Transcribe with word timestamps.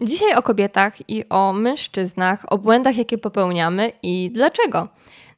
Dzisiaj 0.00 0.34
o 0.34 0.42
kobietach 0.42 1.10
i 1.10 1.28
o 1.28 1.52
mężczyznach, 1.52 2.52
o 2.52 2.58
błędach, 2.58 2.96
jakie 2.96 3.18
popełniamy 3.18 3.92
i 4.02 4.30
dlaczego. 4.34 4.88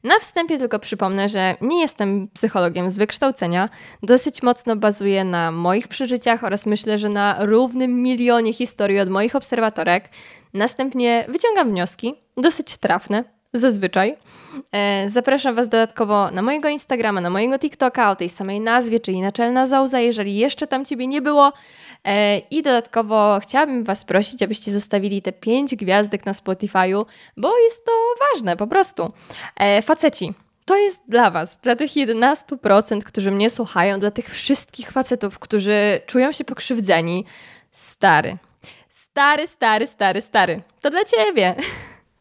Na 0.03 0.19
wstępie 0.19 0.57
tylko 0.57 0.79
przypomnę, 0.79 1.29
że 1.29 1.55
nie 1.61 1.81
jestem 1.81 2.27
psychologiem 2.27 2.89
z 2.89 2.97
wykształcenia. 2.97 3.69
Dosyć 4.03 4.43
mocno 4.43 4.75
bazuję 4.75 5.23
na 5.23 5.51
moich 5.51 5.87
przeżyciach 5.87 6.43
oraz 6.43 6.65
myślę, 6.65 6.97
że 6.97 7.09
na 7.09 7.45
równym 7.45 8.01
milionie 8.01 8.53
historii 8.53 8.99
od 8.99 9.09
moich 9.09 9.35
obserwatorek. 9.35 10.09
Następnie 10.53 11.25
wyciągam 11.29 11.69
wnioski, 11.69 12.13
dosyć 12.37 12.77
trafne, 12.77 13.23
zazwyczaj. 13.53 14.17
E, 14.71 15.09
zapraszam 15.09 15.55
Was 15.55 15.69
dodatkowo 15.69 16.31
na 16.31 16.41
mojego 16.41 16.69
Instagrama, 16.69 17.21
na 17.21 17.29
mojego 17.29 17.59
TikToka 17.59 18.11
o 18.11 18.15
tej 18.15 18.29
samej 18.29 18.59
nazwie, 18.59 18.99
czyli 18.99 19.21
Naczelna 19.21 19.67
Zauza, 19.67 19.99
jeżeli 19.99 20.37
jeszcze 20.37 20.67
tam 20.67 20.85
Ciebie 20.85 21.07
nie 21.07 21.21
było. 21.21 21.53
E, 22.05 22.37
I 22.37 22.63
dodatkowo 22.63 23.39
chciałabym 23.43 23.83
Was 23.83 24.05
prosić, 24.05 24.43
abyście 24.43 24.71
zostawili 24.71 25.21
te 25.21 25.31
5 25.31 25.75
gwiazdek 25.75 26.25
na 26.25 26.31
Spotify'u, 26.31 27.05
bo 27.37 27.57
jest 27.57 27.85
to 27.85 27.91
ważne 28.29 28.57
po 28.57 28.67
prostu. 28.67 29.11
E, 29.55 29.81
faceci, 29.81 30.33
to 30.65 30.77
jest 30.77 31.01
dla 31.07 31.31
Was, 31.31 31.57
dla 31.57 31.75
tych 31.75 31.91
11%, 31.91 33.01
którzy 33.01 33.31
mnie 33.31 33.49
słuchają, 33.49 33.99
dla 33.99 34.11
tych 34.11 34.29
wszystkich 34.29 34.91
facetów, 34.91 35.39
którzy 35.39 36.01
czują 36.05 36.31
się 36.31 36.43
pokrzywdzeni. 36.43 37.25
Stary, 37.71 38.37
stary, 38.89 39.47
stary, 39.47 39.87
stary, 39.87 40.21
stary. 40.21 40.61
To 40.81 40.89
dla 40.89 41.03
Ciebie. 41.03 41.55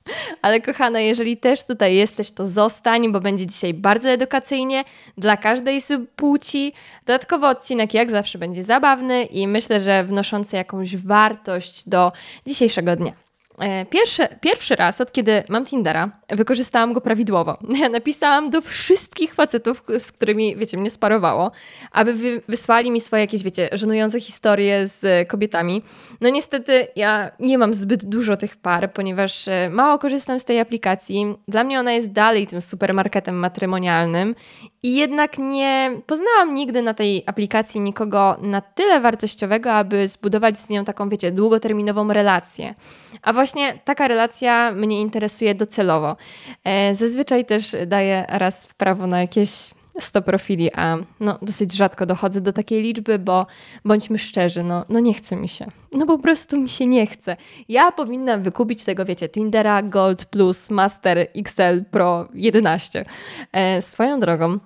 Ale 0.42 0.60
kochana, 0.60 1.00
jeżeli 1.00 1.36
też 1.36 1.66
tutaj 1.66 1.94
jesteś, 1.94 2.30
to 2.30 2.48
zostań, 2.48 3.12
bo 3.12 3.20
będzie 3.20 3.46
dzisiaj 3.46 3.74
bardzo 3.74 4.10
edukacyjnie 4.10 4.84
dla 5.18 5.36
każdej 5.36 5.80
z 5.80 6.10
płci. 6.16 6.72
Dodatkowo 7.06 7.48
odcinek 7.48 7.94
jak 7.94 8.10
zawsze 8.10 8.38
będzie 8.38 8.62
zabawny 8.62 9.24
i 9.24 9.48
myślę, 9.48 9.80
że 9.80 10.04
wnoszący 10.04 10.56
jakąś 10.56 10.96
wartość 10.96 11.88
do 11.88 12.12
dzisiejszego 12.46 12.96
dnia. 12.96 13.29
E, 13.58 13.86
pierwszy, 13.86 14.22
pierwszy 14.40 14.76
raz, 14.76 15.00
od 15.00 15.12
kiedy 15.12 15.42
mam 15.48 15.64
Tindera, 15.64 16.10
wykorzystałam 16.28 16.92
go 16.92 17.00
prawidłowo. 17.00 17.58
Napisałam 17.92 18.50
do 18.50 18.60
wszystkich 18.60 19.34
facetów, 19.34 19.82
z 19.98 20.12
którymi, 20.12 20.56
wiecie, 20.56 20.76
mnie 20.76 20.90
sparowało, 20.90 21.50
aby 21.92 22.14
wy, 22.14 22.42
wysłali 22.48 22.90
mi 22.90 23.00
swoje 23.00 23.20
jakieś, 23.22 23.42
wiecie, 23.42 23.68
żenujące 23.72 24.20
historie 24.20 24.88
z 24.88 25.28
kobietami. 25.28 25.82
No 26.20 26.28
niestety 26.28 26.86
ja 26.96 27.30
nie 27.40 27.58
mam 27.58 27.74
zbyt 27.74 28.04
dużo 28.04 28.36
tych 28.36 28.56
par, 28.56 28.92
ponieważ 28.92 29.48
e, 29.48 29.70
mało 29.70 29.98
korzystam 29.98 30.38
z 30.38 30.44
tej 30.44 30.60
aplikacji. 30.60 31.34
Dla 31.48 31.64
mnie 31.64 31.80
ona 31.80 31.92
jest 31.92 32.12
dalej 32.12 32.46
tym 32.46 32.60
supermarketem 32.60 33.34
matrymonialnym 33.34 34.34
i 34.82 34.96
jednak 34.96 35.38
nie 35.38 35.90
poznałam 36.06 36.54
nigdy 36.54 36.82
na 36.82 36.94
tej 36.94 37.22
aplikacji 37.26 37.80
nikogo 37.80 38.36
na 38.42 38.60
tyle 38.60 39.00
wartościowego, 39.00 39.72
aby 39.72 40.08
zbudować 40.08 40.58
z 40.58 40.68
nią 40.68 40.84
taką, 40.84 41.08
wiecie, 41.08 41.32
długoterminową 41.32 42.12
relację. 42.12 42.74
A 43.22 43.32
właśnie 43.32 43.78
taka 43.84 44.08
relacja 44.08 44.72
mnie 44.72 45.00
interesuje 45.00 45.54
docelowo. 45.54 46.16
E, 46.64 46.94
zazwyczaj 46.94 47.44
też 47.44 47.76
daję 47.86 48.24
raz 48.28 48.66
w 48.66 48.74
prawo 48.74 49.06
na 49.06 49.20
jakieś 49.20 49.70
100 49.98 50.22
profili, 50.22 50.74
a 50.74 50.96
no, 51.20 51.38
dosyć 51.42 51.72
rzadko 51.72 52.06
dochodzę 52.06 52.40
do 52.40 52.52
takiej 52.52 52.82
liczby, 52.82 53.18
bo 53.18 53.46
bądźmy 53.84 54.18
szczerzy, 54.18 54.62
no, 54.62 54.84
no 54.88 55.00
nie 55.00 55.14
chce 55.14 55.36
mi 55.36 55.48
się. 55.48 55.66
No 55.92 56.06
po 56.06 56.18
prostu 56.18 56.60
mi 56.60 56.68
się 56.68 56.86
nie 56.86 57.06
chce. 57.06 57.36
Ja 57.68 57.92
powinnam 57.92 58.42
wykupić 58.42 58.84
tego, 58.84 59.04
wiecie, 59.04 59.28
Tindera 59.28 59.82
Gold 59.82 60.24
Plus 60.24 60.70
Master 60.70 61.26
XL 61.36 61.84
Pro 61.90 62.28
11. 62.34 63.04
E, 63.52 63.82
swoją 63.82 64.20
drogą, 64.20 64.58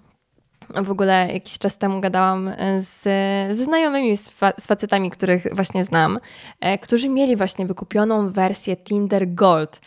w 0.82 0.90
ogóle 0.90 1.28
jakiś 1.32 1.58
czas 1.58 1.78
temu 1.78 2.00
gadałam 2.00 2.50
z, 2.80 3.02
ze 3.56 3.64
znajomymi, 3.64 4.16
z, 4.16 4.30
fa, 4.30 4.52
z 4.60 4.66
facetami, 4.66 5.10
których 5.10 5.46
właśnie 5.52 5.84
znam, 5.84 6.18
e, 6.60 6.78
którzy 6.78 7.08
mieli 7.08 7.36
właśnie 7.36 7.66
wykupioną 7.66 8.32
wersję 8.32 8.76
Tinder 8.76 9.34
Gold. 9.34 9.80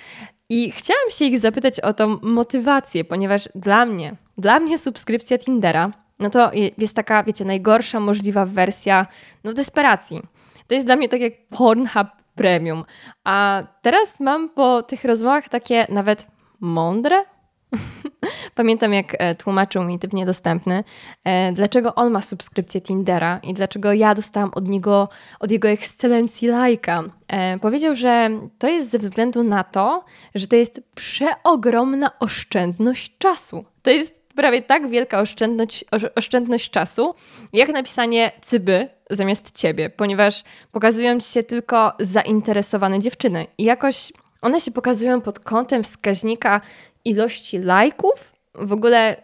I 0.49 0.71
chciałam 0.71 1.09
się 1.09 1.25
ich 1.25 1.39
zapytać 1.39 1.79
o 1.79 1.93
tą 1.93 2.17
motywację, 2.21 3.05
ponieważ 3.05 3.49
dla 3.55 3.85
mnie, 3.85 4.15
dla 4.37 4.59
mnie 4.59 4.77
subskrypcja 4.77 5.37
Tindera, 5.37 5.91
no 6.19 6.29
to 6.29 6.51
jest 6.77 6.95
taka, 6.95 7.23
wiecie, 7.23 7.45
najgorsza 7.45 7.99
możliwa 7.99 8.45
wersja 8.45 9.07
no, 9.43 9.53
desperacji. 9.53 10.21
To 10.67 10.73
jest 10.73 10.85
dla 10.85 10.95
mnie 10.95 11.09
tak 11.09 11.21
jak 11.21 11.33
Pornhub 11.47 12.07
Premium. 12.35 12.83
A 13.23 13.63
teraz 13.81 14.19
mam 14.19 14.49
po 14.49 14.83
tych 14.83 15.03
rozmowach 15.03 15.49
takie 15.49 15.87
nawet 15.89 16.27
mądre, 16.59 17.25
Pamiętam, 18.55 18.93
jak 18.93 19.15
e, 19.19 19.35
tłumaczył 19.35 19.83
mi 19.83 19.99
typ 19.99 20.13
niedostępny, 20.13 20.83
e, 21.23 21.51
dlaczego 21.51 21.95
on 21.95 22.11
ma 22.11 22.21
subskrypcję 22.21 22.81
Tindera 22.81 23.39
i 23.43 23.53
dlaczego 23.53 23.93
ja 23.93 24.15
dostałam 24.15 24.51
od 24.53 24.67
niego, 24.67 25.09
od 25.39 25.51
jego 25.51 25.67
ekscelencji 25.67 26.47
lajka. 26.47 27.03
E, 27.27 27.59
powiedział, 27.59 27.95
że 27.95 28.29
to 28.57 28.67
jest 28.67 28.89
ze 28.89 28.99
względu 28.99 29.43
na 29.43 29.63
to, 29.63 30.05
że 30.35 30.47
to 30.47 30.55
jest 30.55 30.81
przeogromna 30.95 32.19
oszczędność 32.19 33.17
czasu. 33.17 33.65
To 33.81 33.89
jest 33.89 34.17
prawie 34.35 34.61
tak 34.61 34.89
wielka 34.89 35.19
oszczędność, 35.19 35.85
oszczędność 36.15 36.69
czasu, 36.69 37.15
jak 37.53 37.69
napisanie 37.69 38.31
cyby 38.41 38.89
zamiast 39.09 39.57
ciebie, 39.57 39.89
ponieważ 39.89 40.43
pokazują 40.71 41.19
ci 41.19 41.31
się 41.31 41.43
tylko 41.43 41.93
zainteresowane 41.99 42.99
dziewczyny 42.99 43.47
i 43.57 43.63
jakoś 43.63 44.11
one 44.41 44.61
się 44.61 44.71
pokazują 44.71 45.21
pod 45.21 45.39
kątem 45.39 45.83
wskaźnika 45.83 46.61
ilości 47.05 47.59
lajków. 47.59 48.33
W 48.55 48.71
ogóle 48.71 49.15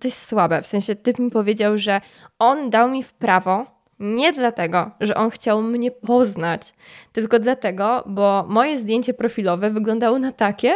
to 0.00 0.08
jest 0.08 0.26
słabe. 0.26 0.62
W 0.62 0.66
sensie 0.66 0.94
typ 0.96 1.18
mi 1.18 1.30
powiedział, 1.30 1.78
że 1.78 2.00
on 2.38 2.70
dał 2.70 2.90
mi 2.90 3.02
w 3.02 3.14
prawo 3.14 3.78
nie 4.00 4.32
dlatego, 4.32 4.90
że 5.00 5.14
on 5.14 5.30
chciał 5.30 5.62
mnie 5.62 5.90
poznać, 5.90 6.74
tylko 7.12 7.38
dlatego, 7.38 8.04
bo 8.06 8.44
moje 8.48 8.78
zdjęcie 8.78 9.14
profilowe 9.14 9.70
wyglądało 9.70 10.18
na 10.18 10.32
takie, 10.32 10.74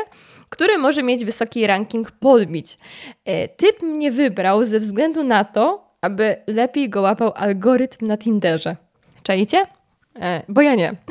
które 0.48 0.78
może 0.78 1.02
mieć 1.02 1.24
wysoki 1.24 1.66
ranking 1.66 2.10
podbić. 2.10 2.78
E, 3.24 3.48
typ 3.48 3.82
mnie 3.82 4.10
wybrał 4.10 4.64
ze 4.64 4.78
względu 4.78 5.24
na 5.24 5.44
to, 5.44 5.84
aby 6.00 6.36
lepiej 6.46 6.90
go 6.90 7.02
łapał 7.02 7.32
algorytm 7.36 8.06
na 8.06 8.16
Tinderze. 8.16 8.76
Czajcie? 9.22 9.66
E, 10.20 10.42
bo 10.48 10.62
ja 10.62 10.74
nie. 10.74 10.94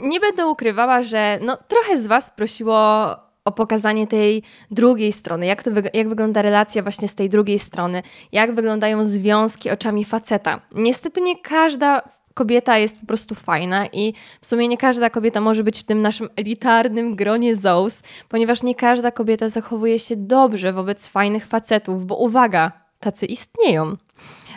Nie 0.00 0.20
będę 0.20 0.46
ukrywała, 0.46 1.02
że 1.02 1.38
no, 1.42 1.58
trochę 1.68 1.98
z 1.98 2.06
Was 2.06 2.30
prosiło 2.30 3.06
o 3.50 3.52
pokazanie 3.52 4.06
tej 4.06 4.42
drugiej 4.70 5.12
strony, 5.12 5.46
jak, 5.46 5.62
to, 5.62 5.70
jak 5.94 6.08
wygląda 6.08 6.42
relacja 6.42 6.82
właśnie 6.82 7.08
z 7.08 7.14
tej 7.14 7.28
drugiej 7.28 7.58
strony, 7.58 8.02
jak 8.32 8.54
wyglądają 8.54 9.04
związki 9.04 9.70
oczami 9.70 10.04
faceta. 10.04 10.60
Niestety 10.74 11.20
nie 11.20 11.38
każda 11.38 12.02
kobieta 12.34 12.78
jest 12.78 13.00
po 13.00 13.06
prostu 13.06 13.34
fajna 13.34 13.86
i 13.86 14.14
w 14.40 14.46
sumie 14.46 14.68
nie 14.68 14.76
każda 14.76 15.10
kobieta 15.10 15.40
może 15.40 15.64
być 15.64 15.80
w 15.80 15.84
tym 15.84 16.02
naszym 16.02 16.28
elitarnym 16.36 17.16
gronie 17.16 17.56
ZOS, 17.56 18.02
ponieważ 18.28 18.62
nie 18.62 18.74
każda 18.74 19.10
kobieta 19.10 19.48
zachowuje 19.48 19.98
się 19.98 20.16
dobrze 20.16 20.72
wobec 20.72 21.08
fajnych 21.08 21.46
facetów, 21.46 22.06
bo 22.06 22.16
uwaga, 22.16 22.72
tacy 23.00 23.26
istnieją. 23.26 23.96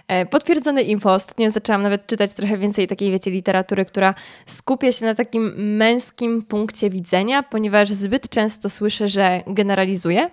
E, 0.07 0.25
potwierdzone 0.25 0.81
info. 0.81 1.13
Ostatnio 1.13 1.49
zaczęłam 1.49 1.83
nawet 1.83 2.07
czytać 2.07 2.33
trochę 2.33 2.57
więcej 2.57 2.87
takiej, 2.87 3.11
wiecie, 3.11 3.31
literatury, 3.31 3.85
która 3.85 4.13
skupia 4.45 4.91
się 4.91 5.05
na 5.05 5.15
takim 5.15 5.53
męskim 5.77 6.41
punkcie 6.41 6.89
widzenia, 6.89 7.43
ponieważ 7.43 7.89
zbyt 7.89 8.29
często 8.29 8.69
słyszę, 8.69 9.07
że 9.07 9.43
generalizuję. 9.47 10.29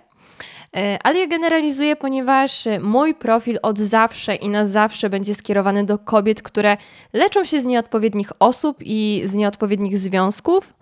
E, 0.77 0.99
ale 1.03 1.19
ja 1.19 1.27
generalizuję, 1.27 1.95
ponieważ 1.95 2.67
mój 2.81 3.15
profil 3.15 3.59
od 3.61 3.79
zawsze 3.79 4.35
i 4.35 4.49
na 4.49 4.65
zawsze 4.65 5.09
będzie 5.09 5.35
skierowany 5.35 5.83
do 5.83 5.97
kobiet, 5.97 6.41
które 6.41 6.77
leczą 7.13 7.43
się 7.43 7.61
z 7.61 7.65
nieodpowiednich 7.65 8.31
osób 8.39 8.77
i 8.81 9.21
z 9.25 9.33
nieodpowiednich 9.33 9.97
związków 9.97 10.73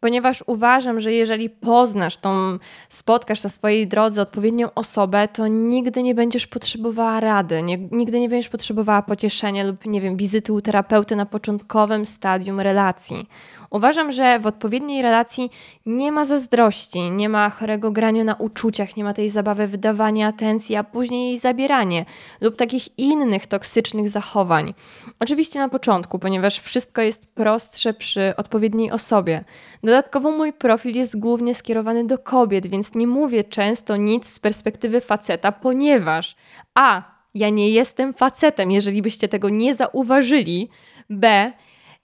ponieważ 0.00 0.44
uważam, 0.46 1.00
że 1.00 1.12
jeżeli 1.12 1.50
poznasz 1.50 2.16
tą, 2.16 2.58
spotkasz 2.88 3.44
na 3.44 3.50
swojej 3.50 3.88
drodze 3.88 4.22
odpowiednią 4.22 4.74
osobę, 4.74 5.28
to 5.28 5.46
nigdy 5.46 6.02
nie 6.02 6.14
będziesz 6.14 6.46
potrzebowała 6.46 7.20
rady, 7.20 7.62
nie, 7.62 7.78
nigdy 7.78 8.20
nie 8.20 8.28
będziesz 8.28 8.48
potrzebowała 8.48 9.02
pocieszenia 9.02 9.64
lub, 9.64 9.86
nie 9.86 10.00
wiem, 10.00 10.16
wizyty 10.16 10.52
u 10.52 10.60
terapeuty 10.60 11.16
na 11.16 11.26
początkowym 11.26 12.06
stadium 12.06 12.60
relacji. 12.60 13.28
Uważam, 13.70 14.12
że 14.12 14.38
w 14.38 14.46
odpowiedniej 14.46 15.02
relacji 15.02 15.50
nie 15.86 16.12
ma 16.12 16.24
zazdrości, 16.24 17.10
nie 17.10 17.28
ma 17.28 17.50
chorego 17.50 17.90
grania 17.90 18.24
na 18.24 18.34
uczuciach, 18.34 18.96
nie 18.96 19.04
ma 19.04 19.14
tej 19.14 19.30
zabawy 19.30 19.66
wydawania 19.66 20.28
atencji, 20.28 20.76
a 20.76 20.84
później 20.84 21.26
jej 21.28 21.38
zabieranie 21.38 22.04
lub 22.40 22.56
takich 22.56 22.98
innych 22.98 23.46
toksycznych 23.46 24.08
zachowań. 24.08 24.74
Oczywiście 25.20 25.58
na 25.58 25.68
początku, 25.68 26.18
ponieważ 26.18 26.58
wszystko 26.58 27.02
jest 27.02 27.34
prostsze 27.34 27.94
przy 27.94 28.34
odpowiedniej 28.36 28.90
osobie. 28.90 29.44
Dodatkowo 29.86 30.30
mój 30.30 30.52
profil 30.52 30.96
jest 30.96 31.18
głównie 31.18 31.54
skierowany 31.54 32.04
do 32.04 32.18
kobiet, 32.18 32.66
więc 32.66 32.94
nie 32.94 33.06
mówię 33.06 33.44
często 33.44 33.96
nic 33.96 34.26
z 34.28 34.40
perspektywy 34.40 35.00
faceta, 35.00 35.52
ponieważ 35.52 36.36
a. 36.74 37.16
Ja 37.34 37.50
nie 37.50 37.70
jestem 37.70 38.14
facetem, 38.14 38.70
jeżeli 38.70 39.02
byście 39.02 39.28
tego 39.28 39.48
nie 39.48 39.74
zauważyli. 39.74 40.68
B. 41.10 41.52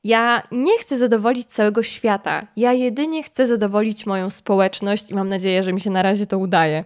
Ja 0.04 0.42
nie 0.52 0.78
chcę 0.78 0.98
zadowolić 0.98 1.46
całego 1.46 1.82
świata. 1.82 2.46
Ja 2.56 2.72
jedynie 2.72 3.22
chcę 3.22 3.46
zadowolić 3.46 4.06
moją 4.06 4.30
społeczność 4.30 5.10
i 5.10 5.14
mam 5.14 5.28
nadzieję, 5.28 5.62
że 5.62 5.72
mi 5.72 5.80
się 5.80 5.90
na 5.90 6.02
razie 6.02 6.26
to 6.26 6.38
udaje. 6.38 6.84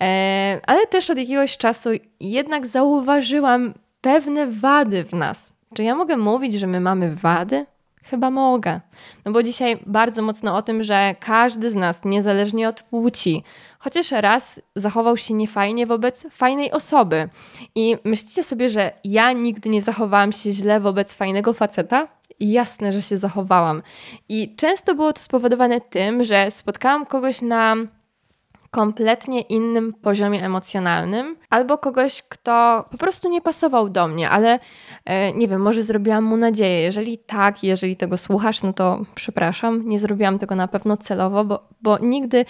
E, 0.00 0.60
ale 0.66 0.86
też 0.86 1.10
od 1.10 1.18
jakiegoś 1.18 1.56
czasu 1.56 1.90
jednak 2.20 2.66
zauważyłam 2.66 3.74
pewne 4.00 4.46
wady 4.46 5.04
w 5.04 5.12
nas. 5.12 5.52
Czy 5.74 5.82
ja 5.82 5.94
mogę 5.94 6.16
mówić, 6.16 6.54
że 6.54 6.66
my 6.66 6.80
mamy 6.80 7.10
wady? 7.10 7.66
Chyba 8.10 8.30
mogę. 8.30 8.80
No 9.24 9.32
bo 9.32 9.42
dzisiaj 9.42 9.78
bardzo 9.86 10.22
mocno 10.22 10.56
o 10.56 10.62
tym, 10.62 10.82
że 10.82 11.14
każdy 11.20 11.70
z 11.70 11.74
nas, 11.74 12.04
niezależnie 12.04 12.68
od 12.68 12.82
płci, 12.82 13.44
chociaż 13.78 14.10
raz 14.10 14.60
zachował 14.76 15.16
się 15.16 15.34
niefajnie 15.34 15.86
wobec 15.86 16.26
fajnej 16.30 16.72
osoby. 16.72 17.28
I 17.74 17.96
myślicie 18.04 18.42
sobie, 18.42 18.68
że 18.68 18.92
ja 19.04 19.32
nigdy 19.32 19.68
nie 19.68 19.82
zachowałam 19.82 20.32
się 20.32 20.52
źle 20.52 20.80
wobec 20.80 21.14
fajnego 21.14 21.52
faceta? 21.52 22.08
Jasne, 22.40 22.92
że 22.92 23.02
się 23.02 23.18
zachowałam. 23.18 23.82
I 24.28 24.56
często 24.56 24.94
było 24.94 25.12
to 25.12 25.20
spowodowane 25.20 25.80
tym, 25.80 26.24
że 26.24 26.50
spotkałam 26.50 27.06
kogoś 27.06 27.42
na 27.42 27.76
kompletnie 28.76 29.40
innym 29.40 29.92
poziomie 29.92 30.44
emocjonalnym, 30.44 31.36
albo 31.50 31.78
kogoś, 31.78 32.22
kto 32.28 32.84
po 32.90 32.98
prostu 32.98 33.28
nie 33.28 33.40
pasował 33.40 33.88
do 33.88 34.08
mnie, 34.08 34.30
ale 34.30 34.58
e, 35.04 35.32
nie 35.32 35.48
wiem, 35.48 35.60
może 35.62 35.82
zrobiłam 35.82 36.24
mu 36.24 36.36
nadzieję. 36.36 36.80
Jeżeli 36.80 37.18
tak, 37.18 37.64
jeżeli 37.64 37.96
tego 37.96 38.16
słuchasz, 38.16 38.62
no 38.62 38.72
to 38.72 39.00
przepraszam, 39.14 39.88
nie 39.88 39.98
zrobiłam 39.98 40.38
tego 40.38 40.54
na 40.54 40.68
pewno 40.68 40.96
celowo, 40.96 41.44
bo, 41.44 41.68
bo 41.82 41.98
nigdy 41.98 42.44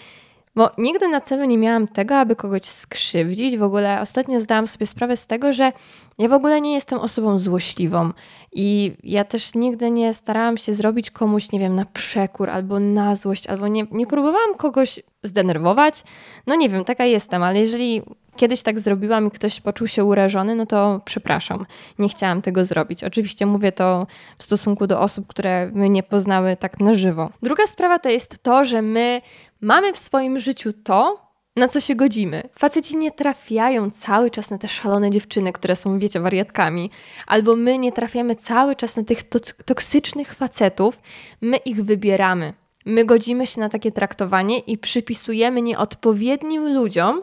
bo 0.57 0.71
nigdy 0.79 1.09
na 1.09 1.21
celu 1.21 1.45
nie 1.45 1.59
miałam 1.59 1.89
tego, 1.89 2.17
aby 2.17 2.37
kogoś 2.37 2.65
skrzywdzić. 2.65 3.57
W 3.57 3.63
ogóle 3.63 4.01
ostatnio 4.01 4.41
zdałam 4.41 4.67
sobie 4.67 4.87
sprawę 4.87 5.17
z 5.17 5.27
tego, 5.27 5.53
że 5.53 5.73
ja 6.19 6.29
w 6.29 6.33
ogóle 6.33 6.61
nie 6.61 6.75
jestem 6.75 6.99
osobą 6.99 7.39
złośliwą 7.39 8.13
i 8.53 8.97
ja 9.03 9.25
też 9.25 9.55
nigdy 9.55 9.91
nie 9.91 10.15
starałam 10.15 10.57
się 10.57 10.73
zrobić 10.73 11.11
komuś, 11.11 11.53
nie 11.53 11.61
wiem, 11.61 11.75
na 11.75 11.85
przekór 11.85 12.51
albo 12.51 12.81
na 12.81 13.17
złość, 13.17 13.47
albo 13.47 13.69
nie, 13.69 13.87
nie 13.91 14.07
próbowałam 14.07 14.55
kogoś 14.55 15.01
zdenerwować. 15.23 16.05
No 16.47 16.55
nie 16.55 16.69
wiem, 16.69 16.85
taka 16.85 17.05
jestem, 17.05 17.43
ale 17.43 17.61
jeżeli 17.61 18.03
kiedyś 18.37 18.63
tak 18.63 18.81
zrobiłam 18.81 19.27
i 19.27 19.31
ktoś 19.31 19.61
poczuł 19.61 19.87
się 19.87 20.05
urażony, 20.05 20.55
no 20.55 20.67
to 20.67 21.01
przepraszam, 21.05 21.67
nie 21.99 22.09
chciałam 22.09 22.43
tego 22.43 22.65
zrobić. 22.65 23.05
Oczywiście 23.05 23.47
mówię 23.47 23.73
to 23.73 24.07
w 24.39 24.43
stosunku 24.43 24.87
do 24.87 25.01
osób, 25.01 25.27
które 25.27 25.71
mnie 25.75 26.03
poznały 26.03 26.57
tak 26.57 26.81
na 26.81 26.95
żywo. 26.95 27.31
Druga 27.43 27.67
sprawa 27.67 27.99
to 27.99 28.09
jest 28.09 28.43
to, 28.43 28.65
że 28.65 28.83
my 28.83 29.21
mamy 29.61 29.93
w 29.93 29.99
swoim 29.99 30.39
życiu 30.39 30.73
to, 30.73 31.27
na 31.57 31.69
co 31.69 31.81
się 31.81 31.95
godzimy. 31.95 32.43
Faceci 32.59 32.97
nie 32.97 33.11
trafiają 33.11 33.91
cały 33.91 34.31
czas 34.31 34.51
na 34.51 34.59
te 34.59 34.69
szalone 34.69 35.11
dziewczyny, 35.11 35.53
które 35.53 35.77
są, 35.77 35.99
wiecie, 35.99 36.21
wariatkami, 36.21 36.91
albo 37.27 37.57
my 37.57 37.79
nie 37.79 37.93
trafiamy 37.93 38.35
cały 38.35 38.77
czas 38.77 38.97
na 38.97 39.03
tych 39.03 39.23
toksycznych 39.65 40.35
facetów, 40.35 41.01
my 41.41 41.57
ich 41.57 41.85
wybieramy. 41.85 42.53
My 42.87 43.05
godzimy 43.05 43.47
się 43.47 43.61
na 43.61 43.69
takie 43.69 43.93
traktowanie 43.93 44.59
i 44.59 44.79
przypisujemy 44.79 45.63
nieodpowiednim 45.63 46.75
ludziom 46.75 47.23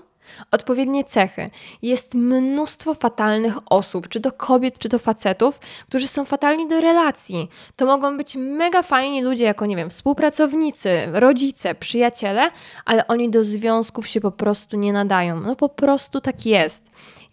odpowiednie 0.51 1.03
cechy. 1.03 1.49
Jest 1.81 2.13
mnóstwo 2.13 2.93
fatalnych 2.93 3.57
osób, 3.69 4.07
czy 4.07 4.21
to 4.21 4.31
kobiet, 4.31 4.77
czy 4.77 4.89
to 4.89 4.99
facetów, 4.99 5.59
którzy 5.89 6.07
są 6.07 6.25
fatalni 6.25 6.67
do 6.67 6.81
relacji. 6.81 7.49
To 7.75 7.85
mogą 7.85 8.17
być 8.17 8.35
mega 8.35 8.81
fajni 8.81 9.23
ludzie, 9.23 9.45
jako 9.45 9.65
nie 9.65 9.75
wiem, 9.75 9.89
współpracownicy, 9.89 11.07
rodzice, 11.13 11.75
przyjaciele, 11.75 12.51
ale 12.85 13.07
oni 13.07 13.29
do 13.29 13.43
związków 13.43 14.07
się 14.07 14.21
po 14.21 14.31
prostu 14.31 14.77
nie 14.77 14.93
nadają. 14.93 15.39
No 15.39 15.55
po 15.55 15.69
prostu 15.69 16.21
tak 16.21 16.45
jest. 16.45 16.83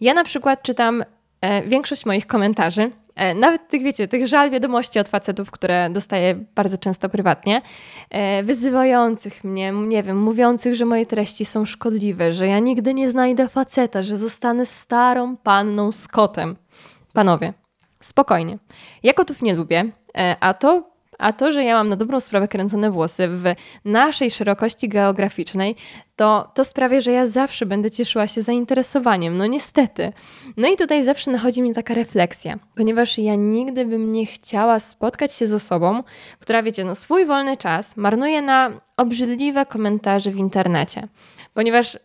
Ja 0.01 0.13
na 0.13 0.23
przykład 0.23 0.63
czytam 0.63 1.03
e, 1.41 1.61
większość 1.61 2.05
moich 2.05 2.27
komentarzy 2.27 2.91
nawet 3.35 3.67
tych, 3.67 3.83
wiecie, 3.83 4.07
tych 4.07 4.27
żal 4.27 4.49
wiadomości 4.49 4.99
od 4.99 5.09
facetów, 5.09 5.51
które 5.51 5.89
dostaję 5.89 6.35
bardzo 6.55 6.77
często 6.77 7.09
prywatnie, 7.09 7.61
e, 8.09 8.43
wyzywających 8.43 9.43
mnie, 9.43 9.71
nie 9.71 10.03
wiem, 10.03 10.19
mówiących, 10.19 10.75
że 10.75 10.85
moje 10.85 11.05
treści 11.05 11.45
są 11.45 11.65
szkodliwe, 11.65 12.33
że 12.33 12.47
ja 12.47 12.59
nigdy 12.59 12.93
nie 12.93 13.09
znajdę 13.09 13.47
faceta, 13.47 14.03
że 14.03 14.17
zostanę 14.17 14.65
starą 14.65 15.37
panną 15.37 15.91
z 15.91 16.07
kotem. 16.07 16.55
Panowie, 17.13 17.53
spokojnie. 18.01 18.57
Ja 19.03 19.13
kotów 19.13 19.41
nie 19.41 19.55
lubię, 19.55 19.91
e, 20.17 20.35
a 20.39 20.53
to 20.53 20.90
a 21.21 21.33
to, 21.33 21.51
że 21.51 21.63
ja 21.63 21.75
mam 21.75 21.89
na 21.89 21.95
dobrą 21.95 22.19
sprawę 22.19 22.47
kręcone 22.47 22.91
włosy 22.91 23.27
w 23.27 23.43
naszej 23.85 24.31
szerokości 24.31 24.89
geograficznej, 24.89 25.75
to, 26.15 26.51
to 26.53 26.65
sprawia, 26.65 27.01
że 27.01 27.11
ja 27.11 27.27
zawsze 27.27 27.65
będę 27.65 27.91
cieszyła 27.91 28.27
się 28.27 28.41
zainteresowaniem. 28.41 29.37
No 29.37 29.47
niestety. 29.47 30.13
No 30.57 30.67
i 30.67 30.77
tutaj 30.77 31.03
zawsze 31.03 31.31
nachodzi 31.31 31.61
mi 31.61 31.73
taka 31.73 31.93
refleksja, 31.93 32.59
ponieważ 32.75 33.17
ja 33.17 33.35
nigdy 33.35 33.85
bym 33.85 34.11
nie 34.11 34.25
chciała 34.25 34.79
spotkać 34.79 35.33
się 35.33 35.47
z 35.47 35.53
osobą, 35.53 36.03
która, 36.39 36.63
wiecie, 36.63 36.83
no 36.83 36.95
swój 36.95 37.25
wolny 37.25 37.57
czas 37.57 37.97
marnuje 37.97 38.41
na 38.41 38.71
obrzydliwe 38.97 39.65
komentarze 39.65 40.31
w 40.31 40.37
internecie. 40.37 41.07
Ponieważ 41.53 41.97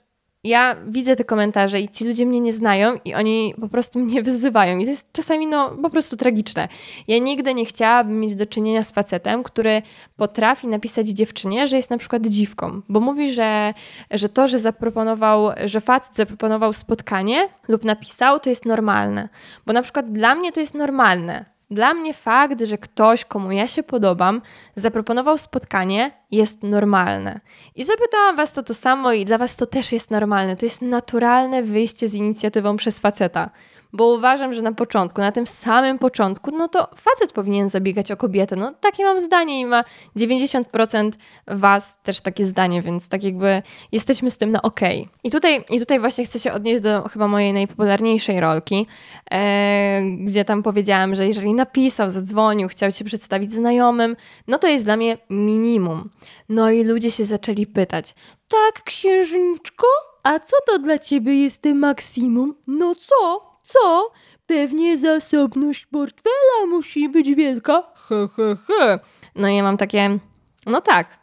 ja 0.45 0.77
widzę 0.87 1.17
te 1.17 1.25
komentarze 1.25 1.81
i 1.81 1.89
ci 1.89 2.05
ludzie 2.05 2.27
mnie 2.27 2.41
nie 2.41 2.53
znają 2.53 2.99
i 3.05 3.15
oni 3.15 3.55
po 3.61 3.69
prostu 3.69 3.99
mnie 3.99 4.23
wyzywają. 4.23 4.79
I 4.79 4.85
to 4.85 4.91
jest 4.91 5.13
czasami 5.13 5.47
no, 5.47 5.71
po 5.83 5.91
prostu 5.91 6.17
tragiczne. 6.17 6.69
Ja 7.09 7.19
nigdy 7.19 7.55
nie 7.55 7.65
chciałabym 7.65 8.21
mieć 8.21 8.35
do 8.35 8.47
czynienia 8.47 8.83
z 8.83 8.93
facetem, 8.93 9.43
który 9.43 9.83
potrafi 10.17 10.69
napisać 10.69 11.09
dziewczynie, 11.09 11.69
że 11.69 11.77
jest 11.77 11.91
na 11.91 11.99
przykład 11.99 12.27
dziwką, 12.27 12.83
bo 12.89 13.01
mówi, 13.01 13.33
że, 13.33 13.75
że 14.11 14.29
to, 14.29 14.49
że 14.49 14.59
zaproponował, 14.59 15.51
że 15.65 15.81
facet 15.81 16.15
zaproponował 16.15 16.73
spotkanie 16.73 17.49
lub 17.69 17.85
napisał, 17.85 18.41
to 18.41 18.51
jest 18.51 18.65
normalne. 18.65 19.29
Bo 19.67 19.73
na 19.73 19.83
przykład 19.83 20.13
dla 20.13 20.35
mnie 20.35 20.53
to 20.53 20.61
jest 20.61 20.75
normalne. 20.75 21.56
Dla 21.71 21.95
mnie 21.95 22.15
fakt, 22.15 22.63
że 22.63 22.79
ktoś, 22.79 23.25
komu 23.25 23.53
ja 23.53 23.67
się 23.67 23.83
podobam, 23.83 24.43
zaproponował 24.77 25.39
spotkanie, 25.39 26.11
jest 26.31 26.63
normalne. 26.63 27.41
I 27.75 27.85
zapytałam 27.85 28.37
Was 28.37 28.53
to 28.53 28.63
to 28.63 28.75
samo, 28.75 29.13
i 29.13 29.25
dla 29.25 29.39
Was 29.39 29.57
to 29.57 29.67
też 29.67 29.93
jest 29.93 30.11
normalne. 30.11 30.57
To 30.57 30.67
jest 30.67 30.83
naturalne 30.83 31.63
wyjście 31.63 32.09
z 32.09 32.15
inicjatywą 32.15 32.77
przez 32.77 32.99
faceta 32.99 33.51
bo 33.97 34.15
uważam, 34.15 34.55
że 34.55 34.63
na 34.63 34.73
początku, 34.73 35.21
na 35.21 35.33
tym 35.33 35.47
samym 35.47 35.99
początku, 35.99 36.51
no 36.51 36.69
to 36.69 36.89
facet 36.97 37.33
powinien 37.33 37.69
zabiegać 37.69 38.11
o 38.11 38.17
kobietę. 38.17 38.57
No 38.57 38.73
takie 38.81 39.05
mam 39.05 39.21
zdanie 39.21 39.61
i 39.61 39.67
ma 39.67 39.85
90% 40.17 41.13
was 41.47 41.99
też 42.03 42.21
takie 42.21 42.47
zdanie, 42.47 42.83
więc 42.83 43.09
tak 43.09 43.25
jakby 43.25 43.63
jesteśmy 43.93 44.31
z 44.31 44.37
tym 44.37 44.53
na 44.53 44.63
ok. 44.63 44.81
I 45.25 45.31
tutaj, 45.31 45.65
i 45.71 45.79
tutaj 45.81 46.01
właśnie 46.01 46.25
chcę 46.25 46.39
się 46.39 46.53
odnieść 46.53 46.83
do 46.83 47.09
chyba 47.09 47.29
mojej 47.29 47.53
najpopularniejszej 47.53 48.41
rolki, 48.41 48.87
e, 49.31 50.03
gdzie 50.21 50.45
tam 50.45 50.63
powiedziałam, 50.63 51.15
że 51.15 51.27
jeżeli 51.27 51.55
napisał, 51.55 52.11
zadzwonił, 52.11 52.69
chciał 52.69 52.93
się 52.93 53.05
przedstawić 53.05 53.53
znajomym, 53.53 54.17
no 54.49 54.59
to 54.59 54.69
jest 54.69 54.85
dla 54.85 54.97
mnie 54.97 55.19
minimum. 55.31 56.11
No 56.49 56.71
i 56.71 56.85
ludzie 56.85 57.11
się 57.11 57.25
zaczęli 57.25 57.67
pytać, 57.67 58.15
tak 58.49 58.83
księżniczko? 58.85 59.87
A 60.23 60.39
co 60.39 60.57
to 60.67 60.79
dla 60.79 60.99
ciebie 60.99 61.43
jest 61.43 61.63
tym 61.63 61.79
maksimum? 61.79 62.55
No 62.67 62.95
co? 62.95 63.56
Co? 63.67 64.13
Pewnie 64.47 64.99
zasobność 64.99 65.87
portfela 65.87 66.67
musi 66.69 67.09
być 67.09 67.35
wielka. 67.35 67.83
He, 68.09 68.29
he, 68.37 68.57
he. 68.67 68.99
No 69.35 69.49
i 69.49 69.57
ja 69.57 69.63
mam 69.63 69.77
takie, 69.77 70.19
no 70.67 70.81
tak, 70.81 71.19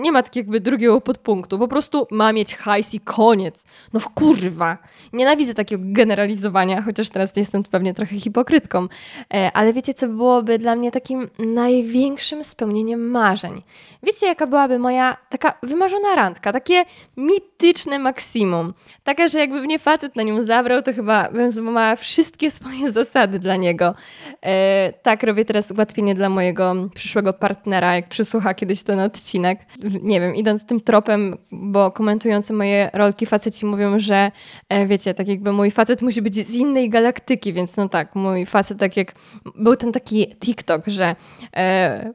nie 0.00 0.12
ma 0.12 0.22
tak 0.22 0.36
jakby 0.36 0.60
drugiego 0.60 1.00
podpunktu. 1.00 1.58
Po 1.58 1.68
prostu 1.68 2.06
ma 2.10 2.32
mieć 2.32 2.56
hajs 2.56 2.94
i 2.94 3.00
koniec. 3.00 3.64
No 3.92 4.00
kurwa. 4.14 4.78
Nienawidzę 5.12 5.54
takiego 5.54 5.84
generalizowania, 5.86 6.82
chociaż 6.82 7.10
teraz 7.10 7.36
jestem 7.36 7.62
pewnie 7.62 7.94
trochę 7.94 8.20
hipokrytką. 8.20 8.88
E, 9.34 9.50
ale 9.54 9.72
wiecie, 9.72 9.94
co 9.94 10.08
byłoby 10.08 10.58
dla 10.58 10.76
mnie 10.76 10.92
takim 10.92 11.30
największym 11.38 12.44
spełnieniem 12.44 13.10
marzeń? 13.10 13.62
Wiecie, 14.02 14.26
jaka 14.26 14.46
byłaby 14.46 14.78
moja 14.78 15.16
taka 15.28 15.58
wymarzona 15.62 16.14
randka? 16.14 16.52
Takie 16.52 16.84
mityczne 17.16 17.98
maksimum. 17.98 18.74
Taka, 19.04 19.28
że 19.28 19.38
jakby 19.38 19.60
mnie 19.60 19.78
facet 19.78 20.16
na 20.16 20.22
nią 20.22 20.42
zabrał, 20.42 20.82
to 20.82 20.92
chyba 20.92 21.30
bym 21.30 21.52
złamała 21.52 21.96
wszystkie 21.96 22.50
swoje 22.50 22.92
zasady 23.00 23.38
dla 23.38 23.56
niego. 23.56 23.94
E, 24.42 24.92
tak, 25.02 25.22
robię 25.22 25.44
teraz 25.44 25.70
ułatwienie 25.70 26.14
dla 26.14 26.28
mojego 26.28 26.74
przyszłego 26.94 27.32
partnera, 27.32 27.94
jak 27.94 28.08
przysłucha 28.08 28.54
kiedyś 28.54 28.82
ten 28.82 29.00
odcinek 29.00 29.55
nie 30.02 30.20
wiem, 30.20 30.34
idąc 30.34 30.66
tym 30.66 30.80
tropem, 30.80 31.36
bo 31.50 31.90
komentujący 31.90 32.52
moje 32.52 32.90
rolki 32.92 33.26
faceci 33.26 33.66
mówią, 33.66 33.98
że 33.98 34.32
e, 34.68 34.86
wiecie, 34.86 35.14
tak 35.14 35.28
jakby 35.28 35.52
mój 35.52 35.70
facet 35.70 36.02
musi 36.02 36.22
być 36.22 36.34
z 36.34 36.54
innej 36.54 36.90
galaktyki, 36.90 37.52
więc 37.52 37.76
no 37.76 37.88
tak, 37.88 38.14
mój 38.14 38.46
facet 38.46 38.78
tak 38.78 38.96
jak, 38.96 39.14
był 39.54 39.76
ten 39.76 39.92
taki 39.92 40.36
TikTok, 40.36 40.86
że 40.86 41.16
e, 41.56 42.12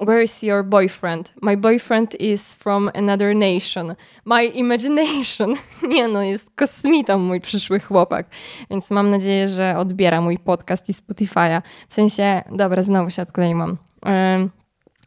Where 0.00 0.22
is 0.22 0.42
your 0.42 0.64
boyfriend? 0.64 1.32
My 1.42 1.56
boyfriend 1.56 2.14
is 2.20 2.54
from 2.54 2.90
another 2.94 3.34
nation. 3.34 3.96
My 4.24 4.44
imagination. 4.44 5.54
Nie 5.88 6.08
no, 6.08 6.22
jest 6.22 6.50
kosmitą 6.56 7.18
mój 7.18 7.40
przyszły 7.40 7.80
chłopak. 7.80 8.26
Więc 8.70 8.90
mam 8.90 9.10
nadzieję, 9.10 9.48
że 9.48 9.78
odbiera 9.78 10.20
mój 10.20 10.38
podcast 10.38 10.88
i 10.88 10.92
Spotify'a. 10.92 11.62
W 11.88 11.94
sensie, 11.94 12.42
dobra, 12.52 12.82
znowu 12.82 13.10
się 13.10 13.22
odkleiłam. 13.22 13.76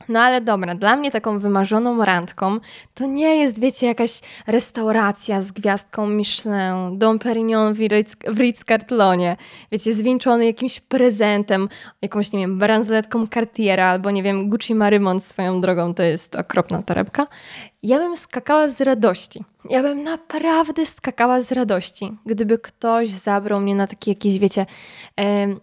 No 0.10 0.20
ale 0.20 0.42
dobra, 0.42 0.76
dla 0.76 0.96
mnie 0.96 1.12
taką 1.12 1.40
wymarzoną 1.40 2.06
randką 2.06 2.60
to 2.94 3.06
nie 3.06 3.36
jest, 3.36 3.60
wiecie, 3.60 3.88
jakaś 3.88 4.20
restauracja 4.48 5.42
z 5.42 5.52
gwiazdką 5.52 6.08
Michelin, 6.08 6.98
Dom 6.98 7.20
Perignon 7.20 7.74
w 8.28 8.38
Ritz-Cartlonie, 8.38 9.38
wiecie, 9.72 9.94
zwieńczony 9.94 10.46
jakimś 10.46 10.80
prezentem, 10.80 11.70
jakąś, 12.02 12.32
nie 12.32 12.40
wiem, 12.40 12.60
bransoletką 12.60 13.28
Cartiera 13.28 13.86
albo, 13.86 14.12
nie 14.12 14.24
wiem, 14.24 14.50
Gucci 14.50 14.76
Marymont 14.76 15.24
swoją 15.24 15.62
drogą, 15.62 15.94
to 15.94 16.04
jest 16.04 16.36
okropna 16.36 16.84
torebka. 16.84 17.28
Ja 17.84 17.98
bym 17.98 18.18
skakała 18.18 18.68
z 18.68 18.82
radości. 18.82 19.44
Ja 19.70 19.82
bym 19.82 20.04
naprawdę 20.04 20.86
skakała 20.86 21.42
z 21.42 21.52
radości, 21.52 22.18
gdyby 22.26 22.58
ktoś 22.60 23.10
zabrał 23.10 23.62
mnie 23.62 23.76
na 23.76 23.88
taki 23.88 24.10
jakiś, 24.10 24.40
wiecie, 24.40 24.66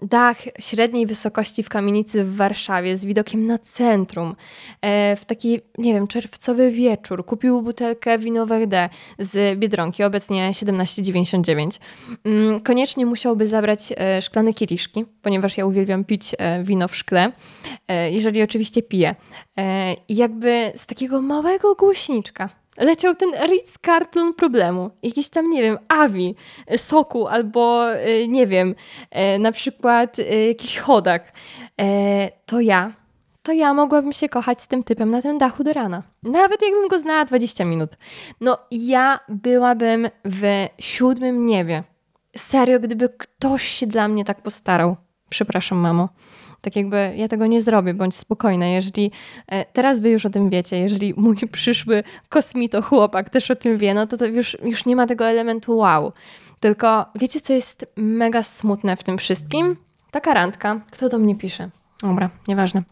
dach 0.03 0.37
średniej 0.61 1.07
wysokości 1.07 1.63
w 1.63 1.69
kamienicy 1.69 2.25
w 2.25 2.37
Warszawie 2.37 2.97
z 2.97 3.07
widokiem 3.07 3.47
na 3.47 3.59
centrum, 3.59 4.35
e, 4.83 5.17
w 5.17 5.25
taki, 5.25 5.61
nie 5.79 5.95
wiem, 5.95 6.07
czerwcowy 6.07 6.71
wieczór. 6.71 7.25
Kupił 7.25 7.63
butelkę 7.63 8.19
winowego 8.19 8.67
D 8.67 8.89
z 9.19 9.59
Biedronki, 9.59 10.05
obecnie 10.05 10.51
17,99. 10.51 11.81
Mm, 12.25 12.61
koniecznie 12.61 13.07
musiałby 13.07 13.47
zabrać 13.47 13.93
e, 13.97 14.23
szklane 14.23 14.55
kieliszki, 14.55 15.05
ponieważ 15.23 15.57
ja 15.57 15.67
uwielbiam 15.67 16.05
pić 16.05 16.35
e, 16.39 16.65
wino 16.65 16.89
w 16.89 16.97
szkle, 16.97 17.33
jeżeli 18.11 18.43
oczywiście 18.43 18.83
piję. 18.83 19.15
Jakby 20.09 20.73
z 20.77 20.87
takiego 20.87 21.23
małego 21.23 21.75
głośniczka 21.75 22.49
leciał 22.79 23.15
ten 23.15 23.31
Ritz 23.31 23.79
Carlton 23.87 24.35
problemu. 24.35 24.91
Jakiś 25.03 25.29
tam, 25.29 25.51
nie 25.51 25.63
wiem, 25.63 25.79
Avi, 25.89 26.35
soku 26.77 27.27
albo, 27.27 27.95
y, 27.95 28.29
nie 28.29 28.47
wiem, 28.47 28.75
y, 29.35 29.39
na 29.39 29.53
przykład 29.53 30.17
jakiś 30.49 30.79
chodak. 30.79 31.33
E, 31.81 32.31
to 32.47 32.61
ja, 32.61 32.93
to 33.43 33.53
ja 33.53 33.75
mogłabym 33.75 34.13
się 34.13 34.29
kochać 34.29 34.61
z 34.61 34.69
tym 34.69 34.85
typem 34.85 35.11
na 35.11 35.23
tym 35.23 35.39
dachu 35.39 35.65
do 35.65 35.73
rana. 35.73 36.03
Nawet 36.23 36.63
jakbym 36.63 36.89
go 36.89 36.99
znała 36.99 37.25
20 37.25 37.65
minut. 37.65 37.91
No 38.41 38.59
ja 38.71 39.21
byłabym 39.29 40.09
w 40.25 40.67
siódmym 40.79 41.47
niebie. 41.47 41.85
Serio, 42.37 42.81
gdyby 42.81 43.09
ktoś 43.09 43.63
się 43.63 43.87
dla 43.87 44.09
mnie 44.09 44.25
tak 44.25 44.43
postarał. 44.43 44.97
Przepraszam, 45.29 45.79
mamo. 45.79 46.09
Tak 46.61 46.77
jakby 46.77 47.13
ja 47.17 47.29
tego 47.29 47.47
nie 47.47 47.61
zrobię, 47.61 47.95
bądź 47.95 48.17
spokojna. 48.17 48.67
Jeżeli 48.67 49.13
e, 49.47 49.65
teraz 49.65 50.01
wy 50.01 50.11
już 50.11 50.27
o 50.27 50.31
tym 50.31 50.51
wiecie, 50.51 50.79
jeżeli 50.79 51.15
mój 51.17 51.37
przyszły 51.53 52.03
kosmito 52.29 52.83
chłopak 52.83 53.31
też 53.31 53.51
o 53.51 53.57
tym 53.57 53.79
wie, 53.79 53.95
no 53.95 54.07
to, 54.07 54.17
to 54.17 54.27
już, 54.27 54.57
już 54.63 54.87
nie 54.87 54.97
ma 54.97 55.07
tego 55.07 55.27
elementu 55.27 55.77
wow. 55.77 56.13
Tylko 56.61 57.07
wiecie, 57.15 57.41
co 57.41 57.53
jest 57.53 57.87
mega 57.97 58.43
smutne 58.43 58.97
w 58.97 59.03
tym 59.03 59.19
wszystkim? 59.19 59.77
Taka 60.11 60.35
randka. 60.35 60.81
Kto 60.91 61.09
do 61.09 61.19
mnie 61.19 61.37
pisze? 61.37 61.71
Dobra, 62.03 62.31
nieważne. 62.49 62.83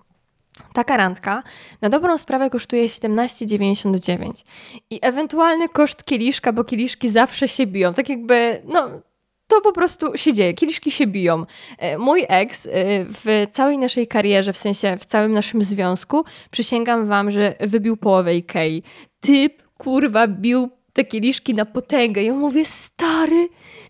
Taka 0.73 0.96
randka 0.96 1.42
na 1.80 1.88
dobrą 1.88 2.18
sprawę 2.18 2.50
kosztuje 2.50 2.87
17,99 2.87 4.44
i 4.90 4.99
ewentualny 5.02 5.68
koszt 5.68 6.04
kieliszka, 6.04 6.52
bo 6.52 6.64
kieliszki 6.64 7.08
zawsze 7.08 7.49
się 7.49 7.66
biją. 7.66 7.94
Tak 7.94 8.08
jakby, 8.08 8.62
no, 8.64 8.88
to 9.46 9.60
po 9.60 9.72
prostu 9.72 10.16
się 10.16 10.32
dzieje. 10.32 10.54
Kieliszki 10.54 10.90
się 10.90 11.06
biją. 11.06 11.44
E, 11.78 11.98
mój 11.98 12.24
ex 12.28 12.66
e, 12.66 12.70
w 13.04 13.46
całej 13.52 13.78
naszej 13.78 14.06
karierze, 14.06 14.52
w 14.52 14.56
sensie 14.56 14.96
w 14.98 15.06
całym 15.06 15.32
naszym 15.32 15.62
związku, 15.62 16.24
przysięgam 16.50 17.06
wam, 17.06 17.30
że 17.30 17.54
wybił 17.60 17.96
połowę 17.96 18.36
Ikei. 18.36 18.82
Typ, 19.20 19.62
kurwa, 19.78 20.26
bił 20.28 20.70
te 20.92 21.04
kieliszki 21.04 21.54
na 21.54 21.64
potęgę. 21.64 22.22
Ja 22.22 22.34
mówię, 22.34 22.64
stary, 22.64 23.48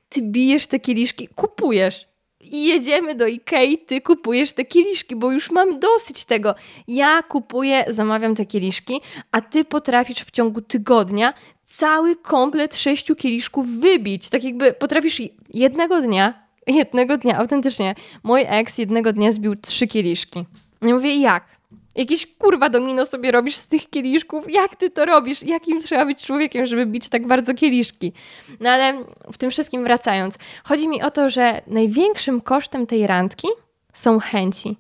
ty 0.08 0.22
bijesz 0.22 0.66
te 0.66 0.80
kieliszki, 0.80 1.28
kupujesz. 1.28 2.08
I 2.40 2.66
jedziemy 2.66 3.14
do 3.14 3.26
Ikei, 3.26 3.78
ty 3.78 4.00
kupujesz 4.00 4.52
te 4.52 4.64
kieliszki, 4.64 5.16
bo 5.16 5.32
już 5.32 5.50
mam 5.50 5.80
dosyć 5.80 6.24
tego. 6.24 6.54
Ja 6.88 7.22
kupuję, 7.22 7.84
zamawiam 7.88 8.34
te 8.34 8.46
kieliszki, 8.46 9.00
a 9.32 9.40
ty 9.40 9.64
potrafisz 9.64 10.18
w 10.18 10.30
ciągu 10.30 10.60
tygodnia 10.60 11.34
cały 11.66 12.16
komplet 12.16 12.76
sześciu 12.76 13.16
kieliszków 13.16 13.68
wybić. 13.68 14.28
Tak 14.28 14.44
jakby 14.44 14.72
potrafisz 14.72 15.22
jednego 15.54 16.00
dnia, 16.00 16.34
jednego 16.66 17.18
dnia, 17.18 17.38
autentycznie, 17.38 17.94
mój 18.22 18.44
ex 18.46 18.78
jednego 18.78 19.12
dnia 19.12 19.32
zbił 19.32 19.56
trzy 19.56 19.86
kieliszki. 19.86 20.44
Ja 20.82 20.94
mówię, 20.94 21.16
jak? 21.16 21.56
Jakieś 21.96 22.26
kurwa 22.38 22.68
domino 22.68 23.06
sobie 23.06 23.32
robisz 23.32 23.56
z 23.56 23.66
tych 23.66 23.90
kieliszków? 23.90 24.50
Jak 24.50 24.76
ty 24.76 24.90
to 24.90 25.04
robisz? 25.04 25.42
Jakim 25.42 25.80
trzeba 25.80 26.06
być 26.06 26.24
człowiekiem, 26.24 26.66
żeby 26.66 26.86
bić 26.86 27.08
tak 27.08 27.26
bardzo 27.26 27.54
kieliszki? 27.54 28.12
No 28.60 28.70
ale 28.70 29.04
w 29.32 29.38
tym 29.38 29.50
wszystkim 29.50 29.84
wracając, 29.84 30.38
chodzi 30.64 30.88
mi 30.88 31.02
o 31.02 31.10
to, 31.10 31.28
że 31.28 31.62
największym 31.66 32.40
kosztem 32.40 32.86
tej 32.86 33.06
randki 33.06 33.48
są 33.96 34.18
chęci. 34.18 34.76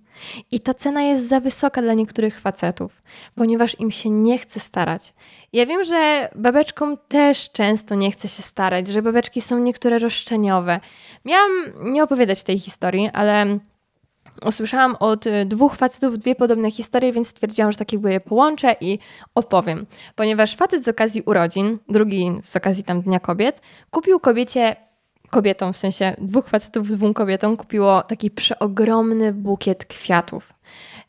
I 0.50 0.60
ta 0.60 0.74
cena 0.74 1.02
jest 1.02 1.28
za 1.28 1.40
wysoka 1.40 1.82
dla 1.82 1.94
niektórych 1.94 2.40
facetów, 2.40 3.02
ponieważ 3.34 3.80
im 3.80 3.90
się 3.90 4.10
nie 4.10 4.38
chce 4.38 4.60
starać. 4.60 5.14
Ja 5.52 5.66
wiem, 5.66 5.84
że 5.84 6.28
babeczkom 6.34 6.96
też 7.08 7.52
często 7.52 7.94
nie 7.94 8.10
chce 8.10 8.28
się 8.28 8.42
starać, 8.42 8.88
że 8.88 9.02
babeczki 9.02 9.40
są 9.40 9.58
niektóre 9.58 9.98
roszczeniowe. 9.98 10.80
Miałam 11.24 11.50
nie 11.78 12.02
opowiadać 12.02 12.42
tej 12.42 12.58
historii, 12.58 13.10
ale 13.12 13.58
usłyszałam 14.44 14.96
od 15.00 15.24
dwóch 15.46 15.76
facetów 15.76 16.18
dwie 16.18 16.34
podobne 16.34 16.70
historie, 16.70 17.12
więc 17.12 17.28
stwierdziłam, 17.28 17.72
że 17.72 17.78
tak 17.78 17.92
jakby 17.92 18.12
je 18.12 18.20
połączę 18.20 18.76
i 18.80 18.98
opowiem. 19.34 19.86
Ponieważ 20.14 20.56
facet 20.56 20.84
z 20.84 20.88
okazji 20.88 21.22
urodzin, 21.22 21.78
drugi 21.88 22.32
z 22.42 22.56
okazji 22.56 22.84
tam 22.84 23.02
Dnia 23.02 23.20
Kobiet, 23.20 23.60
kupił 23.90 24.20
kobiecie 24.20 24.76
kobietom, 25.30 25.72
w 25.72 25.76
sensie 25.76 26.16
dwóch 26.18 26.48
facetów, 26.48 26.88
dwóm 26.88 27.14
kobietom 27.14 27.56
kupiło 27.56 28.02
taki 28.02 28.30
przeogromny 28.30 29.32
bukiet 29.32 29.84
kwiatów. 29.84 30.52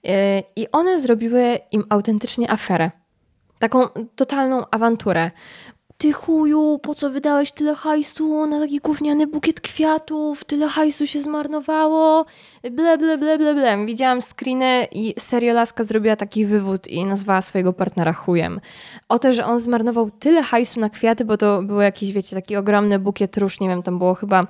Y, 0.06 0.10
I 0.56 0.72
one 0.72 1.02
zrobiły 1.02 1.60
im 1.72 1.84
autentycznie 1.90 2.52
aferę. 2.52 2.92
Taką 3.60 3.88
totalną 4.16 4.64
awanturę 4.72 5.32
ty 5.98 6.14
chuju, 6.14 6.80
po 6.80 6.96
co 6.96 7.10
wydałeś 7.10 7.52
tyle 7.52 7.76
hajsu 7.76 8.46
na 8.46 8.60
taki 8.60 8.80
gówniany 8.80 9.28
bukiet 9.28 9.62
kwiatów, 9.62 10.44
tyle 10.44 10.68
hajsu 10.68 11.08
się 11.08 11.22
zmarnowało, 11.22 12.26
ble, 12.72 12.98
ble, 12.98 13.18
ble, 13.18 13.38
ble, 13.38 13.54
ble. 13.54 13.86
Widziałam 13.86 14.22
screeny 14.22 14.88
i 14.92 15.14
serio 15.20 15.54
Laska 15.54 15.84
zrobiła 15.84 16.16
taki 16.16 16.46
wywód 16.46 16.88
i 16.88 17.06
nazwała 17.06 17.42
swojego 17.42 17.74
partnera 17.74 18.14
chujem. 18.14 18.60
O 19.10 19.20
to, 19.20 19.34
że 19.34 19.46
on 19.46 19.60
zmarnował 19.60 20.12
tyle 20.12 20.44
hajsu 20.44 20.80
na 20.80 20.90
kwiaty, 20.90 21.26
bo 21.26 21.38
to 21.38 21.62
było 21.62 21.82
jakiś, 21.82 22.12
wiecie, 22.12 22.36
taki 22.36 22.56
ogromny 22.56 23.00
bukiet 23.00 23.38
róż, 23.38 23.60
nie 23.60 23.68
wiem, 23.68 23.84
tam 23.84 23.98
było 23.98 24.16
chyba 24.16 24.48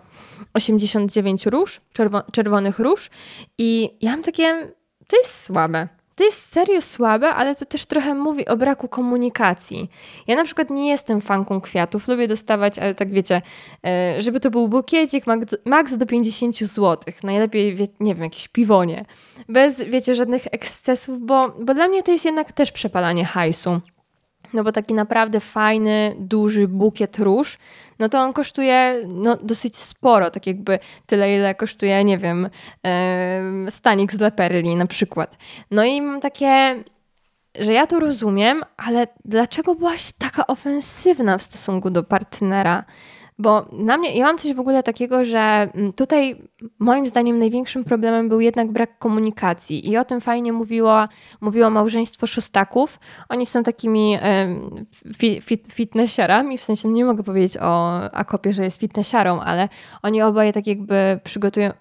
89 0.54 1.46
róż, 1.46 1.82
czerwo 1.94 2.22
czerwonych 2.32 2.80
róż 2.80 3.10
i 3.58 3.98
ja 4.02 4.12
mam 4.12 4.24
takie, 4.24 4.74
to 5.08 5.18
jest 5.18 5.44
słabe. 5.44 5.97
To 6.18 6.24
jest 6.24 6.52
serio 6.52 6.82
słabe, 6.82 7.30
ale 7.30 7.56
to 7.56 7.66
też 7.66 7.86
trochę 7.86 8.14
mówi 8.16 8.48
o 8.48 8.58
braku 8.58 8.88
komunikacji. 8.88 9.90
Ja 10.28 10.36
na 10.36 10.44
przykład 10.44 10.70
nie 10.70 10.90
jestem 10.90 11.22
fanką 11.22 11.62
kwiatów, 11.62 12.08
lubię 12.08 12.28
dostawać, 12.28 12.80
ale 12.80 12.96
tak 12.96 13.12
wiecie, 13.12 13.42
e, 13.86 14.22
żeby 14.22 14.40
to 14.40 14.50
był 14.50 14.68
bukiecik 14.68 15.26
max 15.66 15.98
do 15.98 16.06
50 16.06 16.58
zł. 16.58 17.14
Najlepiej, 17.24 17.78
nie 18.00 18.16
wiem, 18.16 18.24
jakieś 18.24 18.48
piwonie. 18.48 19.06
Bez, 19.50 19.82
wiecie, 19.82 20.16
żadnych 20.16 20.48
ekscesów, 20.52 21.22
bo, 21.22 21.50
bo 21.50 21.74
dla 21.74 21.88
mnie 21.88 22.04
to 22.04 22.12
jest 22.12 22.26
jednak 22.26 22.52
też 22.52 22.72
przepalanie 22.72 23.26
hajsu. 23.26 23.82
No 24.54 24.64
bo 24.64 24.72
taki 24.72 24.94
naprawdę 24.94 25.40
fajny, 25.40 26.16
duży 26.20 26.68
bukiet 26.68 27.20
róż, 27.20 27.58
no 28.00 28.10
to 28.10 28.22
on 28.22 28.34
kosztuje 28.34 29.02
no, 29.08 29.38
dosyć 29.38 29.78
sporo, 29.78 30.30
tak 30.30 30.48
jakby 30.48 30.80
tyle, 31.06 31.36
ile 31.36 31.56
kosztuje, 31.56 32.04
nie 32.04 32.18
wiem, 32.18 32.50
yy, 33.64 33.72
stanik 33.72 34.14
z 34.14 34.20
Leperli 34.20 34.76
na 34.76 34.88
przykład. 34.88 35.38
No 35.72 35.84
i 35.84 36.02
mam 36.02 36.22
takie, 36.22 36.84
że 37.60 37.74
ja 37.74 37.88
to 37.88 38.00
rozumiem, 38.00 38.64
ale 38.78 39.08
dlaczego 39.26 39.76
byłaś 39.76 40.12
taka 40.12 40.48
ofensywna 40.48 41.38
w 41.38 41.44
stosunku 41.44 41.90
do 41.90 42.04
partnera? 42.04 42.84
Bo 43.40 43.66
na 43.72 43.98
mnie, 43.98 44.16
ja 44.16 44.26
mam 44.26 44.38
coś 44.38 44.54
w 44.54 44.60
ogóle 44.60 44.84
takiego, 44.84 45.26
że 45.26 45.40
mm, 45.74 45.94
tutaj 45.94 46.36
moim 46.80 47.08
zdaniem 47.08 47.40
największym 47.40 47.84
problemem 47.84 48.30
był 48.30 48.40
jednak 48.40 48.72
brak 48.72 49.00
komunikacji 49.00 49.90
i 49.90 49.98
o 49.98 50.06
tym 50.06 50.22
fajnie 50.22 50.54
mówiło, 50.54 51.08
mówiło 51.42 51.70
małżeństwo 51.70 52.28
Szostaków. 52.28 53.00
Oni 53.30 53.46
są 53.46 53.64
takimi 53.64 54.18
fi, 55.18 55.42
fit, 55.42 55.74
fitnessiarami, 55.74 56.58
w 56.58 56.64
sensie 56.64 56.88
no 56.88 56.94
nie 56.94 57.06
mogę 57.06 57.24
powiedzieć 57.24 57.58
o 57.62 58.02
Akopie, 58.14 58.54
że 58.54 58.64
jest 58.64 58.80
fitnessiarą, 58.80 59.40
ale 59.40 59.70
oni 60.04 60.22
oboje 60.22 60.54
tak 60.54 60.68
jakby 60.68 61.20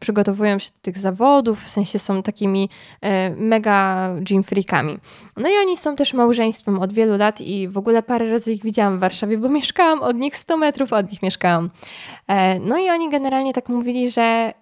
przygotowują 0.00 0.58
się 0.58 0.70
do 0.70 0.82
tych 0.82 0.98
zawodów, 0.98 1.64
w 1.64 1.68
sensie 1.68 1.98
są 1.98 2.22
takimi 2.22 2.68
e, 3.00 3.30
mega 3.30 4.10
gym 4.20 4.42
freakami. 4.42 4.98
No 5.36 5.48
i 5.48 5.52
oni 5.62 5.76
są 5.76 5.96
też 5.96 6.14
małżeństwem 6.14 6.78
od 6.78 6.92
wielu 6.92 7.16
lat 7.16 7.40
i 7.40 7.68
w 7.68 7.78
ogóle 7.78 8.02
parę 8.02 8.30
razy 8.30 8.52
ich 8.52 8.62
widziałam 8.62 8.96
w 8.96 9.00
Warszawie, 9.00 9.38
bo 9.38 9.48
mieszkałam 9.58 10.02
od 10.02 10.16
nich 10.16 10.36
100 10.36 10.56
metrów 10.56 10.92
od 10.92 11.10
nich 11.10 11.22
mieszkałam 11.22 11.45
E, 12.28 12.60
no 12.60 12.78
i 12.78 12.90
oni 12.90 13.10
generalnie 13.10 13.52
tak 13.52 13.68
mówili, 13.68 14.10
że 14.10 14.52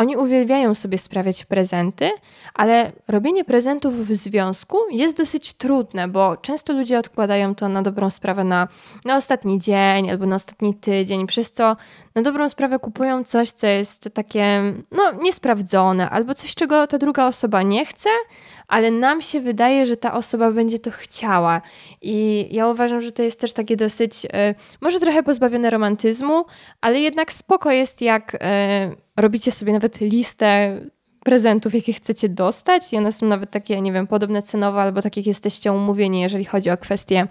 oni 0.00 0.16
uwielbiają 0.16 0.74
sobie 0.74 0.98
sprawiać 0.98 1.44
prezenty, 1.44 2.10
ale 2.54 2.92
robienie 3.08 3.44
prezentów 3.44 4.06
w 4.06 4.14
związku 4.14 4.78
jest 4.90 5.16
dosyć 5.16 5.54
trudne, 5.54 6.08
bo 6.08 6.36
często 6.36 6.72
ludzie 6.72 6.98
odkładają 6.98 7.54
to 7.54 7.68
na 7.68 7.82
dobrą 7.82 8.10
sprawę 8.10 8.44
na, 8.44 8.68
na 9.04 9.16
ostatni 9.16 9.58
dzień 9.58 10.10
albo 10.10 10.26
na 10.26 10.36
ostatni 10.36 10.74
tydzień, 10.74 11.26
przez 11.26 11.52
co 11.52 11.76
na 12.14 12.22
dobrą 12.22 12.48
sprawę 12.48 12.78
kupują 12.78 13.24
coś, 13.24 13.50
co 13.50 13.66
jest 13.66 14.14
takie 14.14 14.62
no, 14.92 15.12
niesprawdzone, 15.22 16.10
albo 16.10 16.34
coś, 16.34 16.54
czego 16.54 16.86
ta 16.86 16.98
druga 16.98 17.26
osoba 17.26 17.62
nie 17.62 17.86
chce, 17.86 18.10
ale 18.68 18.90
nam 18.90 19.22
się 19.22 19.40
wydaje, 19.40 19.86
że 19.86 19.96
ta 19.96 20.14
osoba 20.14 20.50
będzie 20.50 20.78
to 20.78 20.90
chciała. 20.90 21.60
I 22.02 22.48
ja 22.50 22.68
uważam, 22.68 23.00
że 23.00 23.12
to 23.12 23.22
jest 23.22 23.40
też 23.40 23.52
takie 23.52 23.76
dosyć, 23.76 24.26
e, 24.32 24.54
może 24.80 25.00
trochę 25.00 25.22
pozbawione 25.22 25.70
romantyzmu, 25.70 26.44
ale 26.80 27.00
jednak 27.00 27.32
spoko 27.32 27.70
jest, 27.70 28.02
jak 28.02 28.36
e, 28.40 28.90
robicie 29.20 29.50
sobie 29.50 29.72
nawet 29.72 30.00
listę 30.00 30.80
prezentów, 31.24 31.74
jakie 31.74 31.92
chcecie 31.92 32.28
dostać 32.28 32.92
i 32.92 32.96
one 32.96 33.12
są 33.12 33.26
nawet 33.26 33.50
takie, 33.50 33.80
nie 33.80 33.92
wiem, 33.92 34.06
podobne 34.06 34.42
cenowo 34.42 34.82
albo 34.82 35.02
tak 35.02 35.16
jak 35.16 35.26
jesteście 35.26 35.72
umówieni, 35.72 36.20
jeżeli 36.20 36.44
chodzi 36.44 36.70
o 36.70 36.76
kwestię 36.76 37.28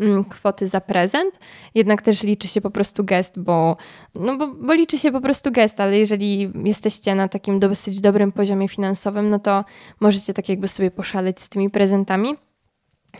mm, 0.00 0.24
kwoty 0.24 0.68
za 0.68 0.80
prezent. 0.80 1.34
Jednak 1.74 2.02
też 2.02 2.22
liczy 2.22 2.48
się 2.48 2.60
po 2.60 2.70
prostu 2.70 3.04
gest, 3.04 3.38
bo, 3.38 3.76
no 4.14 4.36
bo, 4.36 4.46
bo 4.46 4.72
liczy 4.72 4.98
się 4.98 5.12
po 5.12 5.20
prostu 5.20 5.52
gest, 5.52 5.80
ale 5.80 5.98
jeżeli 5.98 6.52
jesteście 6.64 7.14
na 7.14 7.28
takim 7.28 7.60
dosyć 7.60 8.00
dobrym 8.00 8.32
poziomie 8.32 8.68
finansowym, 8.68 9.30
no 9.30 9.38
to 9.38 9.64
możecie 10.00 10.34
tak 10.34 10.48
jakby 10.48 10.68
sobie 10.68 10.90
poszaleć 10.90 11.40
z 11.40 11.48
tymi 11.48 11.70
prezentami. 11.70 12.34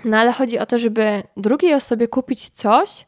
No 0.05 0.17
ale 0.17 0.33
chodzi 0.33 0.59
o 0.59 0.67
to, 0.67 0.79
żeby 0.79 1.23
drugiej 1.37 1.75
osobie 1.75 2.09
kupić 2.09 2.51
coś, 2.51 3.07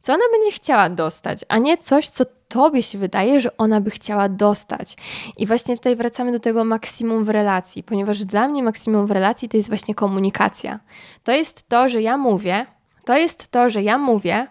co 0.00 0.12
ona 0.12 0.24
będzie 0.32 0.52
chciała 0.52 0.90
dostać, 0.90 1.44
a 1.48 1.58
nie 1.58 1.78
coś, 1.78 2.08
co 2.08 2.24
tobie 2.48 2.82
się 2.82 2.98
wydaje, 2.98 3.40
że 3.40 3.56
ona 3.56 3.80
by 3.80 3.90
chciała 3.90 4.28
dostać. 4.28 4.96
I 5.36 5.46
właśnie 5.46 5.76
tutaj 5.76 5.96
wracamy 5.96 6.32
do 6.32 6.38
tego 6.38 6.64
maksimum 6.64 7.24
w 7.24 7.28
relacji, 7.28 7.82
ponieważ 7.82 8.24
dla 8.24 8.48
mnie 8.48 8.62
maksimum 8.62 9.06
w 9.06 9.10
relacji 9.10 9.48
to 9.48 9.56
jest 9.56 9.68
właśnie 9.68 9.94
komunikacja. 9.94 10.80
To 11.24 11.32
jest 11.32 11.68
to, 11.68 11.88
że 11.88 12.02
ja 12.02 12.16
mówię, 12.16 12.66
to 13.04 13.16
jest 13.16 13.48
to, 13.48 13.70
że 13.70 13.82
ja 13.82 13.98
mówię, 13.98 14.46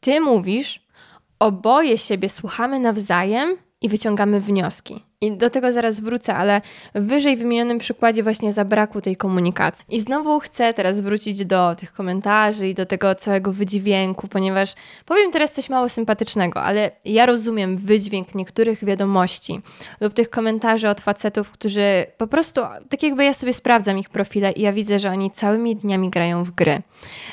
ty 0.00 0.20
mówisz, 0.20 0.86
oboje 1.38 1.98
siebie 1.98 2.28
słuchamy 2.28 2.80
nawzajem 2.80 3.56
i 3.80 3.88
wyciągamy 3.88 4.40
wnioski. 4.40 5.09
I 5.22 5.32
do 5.32 5.50
tego 5.50 5.72
zaraz 5.72 6.00
wrócę, 6.00 6.34
ale 6.34 6.60
w 6.94 7.06
wyżej 7.06 7.36
wymienionym 7.36 7.78
przykładzie 7.78 8.22
właśnie 8.22 8.52
zabrakło 8.52 9.00
tej 9.00 9.16
komunikacji. 9.16 9.84
I 9.88 10.00
znowu 10.00 10.40
chcę 10.40 10.74
teraz 10.74 11.00
wrócić 11.00 11.44
do 11.44 11.74
tych 11.74 11.92
komentarzy 11.92 12.68
i 12.68 12.74
do 12.74 12.86
tego 12.86 13.14
całego 13.14 13.52
wydźwięku, 13.52 14.28
ponieważ 14.28 14.74
powiem 15.06 15.32
teraz 15.32 15.52
coś 15.52 15.68
mało 15.68 15.88
sympatycznego, 15.88 16.62
ale 16.62 16.90
ja 17.04 17.26
rozumiem 17.26 17.76
wydźwięk 17.76 18.34
niektórych 18.34 18.84
wiadomości 18.84 19.60
lub 20.00 20.12
tych 20.12 20.30
komentarzy 20.30 20.88
od 20.88 21.00
facetów, 21.00 21.50
którzy 21.50 22.06
po 22.18 22.26
prostu, 22.26 22.60
tak 22.88 23.02
jakby 23.02 23.24
ja 23.24 23.34
sobie 23.34 23.52
sprawdzam 23.52 23.98
ich 23.98 24.08
profile 24.08 24.52
i 24.52 24.62
ja 24.62 24.72
widzę, 24.72 24.98
że 24.98 25.10
oni 25.10 25.30
całymi 25.30 25.76
dniami 25.76 26.10
grają 26.10 26.44
w 26.44 26.50
gry. 26.50 26.82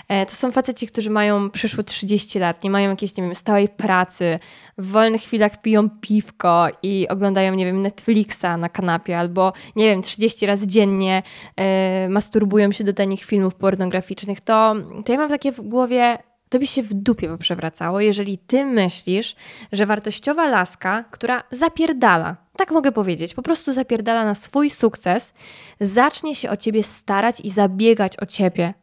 E, 0.08 0.25
to 0.25 0.32
są 0.32 0.51
faceci, 0.51 0.88
którzy 0.88 1.10
mają 1.10 1.50
przyszło 1.50 1.84
30 1.84 2.39
lat, 2.39 2.63
nie 2.63 2.70
mają 2.70 2.89
jakiejś, 2.89 3.15
nie 3.17 3.24
wiem, 3.24 3.36
stałej 3.36 3.70
pracy, 3.70 4.39
w 4.77 4.91
wolnych 4.91 5.22
chwilach 5.22 5.62
piją 5.62 5.89
piwko 5.89 6.67
i 6.84 7.07
oglądają, 7.07 7.53
nie 7.53 7.65
wiem, 7.65 7.81
Netflixa 7.81 8.57
na 8.57 8.69
kanapie, 8.69 9.19
albo 9.19 9.53
nie 9.75 9.86
wiem, 9.86 10.01
30 10.01 10.46
razy 10.46 10.67
dziennie 10.67 11.24
yy, 11.57 11.63
masturbują 12.10 12.72
się 12.72 12.84
do 12.84 12.93
tanich 12.93 13.24
filmów 13.24 13.55
pornograficznych, 13.55 14.41
to, 14.41 14.75
to 15.05 15.12
ja 15.12 15.17
mam 15.17 15.29
takie 15.29 15.51
w 15.51 15.62
głowie, 15.62 16.17
to 16.50 16.60
by 16.60 16.67
się 16.67 16.84
w 16.84 16.93
dupie 16.93 17.38
przewracało, 17.38 18.01
jeżeli 18.01 18.38
ty 18.38 18.65
myślisz, 18.65 19.36
że 19.72 19.86
wartościowa 19.86 20.48
laska, 20.48 21.03
która 21.12 21.43
zapierdala, 21.51 22.38
tak 22.55 22.72
mogę 22.72 22.91
powiedzieć, 22.91 23.34
po 23.34 23.41
prostu 23.41 23.74
zapierdala 23.74 24.25
na 24.25 24.36
swój 24.36 24.69
sukces, 24.69 25.34
zacznie 25.81 26.36
się 26.36 26.50
o 26.50 26.57
ciebie 26.57 26.84
starać 26.84 27.39
i 27.39 27.50
zabiegać 27.50 28.19
o 28.19 28.25
ciebie. 28.25 28.74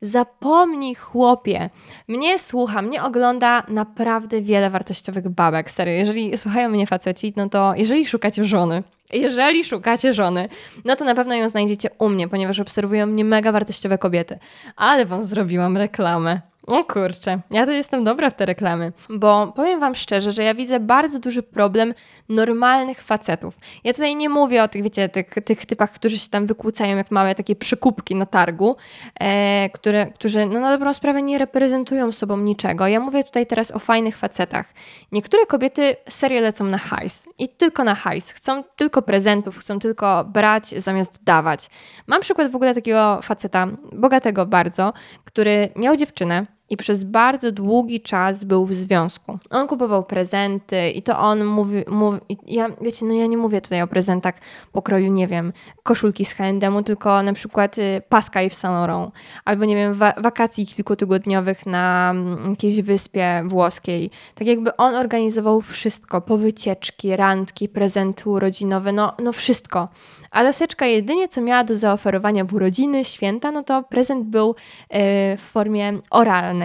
Zapomnij, 0.00 0.94
chłopie. 0.94 1.70
Mnie 2.08 2.38
słucha, 2.38 2.82
mnie 2.82 3.02
ogląda 3.02 3.62
naprawdę 3.68 4.42
wiele 4.42 4.70
wartościowych 4.70 5.28
babek. 5.28 5.70
Serio, 5.70 5.94
jeżeli 5.94 6.38
słuchają 6.38 6.68
mnie 6.68 6.86
faceci, 6.86 7.32
no 7.36 7.48
to 7.48 7.72
jeżeli 7.76 8.06
szukacie 8.06 8.44
żony, 8.44 8.82
jeżeli 9.12 9.64
szukacie 9.64 10.12
żony, 10.12 10.48
no 10.84 10.96
to 10.96 11.04
na 11.04 11.14
pewno 11.14 11.34
ją 11.34 11.48
znajdziecie 11.48 11.90
u 11.98 12.08
mnie, 12.08 12.28
ponieważ 12.28 12.60
obserwują 12.60 13.06
mnie 13.06 13.24
mega 13.24 13.52
wartościowe 13.52 13.98
kobiety. 13.98 14.38
Ale 14.76 15.06
wam 15.06 15.24
zrobiłam 15.24 15.76
reklamę. 15.76 16.49
O 16.70 16.84
kurczę, 16.84 17.40
ja 17.50 17.66
to 17.66 17.72
jestem 17.72 18.04
dobra 18.04 18.30
w 18.30 18.34
te 18.34 18.46
reklamy, 18.46 18.92
bo 19.08 19.52
powiem 19.56 19.80
Wam 19.80 19.94
szczerze, 19.94 20.32
że 20.32 20.44
ja 20.44 20.54
widzę 20.54 20.80
bardzo 20.80 21.18
duży 21.18 21.42
problem 21.42 21.94
normalnych 22.28 23.02
facetów. 23.02 23.58
Ja 23.84 23.92
tutaj 23.92 24.16
nie 24.16 24.28
mówię 24.28 24.62
o 24.62 24.68
tych, 24.68 24.82
wiecie, 24.82 25.08
tych, 25.08 25.34
tych 25.44 25.66
typach, 25.66 25.92
którzy 25.92 26.18
się 26.18 26.28
tam 26.28 26.46
wykłócają 26.46 26.96
jak 26.96 27.10
małe 27.10 27.34
takie 27.34 27.56
przykupki 27.56 28.14
na 28.14 28.26
targu, 28.26 28.76
e, 29.20 29.70
które, 29.70 30.06
którzy 30.06 30.46
no, 30.46 30.60
na 30.60 30.70
dobrą 30.70 30.92
sprawę 30.92 31.22
nie 31.22 31.38
reprezentują 31.38 32.12
sobą 32.12 32.36
niczego. 32.36 32.86
Ja 32.86 33.00
mówię 33.00 33.24
tutaj 33.24 33.46
teraz 33.46 33.70
o 33.70 33.78
fajnych 33.78 34.16
facetach. 34.16 34.74
Niektóre 35.12 35.46
kobiety 35.46 35.96
serio 36.08 36.40
lecą 36.40 36.64
na 36.64 36.78
hajs 36.78 37.28
i 37.38 37.48
tylko 37.48 37.84
na 37.84 37.94
hajs. 37.94 38.30
Chcą 38.30 38.64
tylko 38.64 39.02
prezentów, 39.02 39.58
chcą 39.58 39.78
tylko 39.78 40.24
brać 40.24 40.68
zamiast 40.68 41.24
dawać. 41.24 41.70
Mam 42.06 42.20
przykład 42.20 42.50
w 42.50 42.56
ogóle 42.56 42.74
takiego 42.74 43.20
faceta, 43.22 43.66
bogatego 43.92 44.46
bardzo, 44.46 44.92
który 45.24 45.68
miał 45.76 45.96
dziewczynę, 45.96 46.46
i 46.70 46.76
przez 46.76 47.04
bardzo 47.04 47.52
długi 47.52 48.00
czas 48.00 48.44
był 48.44 48.66
w 48.66 48.74
związku. 48.74 49.38
On 49.50 49.66
kupował 49.66 50.04
prezenty 50.04 50.90
i 50.90 51.02
to 51.02 51.18
on 51.18 51.44
mówi, 51.44 51.84
mówi 51.88 52.20
ja, 52.46 52.66
wiecie, 52.80 53.06
no 53.06 53.14
ja 53.14 53.26
nie 53.26 53.36
mówię 53.36 53.60
tutaj 53.60 53.82
o 53.82 53.86
prezentach 53.86 54.34
pokroju, 54.72 55.12
nie 55.12 55.26
wiem, 55.26 55.52
koszulki 55.82 56.24
z 56.24 56.32
H&M, 56.32 56.84
tylko 56.84 57.22
na 57.22 57.32
przykład 57.32 57.78
y, 57.78 58.02
paska 58.08 58.42
i 58.42 58.50
w 58.50 58.54
Saint 58.54 58.74
Laurent, 58.74 59.14
albo 59.44 59.64
nie 59.64 59.76
wiem, 59.76 59.94
wa 59.94 60.12
wakacji 60.16 60.66
kilkutygodniowych 60.66 61.66
na 61.66 62.10
mm, 62.10 62.50
jakiejś 62.50 62.82
wyspie 62.82 63.42
włoskiej. 63.46 64.10
Tak 64.34 64.46
jakby 64.46 64.76
on 64.76 64.94
organizował 64.94 65.60
wszystko, 65.60 66.20
po 66.20 66.36
wycieczki, 66.38 67.16
randki, 67.16 67.68
prezenty 67.68 68.30
urodzinowe, 68.30 68.92
no, 68.92 69.12
no 69.22 69.32
wszystko. 69.32 69.88
A 70.30 70.42
laseczka 70.42 70.86
jedynie 70.86 71.28
co 71.28 71.40
miała 71.40 71.64
do 71.64 71.76
zaoferowania 71.76 72.44
w 72.44 72.54
urodziny, 72.54 73.04
święta, 73.04 73.50
no 73.50 73.62
to 73.62 73.82
prezent 73.82 74.26
był 74.26 74.48
yy, 74.48 74.98
w 75.36 75.40
formie 75.40 75.98
oralnej. 76.10 76.59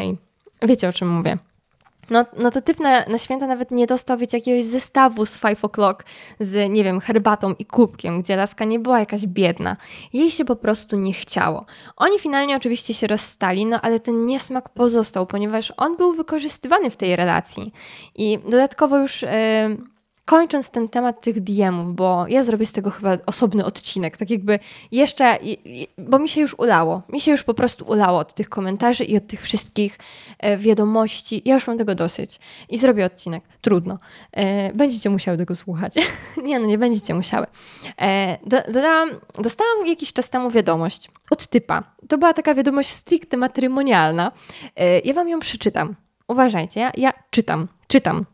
Wiecie 0.62 0.89
o 0.89 0.93
czym 0.93 1.10
mówię. 1.10 1.38
No, 2.10 2.25
no 2.38 2.51
to 2.51 2.62
typ 2.62 2.79
na, 2.79 3.05
na 3.05 3.17
święta 3.17 3.47
nawet 3.47 3.71
nie 3.71 3.88
dostał, 3.88 4.17
wiecie, 4.17 4.38
jakiegoś 4.38 4.63
zestawu 4.63 5.25
z 5.25 5.38
five 5.38 5.62
o'clock 5.62 5.95
z, 6.39 6.71
nie 6.71 6.84
wiem, 6.84 6.99
herbatą 6.99 7.53
i 7.60 7.65
kubkiem, 7.65 8.21
gdzie 8.21 8.36
laska 8.36 8.65
nie 8.65 8.79
była 8.79 8.99
jakaś 8.99 9.27
biedna. 9.27 9.77
Jej 10.13 10.31
się 10.31 10.45
po 10.45 10.55
prostu 10.55 10.95
nie 10.95 11.13
chciało. 11.13 11.65
Oni 11.97 12.19
finalnie 12.19 12.55
oczywiście 12.55 12.93
się 12.93 13.08
rozstali, 13.08 13.65
no 13.65 13.81
ale 13.81 13.99
ten 13.99 14.25
niesmak 14.25 14.69
pozostał, 14.69 15.27
ponieważ 15.27 15.73
on 15.77 15.97
był 15.97 16.13
wykorzystywany 16.13 16.89
w 16.89 16.97
tej 16.97 17.15
relacji. 17.15 17.73
I 18.15 18.39
dodatkowo 18.49 18.97
już... 18.97 19.21
Yy, 19.21 19.94
kończąc 20.25 20.69
ten 20.69 20.89
temat 20.89 21.21
tych 21.21 21.39
DM-ów, 21.41 21.95
bo 21.95 22.25
ja 22.27 22.43
zrobię 22.43 22.65
z 22.65 22.71
tego 22.71 22.91
chyba 22.91 23.17
osobny 23.25 23.65
odcinek, 23.65 24.17
tak 24.17 24.29
jakby 24.29 24.59
jeszcze, 24.91 25.38
bo 25.97 26.19
mi 26.19 26.29
się 26.29 26.41
już 26.41 26.59
ulało, 26.59 27.01
mi 27.09 27.19
się 27.19 27.31
już 27.31 27.43
po 27.43 27.53
prostu 27.53 27.85
ulało 27.85 28.19
od 28.19 28.33
tych 28.33 28.49
komentarzy 28.49 29.03
i 29.03 29.17
od 29.17 29.27
tych 29.27 29.41
wszystkich 29.41 29.99
e, 30.39 30.57
wiadomości. 30.57 31.41
Ja 31.45 31.53
już 31.53 31.67
mam 31.67 31.77
tego 31.77 31.95
dosyć 31.95 32.39
i 32.69 32.77
zrobię 32.77 33.05
odcinek. 33.05 33.43
Trudno. 33.61 33.99
E, 34.31 34.73
będziecie 34.73 35.09
musiały 35.09 35.38
tego 35.38 35.55
słuchać. 35.55 35.93
nie, 36.43 36.59
no 36.59 36.65
nie 36.65 36.77
będziecie 36.77 37.13
musiały. 37.13 37.45
E, 38.01 38.38
dodałam, 38.71 39.09
dostałam 39.39 39.85
jakiś 39.85 40.13
czas 40.13 40.29
temu 40.29 40.49
wiadomość 40.49 41.11
od 41.29 41.47
typa. 41.47 41.83
To 42.09 42.17
była 42.17 42.33
taka 42.33 42.55
wiadomość 42.55 42.89
stricte 42.89 43.38
matrymonialna. 43.38 44.31
Ja 45.03 45.13
wam 45.13 45.29
ją 45.29 45.39
przeczytam. 45.39 45.95
Uważajcie, 46.27 46.79
ja, 46.79 46.91
ja 46.97 47.13
czytam, 47.29 47.67
czytam. 47.88 48.25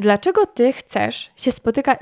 Dlaczego 0.00 0.46
ty 0.46 0.72
chcesz 0.72 1.30
się 1.36 1.52
spotykać. 1.52 1.98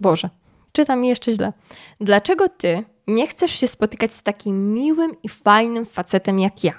Boże, 0.00 0.30
czytam 0.72 1.04
jeszcze 1.04 1.32
źle. 1.32 1.52
Dlaczego 2.00 2.48
ty 2.48 2.84
nie 3.06 3.26
chcesz 3.26 3.50
się 3.50 3.68
spotykać 3.68 4.12
z 4.12 4.22
takim 4.22 4.72
miłym 4.72 5.16
i 5.22 5.28
fajnym 5.28 5.86
facetem 5.86 6.38
jak 6.38 6.64
ja? 6.64 6.72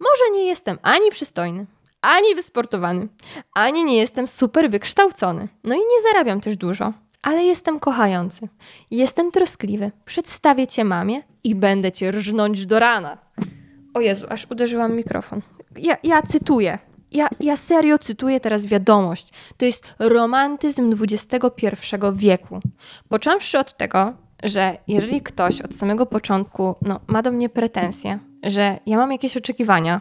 Może 0.00 0.30
nie 0.32 0.44
jestem 0.44 0.78
ani 0.82 1.10
przystojny, 1.10 1.66
ani 2.00 2.34
wysportowany, 2.34 3.08
ani 3.54 3.84
nie 3.84 3.96
jestem 3.96 4.26
super 4.26 4.70
wykształcony. 4.70 5.48
No 5.64 5.74
i 5.74 5.78
nie 5.78 6.02
zarabiam 6.12 6.40
też 6.40 6.56
dużo, 6.56 6.92
ale 7.22 7.44
jestem 7.44 7.80
kochający. 7.80 8.48
Jestem 8.90 9.30
troskliwy. 9.30 9.90
Przedstawię 10.04 10.66
cię 10.66 10.84
mamie 10.84 11.22
i 11.44 11.54
będę 11.54 11.92
cię 11.92 12.10
rżnąć 12.10 12.66
do 12.66 12.78
rana. 12.78 13.18
O 13.94 14.00
Jezu, 14.00 14.26
aż 14.28 14.50
uderzyłam 14.50 14.96
mikrofon. 14.96 15.42
Ja, 15.76 15.96
ja 16.02 16.22
cytuję 16.22 16.78
ja, 17.12 17.28
ja 17.40 17.56
serio 17.56 17.98
cytuję 17.98 18.40
teraz 18.40 18.66
wiadomość. 18.66 19.28
To 19.56 19.64
jest 19.64 19.94
romantyzm 19.98 20.92
XXI 21.02 21.76
wieku. 22.14 22.60
Począwszy 23.08 23.58
od 23.58 23.76
tego, 23.76 24.12
że 24.44 24.78
jeżeli 24.88 25.20
ktoś 25.20 25.60
od 25.60 25.74
samego 25.74 26.06
początku 26.06 26.74
no, 26.82 27.00
ma 27.06 27.22
do 27.22 27.32
mnie 27.32 27.48
pretensje, 27.48 28.18
że 28.42 28.78
ja 28.86 28.96
mam 28.96 29.12
jakieś 29.12 29.36
oczekiwania, 29.36 30.00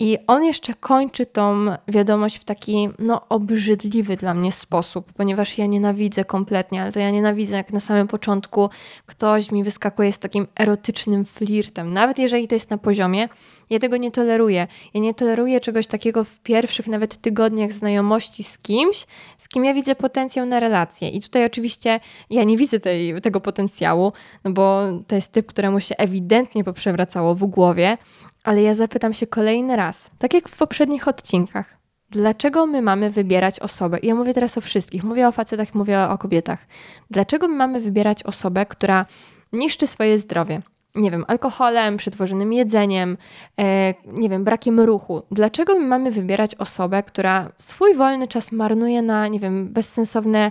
i 0.00 0.18
on 0.26 0.44
jeszcze 0.44 0.74
kończy 0.74 1.26
tą 1.26 1.66
wiadomość 1.88 2.38
w 2.38 2.44
taki, 2.44 2.88
no, 2.98 3.28
obrzydliwy 3.28 4.16
dla 4.16 4.34
mnie 4.34 4.52
sposób, 4.52 5.12
ponieważ 5.12 5.58
ja 5.58 5.66
nienawidzę 5.66 6.24
kompletnie, 6.24 6.82
ale 6.82 6.92
to 6.92 7.00
ja 7.00 7.10
nienawidzę, 7.10 7.56
jak 7.56 7.72
na 7.72 7.80
samym 7.80 8.08
początku 8.08 8.70
ktoś 9.06 9.50
mi 9.52 9.64
wyskakuje 9.64 10.12
z 10.12 10.18
takim 10.18 10.46
erotycznym 10.60 11.24
flirtem. 11.24 11.92
Nawet 11.92 12.18
jeżeli 12.18 12.48
to 12.48 12.54
jest 12.54 12.70
na 12.70 12.78
poziomie, 12.78 13.28
ja 13.70 13.78
tego 13.78 13.96
nie 13.96 14.10
toleruję. 14.10 14.66
Ja 14.94 15.00
nie 15.00 15.14
toleruję 15.14 15.60
czegoś 15.60 15.86
takiego 15.86 16.24
w 16.24 16.40
pierwszych 16.40 16.86
nawet 16.86 17.16
tygodniach 17.16 17.72
znajomości 17.72 18.42
z 18.42 18.58
kimś, 18.58 19.06
z 19.38 19.48
kim 19.48 19.64
ja 19.64 19.74
widzę 19.74 19.94
potencjał 19.94 20.46
na 20.46 20.60
relację. 20.60 21.08
I 21.08 21.22
tutaj 21.22 21.44
oczywiście 21.44 22.00
ja 22.30 22.44
nie 22.44 22.56
widzę 22.56 22.80
tej, 22.80 23.20
tego 23.22 23.40
potencjału, 23.40 24.12
no 24.44 24.50
bo 24.50 24.82
to 25.06 25.14
jest 25.14 25.32
typ, 25.32 25.46
któremu 25.46 25.80
się 25.80 25.96
ewidentnie 25.96 26.64
poprzewracało 26.64 27.34
w 27.34 27.44
głowie, 27.44 27.98
ale 28.46 28.62
ja 28.62 28.74
zapytam 28.74 29.12
się 29.12 29.26
kolejny 29.26 29.76
raz, 29.76 30.10
tak 30.18 30.34
jak 30.34 30.48
w 30.48 30.56
poprzednich 30.56 31.08
odcinkach. 31.08 31.76
Dlaczego 32.10 32.66
my 32.66 32.82
mamy 32.82 33.10
wybierać 33.10 33.60
osobę? 33.60 33.98
I 33.98 34.06
ja 34.06 34.14
mówię 34.14 34.34
teraz 34.34 34.58
o 34.58 34.60
wszystkich, 34.60 35.04
mówię 35.04 35.28
o 35.28 35.32
facetach, 35.32 35.74
mówię 35.74 36.00
o 36.00 36.18
kobietach. 36.18 36.66
Dlaczego 37.10 37.48
my 37.48 37.54
mamy 37.54 37.80
wybierać 37.80 38.22
osobę, 38.22 38.66
która 38.66 39.06
niszczy 39.52 39.86
swoje 39.86 40.18
zdrowie? 40.18 40.62
Nie 40.94 41.10
wiem, 41.10 41.24
alkoholem, 41.28 41.96
przetworzonym 41.96 42.52
jedzeniem, 42.52 43.16
e, 43.58 43.94
nie 44.06 44.28
wiem, 44.28 44.44
brakiem 44.44 44.80
ruchu. 44.80 45.22
Dlaczego 45.30 45.74
my 45.74 45.86
mamy 45.86 46.10
wybierać 46.10 46.54
osobę, 46.54 47.02
która 47.02 47.52
swój 47.58 47.94
wolny 47.94 48.28
czas 48.28 48.52
marnuje 48.52 49.02
na, 49.02 49.28
nie 49.28 49.40
wiem, 49.40 49.68
bezsensowne 49.68 50.50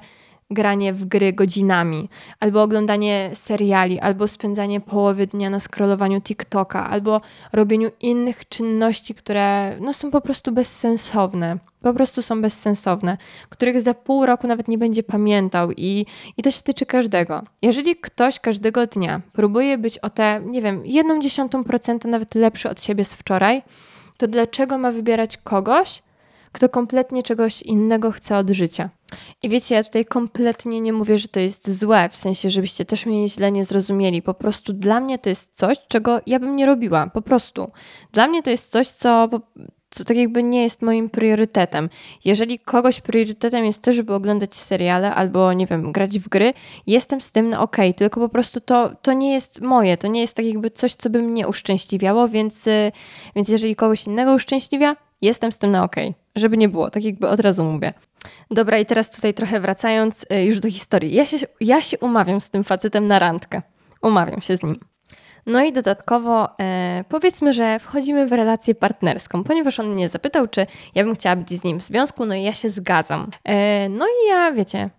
granie 0.50 0.94
w 0.94 1.06
gry 1.06 1.34
godzinami, 1.34 2.10
albo 2.40 2.64
oglądanie 2.64 3.32
seriali, 3.34 4.00
albo 4.00 4.28
spędzanie 4.28 4.82
połowy 4.82 5.28
dnia 5.28 5.50
na 5.50 5.60
scrollowaniu 5.60 6.22
TikToka, 6.22 6.90
albo 6.90 7.22
robieniu 7.54 7.90
innych 8.02 8.50
czynności, 8.50 9.16
które 9.16 9.78
no, 9.80 9.94
są 9.94 10.12
po 10.12 10.22
prostu 10.22 10.52
bezsensowne. 10.52 11.58
Po 11.82 11.94
prostu 11.94 12.22
są 12.22 12.42
bezsensowne, 12.42 13.18
których 13.50 13.82
za 13.82 13.94
pół 13.94 14.26
roku 14.26 14.48
nawet 14.48 14.68
nie 14.68 14.78
będzie 14.78 15.04
pamiętał, 15.04 15.72
i, 15.72 16.06
i 16.38 16.44
to 16.44 16.52
się 16.52 16.62
tyczy 16.62 16.86
każdego. 16.86 17.44
Jeżeli 17.62 17.96
ktoś 17.96 18.40
każdego 18.40 18.88
dnia 18.88 19.22
próbuje 19.34 19.78
być 19.78 19.98
o 19.98 20.10
te, 20.10 20.42
nie 20.46 20.62
wiem, 20.62 20.82
jedną 20.86 21.22
dziesiątą 21.22 21.64
procenta 21.64 22.10
nawet 22.10 22.36
lepszy 22.36 22.70
od 22.70 22.82
siebie 22.82 23.06
z 23.06 23.14
wczoraj, 23.14 23.62
to 24.18 24.28
dlaczego 24.28 24.78
ma 24.78 24.92
wybierać 24.92 25.38
kogoś, 25.38 26.04
kto 26.52 26.70
kompletnie 26.70 27.24
czegoś 27.24 27.62
innego 27.62 28.12
chce 28.12 28.38
od 28.38 28.50
życia. 28.50 28.90
I 29.44 29.50
wiecie, 29.50 29.76
ja 29.76 29.84
tutaj 29.84 30.06
kompletnie 30.06 30.82
nie 30.82 30.94
mówię, 30.94 31.18
że 31.18 31.28
to 31.28 31.40
jest 31.40 31.80
złe, 31.80 32.10
w 32.10 32.16
sensie, 32.16 32.50
żebyście 32.50 32.86
też 32.86 33.06
mnie 33.06 33.30
źle 33.30 33.52
nie 33.52 33.66
zrozumieli. 33.66 34.22
Po 34.22 34.34
prostu 34.34 34.74
dla 34.74 35.00
mnie 35.00 35.20
to 35.20 35.30
jest 35.30 35.58
coś, 35.58 35.78
czego 35.88 36.22
ja 36.26 36.40
bym 36.40 36.56
nie 36.56 36.66
robiła. 36.66 37.08
Po 37.08 37.22
prostu. 37.22 37.72
Dla 38.12 38.28
mnie 38.28 38.44
to 38.44 38.50
jest 38.50 38.72
coś, 38.72 38.88
co, 38.88 39.30
co 39.90 40.06
tak 40.06 40.18
jakby 40.18 40.44
nie 40.44 40.64
jest 40.64 40.82
moim 40.82 41.10
priorytetem. 41.10 41.90
Jeżeli 42.26 42.60
kogoś 42.60 43.02
priorytetem 43.02 43.66
jest 43.66 43.84
to, 43.84 43.94
żeby 43.94 44.14
oglądać 44.14 44.56
seriale 44.56 45.16
albo, 45.16 45.54
nie 45.54 45.68
wiem, 45.68 45.92
grać 45.92 46.20
w 46.20 46.30
gry, 46.30 46.54
jestem 46.88 47.22
z 47.22 47.32
tym 47.32 47.50
na 47.50 47.62
ok, 47.62 47.78
tylko 47.96 48.20
po 48.20 48.30
prostu 48.30 48.62
to, 48.62 48.92
to 49.02 49.14
nie 49.14 49.34
jest 49.34 49.62
moje, 49.62 49.98
to 49.98 50.08
nie 50.08 50.22
jest 50.22 50.36
tak 50.36 50.46
jakby 50.46 50.72
coś, 50.72 50.96
co 50.96 51.10
by 51.10 51.22
mnie 51.22 51.48
uszczęśliwiało, 51.48 52.28
więc, 52.28 52.66
więc 53.36 53.48
jeżeli 53.50 53.76
kogoś 53.76 54.08
innego 54.08 54.34
uszczęśliwia, 54.34 54.96
jestem 55.26 55.52
z 55.52 55.60
tym 55.60 55.72
na 55.72 55.84
ok. 55.84 55.96
Żeby 56.36 56.58
nie 56.58 56.70
było, 56.70 56.90
tak 56.90 57.04
jakby 57.04 57.28
od 57.28 57.40
razu 57.40 57.64
mówię. 57.64 57.94
Dobra, 58.52 58.80
i 58.80 58.86
teraz 58.86 59.12
tutaj 59.12 59.34
trochę 59.34 59.60
wracając 59.60 60.26
y, 60.32 60.44
już 60.44 60.60
do 60.60 60.70
historii. 60.70 61.14
Ja 61.14 61.26
się, 61.26 61.38
ja 61.62 61.82
się 61.82 61.98
umawiam 61.98 62.40
z 62.40 62.50
tym 62.50 62.64
facetem 62.64 63.08
na 63.08 63.20
randkę. 63.20 63.62
Umawiam 64.02 64.42
się 64.42 64.58
z 64.58 64.64
nim. 64.64 64.80
No 65.46 65.64
i 65.64 65.72
dodatkowo 65.72 66.60
e, 66.60 67.04
powiedzmy, 67.10 67.54
że 67.54 67.80
wchodzimy 67.80 68.28
w 68.28 68.32
relację 68.32 68.76
partnerską, 68.76 69.44
ponieważ 69.44 69.80
on 69.80 69.94
mnie 69.94 70.10
zapytał, 70.10 70.48
czy 70.48 70.68
ja 70.96 71.04
bym 71.04 71.16
chciała 71.16 71.36
być 71.36 71.50
z 71.50 71.64
nim 71.64 71.80
w 71.80 71.84
związku, 71.84 72.26
no 72.26 72.36
i 72.36 72.44
ja 72.44 72.54
się 72.54 72.70
zgadzam. 72.70 73.30
E, 73.44 73.90
no 73.90 74.06
i 74.06 74.30
ja, 74.30 74.52
wiecie, 74.52 74.90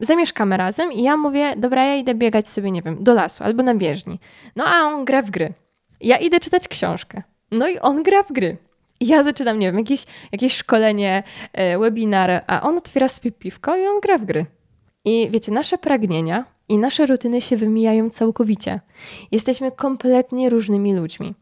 zamieszkamy 0.00 0.56
razem 0.56 0.92
i 0.92 1.02
ja 1.02 1.16
mówię, 1.16 1.54
dobra, 1.56 1.84
ja 1.84 1.94
idę 1.94 2.14
biegać 2.14 2.48
sobie, 2.48 2.70
nie 2.70 2.82
wiem, 2.82 3.04
do 3.04 3.14
lasu 3.14 3.44
albo 3.44 3.62
na 3.62 3.74
bieżni. 3.74 4.20
No 4.56 4.64
a 4.64 4.80
on 4.80 5.04
gra 5.04 5.22
w 5.22 5.30
gry. 5.30 5.52
Ja 6.00 6.16
idę 6.16 6.40
czytać 6.40 6.68
książkę. 6.68 7.22
No 7.50 7.68
i 7.68 7.78
on 7.78 8.02
gra 8.02 8.22
w 8.22 8.32
gry 8.32 8.56
ja 9.00 9.22
zaczynam, 9.22 9.58
nie 9.58 9.66
wiem, 9.66 9.78
jakieś, 9.78 10.04
jakieś 10.32 10.56
szkolenie, 10.56 11.22
e, 11.52 11.78
webinar, 11.78 12.44
a 12.46 12.62
on 12.62 12.78
otwiera 12.78 13.08
sobie 13.08 13.32
piwko 13.32 13.76
i 13.76 13.86
on 13.86 14.00
gra 14.00 14.18
w 14.18 14.24
gry. 14.24 14.46
I 15.04 15.30
wiecie, 15.30 15.52
nasze 15.52 15.78
pragnienia 15.78 16.44
i 16.68 16.78
nasze 16.78 17.06
rutyny 17.06 17.40
się 17.40 17.56
wymijają 17.56 18.10
całkowicie. 18.10 18.80
Jesteśmy 19.32 19.72
kompletnie 19.72 20.50
różnymi 20.50 20.94
ludźmi. 20.94 21.34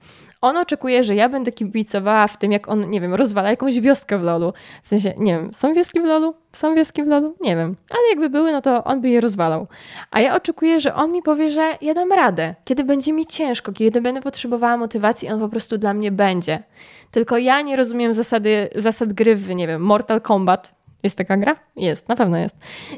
On 0.42 0.56
oczekuje, 0.56 1.04
że 1.04 1.14
ja 1.14 1.28
będę 1.28 1.52
kibicowała 1.52 2.26
w 2.26 2.36
tym, 2.36 2.52
jak 2.52 2.68
on, 2.68 2.90
nie 2.90 3.00
wiem, 3.00 3.14
rozwala 3.14 3.50
jakąś 3.50 3.80
wioskę 3.80 4.18
w 4.18 4.22
lolu. 4.22 4.52
W 4.82 4.88
sensie, 4.88 5.14
nie 5.18 5.32
wiem, 5.32 5.52
są 5.52 5.74
wioski 5.74 6.00
w 6.00 6.04
lolu? 6.04 6.34
Są 6.52 6.74
wioski 6.74 7.02
w 7.02 7.06
lolu? 7.06 7.36
Nie 7.40 7.56
wiem. 7.56 7.76
Ale 7.90 8.00
jakby 8.10 8.30
były, 8.30 8.52
no 8.52 8.62
to 8.62 8.84
on 8.84 9.00
by 9.00 9.08
je 9.08 9.20
rozwalał. 9.20 9.66
A 10.10 10.20
ja 10.20 10.36
oczekuję, 10.36 10.80
że 10.80 10.94
on 10.94 11.12
mi 11.12 11.22
powie, 11.22 11.50
że 11.50 11.78
ja 11.80 11.94
dam 11.94 12.12
radę. 12.12 12.54
Kiedy 12.64 12.84
będzie 12.84 13.12
mi 13.12 13.26
ciężko, 13.26 13.72
kiedy 13.72 14.00
będę 14.00 14.22
potrzebowała 14.22 14.76
motywacji, 14.76 15.28
on 15.28 15.40
po 15.40 15.48
prostu 15.48 15.78
dla 15.78 15.94
mnie 15.94 16.12
będzie. 16.12 16.62
Tylko 17.10 17.38
ja 17.38 17.62
nie 17.62 17.76
rozumiem 17.76 18.14
zasady, 18.14 18.68
zasad 18.74 19.12
gry 19.12 19.36
w, 19.36 19.54
nie 19.54 19.66
wiem, 19.66 19.82
Mortal 19.82 20.20
Kombat. 20.20 20.74
Jest 21.02 21.18
taka 21.18 21.36
gra? 21.36 21.56
Jest, 21.76 22.08
na 22.08 22.16
pewno 22.16 22.36
jest. 22.36 22.56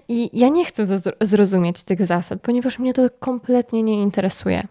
I 0.08 0.38
ja 0.38 0.48
nie 0.48 0.64
chcę 0.64 0.86
zrozumieć 1.20 1.82
tych 1.82 2.06
zasad, 2.06 2.40
ponieważ 2.42 2.78
mnie 2.78 2.94
to 2.94 3.02
kompletnie 3.18 3.82
nie 3.82 4.02
interesuje. 4.02 4.66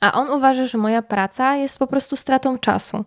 A 0.00 0.12
on 0.12 0.30
uważa, 0.30 0.66
że 0.66 0.78
moja 0.78 1.02
praca 1.02 1.56
jest 1.56 1.78
po 1.78 1.86
prostu 1.86 2.16
stratą 2.16 2.58
czasu. 2.58 3.04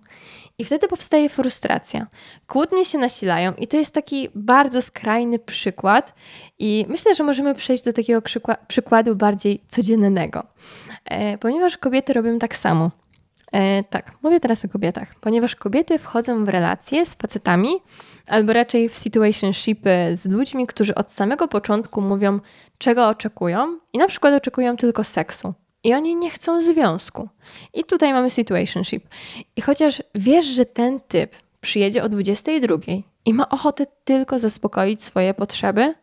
I 0.58 0.66
wtedy 0.66 0.88
powstaje 0.88 1.30
frustracja. 1.30 2.08
Kłótnie 2.48 2.86
się 2.86 2.98
nasilają, 2.98 3.54
i 3.54 3.68
to 3.68 3.78
jest 3.78 3.94
taki 3.94 4.30
bardzo 4.36 4.82
skrajny 4.82 5.40
przykład. 5.40 6.14
I 6.60 6.86
myślę, 6.90 7.16
że 7.16 7.24
możemy 7.24 7.56
przejść 7.56 7.84
do 7.84 7.94
takiego 7.94 8.22
przykładu 8.68 9.16
bardziej 9.16 9.64
codziennego, 9.68 10.44
e, 11.06 11.38
ponieważ 11.38 11.78
kobiety 11.78 12.14
robią 12.14 12.40
tak 12.40 12.56
samo. 12.56 12.92
E, 13.52 13.84
tak, 13.84 14.12
mówię 14.24 14.40
teraz 14.40 14.66
o 14.66 14.70
kobietach, 14.70 15.16
ponieważ 15.16 15.56
kobiety 15.56 16.00
wchodzą 16.00 16.46
w 16.46 16.50
relacje 16.50 17.06
z 17.06 17.14
facetami, 17.14 17.70
albo 18.28 18.54
raczej 18.54 18.90
w 18.90 18.98
situationshipy 18.98 19.90
z 20.14 20.26
ludźmi, 20.26 20.68
którzy 20.68 20.96
od 20.96 21.12
samego 21.12 21.48
początku 21.48 22.02
mówią, 22.02 22.40
czego 22.78 23.08
oczekują, 23.08 23.80
i 23.94 23.98
na 23.98 24.08
przykład 24.08 24.34
oczekują 24.34 24.78
tylko 24.78 25.04
seksu. 25.04 25.54
I 25.84 25.94
oni 25.94 26.16
nie 26.16 26.30
chcą 26.30 26.62
związku. 26.62 27.30
I 27.74 27.84
tutaj 27.84 28.14
mamy 28.14 28.30
situationship. 28.30 29.08
I 29.56 29.62
chociaż 29.62 30.04
wiesz, 30.16 30.46
że 30.46 30.66
ten 30.66 31.00
typ 31.00 31.36
przyjedzie 31.62 32.04
o 32.04 32.10
22 32.10 32.78
i 33.26 33.34
ma 33.34 33.50
ochotę 33.50 33.86
tylko 34.04 34.40
zaspokoić 34.40 35.04
swoje 35.04 35.34
potrzeby, 35.34 35.94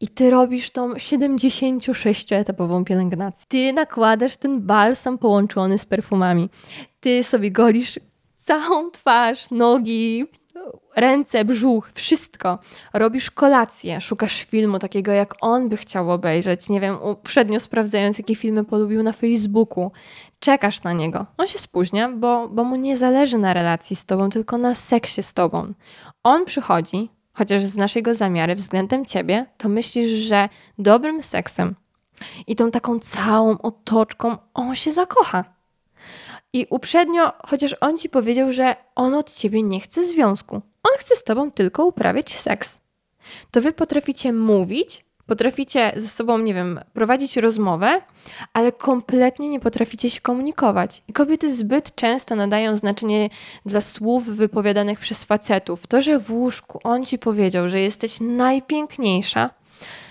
i 0.00 0.08
ty 0.08 0.30
robisz 0.30 0.70
tą 0.70 0.92
76-etapową 0.92 2.84
pielęgnację. 2.84 3.46
Ty 3.48 3.72
nakładasz 3.72 4.36
ten 4.36 4.60
balsam 4.60 5.18
połączony 5.18 5.78
z 5.78 5.86
perfumami. 5.86 6.48
Ty 7.00 7.24
sobie 7.24 7.50
golisz 7.50 8.00
całą 8.36 8.90
twarz, 8.90 9.50
nogi, 9.50 10.24
ręce, 11.00 11.44
brzuch, 11.44 11.90
wszystko. 11.94 12.58
Robisz 12.92 13.30
kolację, 13.30 14.00
szukasz 14.00 14.44
filmu 14.44 14.78
takiego, 14.78 15.12
jak 15.12 15.34
on 15.40 15.68
by 15.68 15.76
chciał 15.76 16.10
obejrzeć. 16.10 16.68
Nie 16.68 16.80
wiem, 16.80 17.02
uprzednio 17.02 17.60
sprawdzając, 17.60 18.18
jakie 18.18 18.34
filmy 18.34 18.64
polubił 18.64 19.02
na 19.02 19.12
Facebooku. 19.12 19.90
Czekasz 20.40 20.82
na 20.82 20.92
niego. 20.92 21.26
On 21.36 21.46
się 21.46 21.58
spóźnia, 21.58 22.08
bo, 22.08 22.48
bo 22.48 22.64
mu 22.64 22.76
nie 22.76 22.96
zależy 22.96 23.38
na 23.38 23.54
relacji 23.54 23.96
z 23.96 24.06
tobą, 24.06 24.30
tylko 24.30 24.58
na 24.58 24.74
seksie 24.74 25.22
z 25.22 25.34
tobą. 25.34 25.72
On 26.22 26.44
przychodzi, 26.44 27.10
chociaż 27.32 27.62
znasz 27.62 27.96
jego 27.96 28.14
zamiary 28.14 28.54
względem 28.54 29.06
ciebie, 29.06 29.46
to 29.56 29.68
myślisz, 29.68 30.10
że 30.10 30.48
dobrym 30.78 31.22
seksem 31.22 31.74
i 32.46 32.56
tą 32.56 32.70
taką 32.70 32.98
całą 32.98 33.58
otoczką 33.58 34.36
on 34.54 34.74
się 34.74 34.92
zakocha. 34.92 35.44
I 36.52 36.66
uprzednio, 36.70 37.32
chociaż 37.46 37.76
on 37.80 37.98
ci 37.98 38.08
powiedział, 38.08 38.52
że 38.52 38.76
on 38.94 39.14
od 39.14 39.34
ciebie 39.34 39.62
nie 39.62 39.80
chce 39.80 40.04
związku, 40.04 40.62
on 40.92 40.98
chce 40.98 41.16
z 41.16 41.24
tobą 41.24 41.50
tylko 41.50 41.86
uprawiać 41.86 42.36
seks. 42.38 42.80
To 43.50 43.60
wy 43.60 43.72
potraficie 43.72 44.32
mówić, 44.32 45.04
potraficie 45.26 45.92
ze 45.96 46.08
sobą, 46.08 46.38
nie 46.38 46.54
wiem, 46.54 46.80
prowadzić 46.92 47.36
rozmowę, 47.36 48.00
ale 48.52 48.72
kompletnie 48.72 49.48
nie 49.48 49.60
potraficie 49.60 50.10
się 50.10 50.20
komunikować. 50.20 51.02
I 51.08 51.12
kobiety 51.12 51.56
zbyt 51.56 51.94
często 51.94 52.36
nadają 52.36 52.76
znaczenie 52.76 53.28
dla 53.66 53.80
słów 53.80 54.26
wypowiadanych 54.26 54.98
przez 54.98 55.24
facetów. 55.24 55.86
To, 55.86 56.00
że 56.00 56.18
w 56.18 56.30
łóżku 56.30 56.80
on 56.84 57.06
ci 57.06 57.18
powiedział, 57.18 57.68
że 57.68 57.80
jesteś 57.80 58.20
najpiękniejsza, 58.20 59.50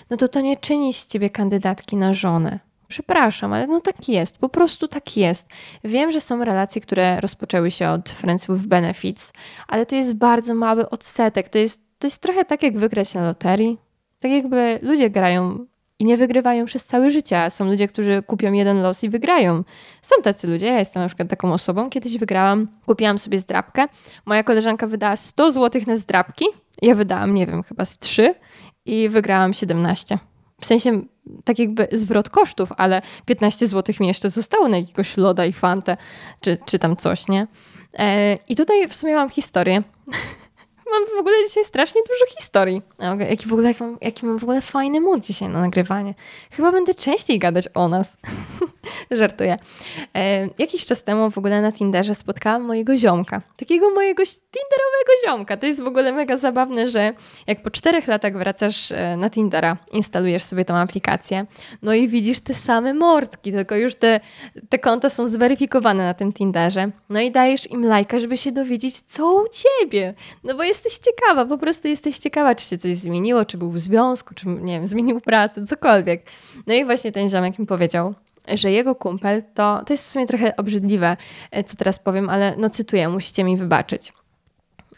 no 0.09 0.17
to 0.17 0.27
to 0.27 0.41
nie 0.41 0.57
czyni 0.57 0.93
z 0.93 1.07
ciebie 1.07 1.29
kandydatki 1.29 1.97
na 1.97 2.13
żonę. 2.13 2.66
Przepraszam, 2.87 3.53
ale 3.53 3.67
no 3.67 3.81
tak 3.81 4.09
jest, 4.09 4.37
po 4.37 4.49
prostu 4.49 4.87
tak 4.87 5.17
jest. 5.17 5.47
Wiem, 5.83 6.11
że 6.11 6.21
są 6.21 6.45
relacje, 6.45 6.81
które 6.81 7.21
rozpoczęły 7.21 7.71
się 7.71 7.89
od 7.89 8.09
Friends 8.09 8.47
with 8.47 8.67
Benefits, 8.67 9.33
ale 9.67 9.85
to 9.85 9.95
jest 9.95 10.13
bardzo 10.13 10.55
mały 10.55 10.89
odsetek. 10.89 11.49
To 11.49 11.57
jest, 11.57 11.81
to 11.99 12.07
jest 12.07 12.21
trochę 12.21 12.45
tak, 12.45 12.63
jak 12.63 12.77
wygrać 12.77 13.13
na 13.13 13.23
loterii. 13.23 13.77
Tak 14.19 14.31
jakby 14.31 14.79
ludzie 14.81 15.09
grają 15.09 15.65
i 15.99 16.05
nie 16.05 16.17
wygrywają 16.17 16.65
przez 16.65 16.85
całe 16.85 17.11
życie, 17.11 17.49
są 17.49 17.65
ludzie, 17.65 17.87
którzy 17.87 18.23
kupią 18.23 18.53
jeden 18.53 18.81
los 18.81 19.03
i 19.03 19.09
wygrają. 19.09 19.63
Są 20.01 20.15
tacy 20.23 20.47
ludzie, 20.47 20.65
ja 20.65 20.79
jestem 20.79 21.03
na 21.03 21.07
przykład 21.07 21.29
taką 21.29 21.53
osobą. 21.53 21.89
Kiedyś 21.89 22.17
wygrałam, 22.17 22.67
kupiłam 22.85 23.19
sobie 23.19 23.39
zdrabkę. 23.39 23.85
Moja 24.25 24.43
koleżanka 24.43 24.87
wydała 24.87 25.15
100 25.15 25.51
zł 25.51 25.81
na 25.87 25.97
zdrabki, 25.97 26.45
ja 26.81 26.95
wydałam, 26.95 27.33
nie 27.33 27.47
wiem, 27.47 27.63
chyba 27.63 27.85
z 27.85 27.99
3 27.99 28.35
i 28.85 29.09
wygrałam 29.09 29.53
17. 29.53 30.19
W 30.61 30.65
sensie 30.65 31.01
tak 31.43 31.59
jakby 31.59 31.87
zwrot 31.91 32.29
kosztów, 32.29 32.69
ale 32.77 33.01
15 33.25 33.67
zł 33.67 33.95
mi 33.99 34.07
jeszcze 34.07 34.29
zostało 34.29 34.67
na 34.67 34.77
jakiegoś 34.77 35.17
loda 35.17 35.45
i 35.45 35.53
fantę, 35.53 35.97
czy, 36.41 36.57
czy 36.65 36.79
tam 36.79 36.97
coś, 36.97 37.27
nie? 37.27 37.47
E, 37.93 38.37
I 38.47 38.55
tutaj 38.55 38.87
w 38.87 38.95
sumie 38.95 39.15
mam 39.15 39.29
historię. 39.29 39.83
mam 40.91 41.05
w 41.17 41.19
ogóle 41.19 41.35
dzisiaj 41.47 41.63
strasznie 41.63 42.01
dużo 42.01 42.35
historii. 42.37 42.81
Jaki 43.29 43.47
w 43.47 43.53
ogóle, 43.53 43.67
jaki 43.67 43.83
mam, 43.83 43.97
jaki 44.01 44.25
mam 44.25 44.39
w 44.39 44.43
ogóle 44.43 44.61
fajny 44.61 45.01
mood 45.01 45.21
dzisiaj 45.21 45.49
na 45.49 45.61
nagrywanie. 45.61 46.13
Chyba 46.51 46.71
będę 46.71 46.93
częściej 46.93 47.39
gadać 47.39 47.65
o 47.73 47.87
nas. 47.87 48.17
Żartuję. 49.11 49.57
E, 50.15 50.49
jakiś 50.59 50.85
czas 50.85 51.03
temu 51.03 51.31
w 51.31 51.37
ogóle 51.37 51.61
na 51.61 51.71
Tinderze 51.71 52.15
spotkałam 52.15 52.63
mojego 52.63 52.97
ziomka. 52.97 53.41
Takiego 53.57 53.89
mojego 53.89 54.23
Tinderowego 54.25 55.11
ziomka. 55.25 55.57
To 55.57 55.65
jest 55.65 55.83
w 55.83 55.87
ogóle 55.87 56.13
mega 56.13 56.37
zabawne, 56.37 56.87
że 56.89 57.13
jak 57.47 57.63
po 57.63 57.71
czterech 57.71 58.07
latach 58.07 58.37
wracasz 58.37 58.91
e, 58.91 59.17
na 59.17 59.29
Tindera, 59.29 59.77
instalujesz 59.93 60.43
sobie 60.43 60.65
tą 60.65 60.75
aplikację, 60.75 61.45
no 61.81 61.93
i 61.93 62.07
widzisz 62.07 62.39
te 62.39 62.53
same 62.53 62.93
mordki, 62.93 63.51
tylko 63.51 63.75
już 63.75 63.95
te, 63.95 64.19
te 64.69 64.79
konta 64.79 65.09
są 65.09 65.27
zweryfikowane 65.27 66.03
na 66.03 66.13
tym 66.13 66.33
Tinderze. 66.33 66.91
No 67.09 67.21
i 67.21 67.31
dajesz 67.31 67.71
im 67.71 67.85
lajka, 67.85 68.19
żeby 68.19 68.37
się 68.37 68.51
dowiedzieć, 68.51 69.01
co 69.01 69.33
u 69.33 69.45
ciebie. 69.49 70.13
No 70.43 70.55
bo 70.55 70.63
jesteś 70.77 70.97
ciekawa, 70.97 71.45
po 71.45 71.57
prostu 71.57 71.87
jesteś 71.87 72.17
ciekawa, 72.17 72.55
czy 72.55 72.65
się 72.65 72.77
coś 72.77 72.95
zmieniło, 72.95 73.45
czy 73.45 73.57
był 73.57 73.71
w 73.71 73.79
związku, 73.79 74.33
czy 74.33 74.47
nie 74.47 74.73
wiem, 74.73 74.87
zmienił 74.87 75.21
pracę, 75.21 75.65
cokolwiek. 75.65 76.23
No 76.67 76.73
i 76.73 76.85
właśnie 76.85 77.11
ten 77.11 77.29
ziomek 77.29 77.59
mi 77.59 77.65
powiedział, 77.65 78.13
że 78.47 78.71
jego 78.71 78.95
kumpel 78.95 79.43
to, 79.53 79.81
to 79.85 79.93
jest 79.93 80.05
w 80.05 80.09
sumie 80.09 80.25
trochę 80.25 80.55
obrzydliwe, 80.57 81.17
e, 81.51 81.63
co 81.63 81.75
teraz 81.75 81.99
powiem, 81.99 82.29
ale 82.29 82.55
no 82.57 82.69
cytuję, 82.69 83.09
musicie 83.09 83.43
mi 83.43 83.57
wybaczyć. 83.57 84.13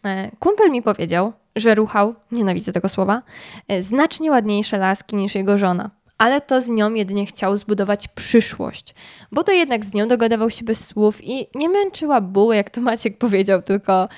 E, 0.05 0.31
kumpel 0.39 0.71
mi 0.71 0.81
powiedział, 0.81 1.33
że 1.55 1.75
ruchał, 1.75 2.15
nienawidzę 2.31 2.71
tego 2.71 2.89
słowa, 2.89 3.21
e, 3.67 3.81
znacznie 3.81 4.31
ładniejsze 4.31 4.77
laski 4.77 5.15
niż 5.15 5.35
jego 5.35 5.57
żona. 5.57 5.89
Ale 6.19 6.41
to 6.41 6.61
z 6.61 6.67
nią 6.67 6.93
jedynie 6.93 7.25
chciał 7.25 7.57
zbudować 7.57 8.07
przyszłość, 8.07 8.95
bo 9.31 9.43
to 9.43 9.51
jednak 9.51 9.85
z 9.85 9.93
nią 9.93 10.07
dogadywał 10.07 10.49
się 10.49 10.65
bez 10.65 10.85
słów 10.85 11.23
i 11.23 11.47
nie 11.55 11.69
męczyła 11.69 12.21
buły, 12.21 12.55
jak 12.55 12.69
to 12.69 12.81
Maciek 12.81 13.17
powiedział, 13.27 13.61
tylko 13.61 14.09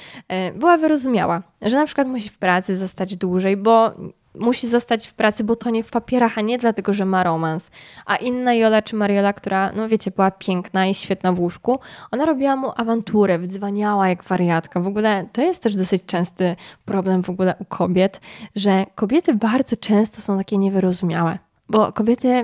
była 0.55 0.77
wyrozumiała, 0.77 1.41
że 1.61 1.75
na 1.75 1.85
przykład 1.85 2.07
musi 2.07 2.29
w 2.29 2.37
pracy 2.37 2.77
zostać 2.77 3.15
dłużej, 3.15 3.57
bo 3.57 3.91
musi 4.35 4.67
zostać 4.67 5.07
w 5.07 5.13
pracy, 5.13 5.43
bo 5.43 5.55
to 5.55 5.69
nie 5.69 5.83
w 5.83 5.91
papierach, 5.91 6.37
a 6.37 6.41
nie 6.41 6.57
dlatego, 6.57 6.93
że 6.93 7.05
ma 7.05 7.23
romans. 7.23 7.71
A 8.05 8.15
inna 8.15 8.53
Jola 8.53 8.81
czy 8.81 8.95
Mariola, 8.95 9.33
która, 9.33 9.71
no 9.71 9.89
wiecie, 9.89 10.11
była 10.11 10.31
piękna 10.31 10.87
i 10.87 10.93
świetna 10.93 11.33
w 11.33 11.39
łóżku, 11.39 11.79
ona 12.11 12.25
robiła 12.25 12.55
mu 12.55 12.71
awanturę, 12.75 13.39
wydzwaniała 13.39 14.09
jak 14.09 14.23
wariatka. 14.23 14.79
W 14.79 14.87
ogóle 14.87 15.25
to 15.33 15.41
jest 15.41 15.63
też 15.63 15.75
dosyć 15.75 16.05
częsty 16.05 16.55
problem 16.85 17.23
w 17.23 17.29
ogóle 17.29 17.55
u 17.59 17.65
kobiet, 17.65 18.21
że 18.55 18.85
kobiety 18.95 19.33
bardzo 19.33 19.77
często 19.77 20.21
są 20.21 20.37
takie 20.37 20.57
niewyrozumiałe. 20.57 21.50
Bo 21.71 21.91
kobiety, 21.91 22.43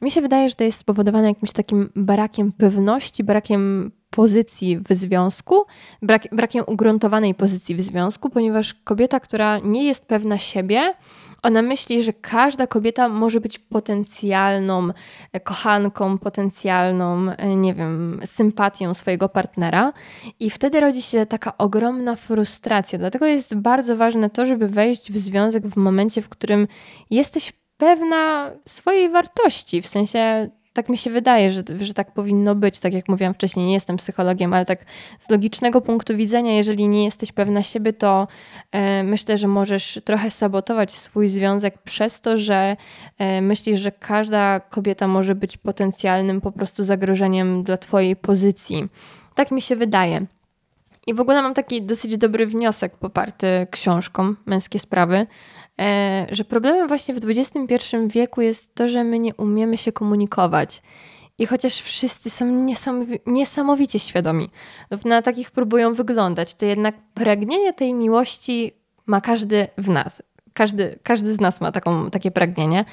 mi 0.00 0.10
się 0.10 0.20
wydaje, 0.20 0.48
że 0.48 0.54
to 0.54 0.64
jest 0.64 0.78
spowodowane 0.78 1.28
jakimś 1.28 1.52
takim 1.52 1.90
brakiem 1.96 2.52
pewności, 2.52 3.24
brakiem 3.24 3.92
pozycji 4.10 4.78
w 4.78 4.94
związku, 4.94 5.64
brak, 6.02 6.22
brakiem 6.32 6.64
ugruntowanej 6.66 7.34
pozycji 7.34 7.74
w 7.74 7.80
związku, 7.80 8.30
ponieważ 8.30 8.74
kobieta, 8.74 9.20
która 9.20 9.58
nie 9.58 9.84
jest 9.84 10.06
pewna 10.06 10.38
siebie, 10.38 10.94
ona 11.42 11.62
myśli, 11.62 12.04
że 12.04 12.12
każda 12.12 12.66
kobieta 12.66 13.08
może 13.08 13.40
być 13.40 13.58
potencjalną 13.58 14.88
e, 15.32 15.40
kochanką, 15.40 16.18
potencjalną, 16.18 17.30
e, 17.30 17.56
nie 17.56 17.74
wiem, 17.74 18.20
sympatią 18.24 18.94
swojego 18.94 19.28
partnera, 19.28 19.92
i 20.40 20.50
wtedy 20.50 20.80
rodzi 20.80 21.02
się 21.02 21.26
taka 21.26 21.58
ogromna 21.58 22.16
frustracja. 22.16 22.98
Dlatego 22.98 23.26
jest 23.26 23.54
bardzo 23.54 23.96
ważne 23.96 24.30
to, 24.30 24.46
żeby 24.46 24.68
wejść 24.68 25.12
w 25.12 25.18
związek 25.18 25.66
w 25.66 25.76
momencie, 25.76 26.22
w 26.22 26.28
którym 26.28 26.68
jesteś 27.10 27.52
pewna 27.78 28.50
swojej 28.64 29.08
wartości, 29.08 29.82
w 29.82 29.86
sensie 29.86 30.50
tak 30.78 30.88
mi 30.88 30.98
się 30.98 31.10
wydaje, 31.10 31.50
że, 31.50 31.62
że 31.80 31.94
tak 31.94 32.12
powinno 32.12 32.54
być. 32.54 32.80
Tak 32.80 32.92
jak 32.92 33.08
mówiłam 33.08 33.34
wcześniej, 33.34 33.66
nie 33.66 33.72
jestem 33.72 33.96
psychologiem, 33.96 34.54
ale 34.54 34.66
tak 34.66 34.84
z 35.18 35.30
logicznego 35.30 35.80
punktu 35.80 36.16
widzenia, 36.16 36.52
jeżeli 36.52 36.88
nie 36.88 37.04
jesteś 37.04 37.32
pewna 37.32 37.62
siebie, 37.62 37.92
to 37.92 38.28
e, 38.72 39.02
myślę, 39.02 39.38
że 39.38 39.48
możesz 39.48 40.00
trochę 40.04 40.30
sabotować 40.30 40.92
swój 40.92 41.28
związek 41.28 41.78
przez 41.78 42.20
to, 42.20 42.36
że 42.36 42.76
e, 43.18 43.42
myślisz, 43.42 43.80
że 43.80 43.92
każda 43.92 44.60
kobieta 44.60 45.08
może 45.08 45.34
być 45.34 45.56
potencjalnym 45.56 46.40
po 46.40 46.52
prostu 46.52 46.84
zagrożeniem 46.84 47.62
dla 47.62 47.76
Twojej 47.76 48.16
pozycji. 48.16 48.88
Tak 49.34 49.50
mi 49.50 49.62
się 49.62 49.76
wydaje. 49.76 50.26
I 51.06 51.14
w 51.14 51.20
ogóle 51.20 51.42
mam 51.42 51.54
taki 51.54 51.82
dosyć 51.82 52.16
dobry 52.16 52.46
wniosek 52.46 52.96
poparty 52.96 53.66
książką 53.70 54.34
Męskie 54.46 54.78
Sprawy, 54.78 55.26
że 56.30 56.44
problemem 56.44 56.88
właśnie 56.88 57.14
w 57.14 57.20
XXI 57.24 57.96
wieku 58.06 58.40
jest 58.40 58.74
to, 58.74 58.88
że 58.88 59.04
my 59.04 59.18
nie 59.18 59.34
umiemy 59.34 59.76
się 59.76 59.92
komunikować. 59.92 60.82
I 61.38 61.46
chociaż 61.46 61.80
wszyscy 61.80 62.30
są 62.30 62.66
niesamowicie 63.26 63.98
świadomi, 63.98 64.50
na 65.04 65.22
takich 65.22 65.50
próbują 65.50 65.94
wyglądać, 65.94 66.54
to 66.54 66.66
jednak 66.66 66.94
pragnienie 67.14 67.72
tej 67.72 67.94
miłości 67.94 68.72
ma 69.06 69.20
każdy 69.20 69.66
w 69.78 69.88
nas. 69.88 70.22
Każdy, 70.52 70.98
każdy 71.02 71.34
z 71.34 71.40
nas 71.40 71.60
ma 71.60 71.72
taką, 71.72 72.10
takie 72.10 72.30
pragnienie 72.30 72.84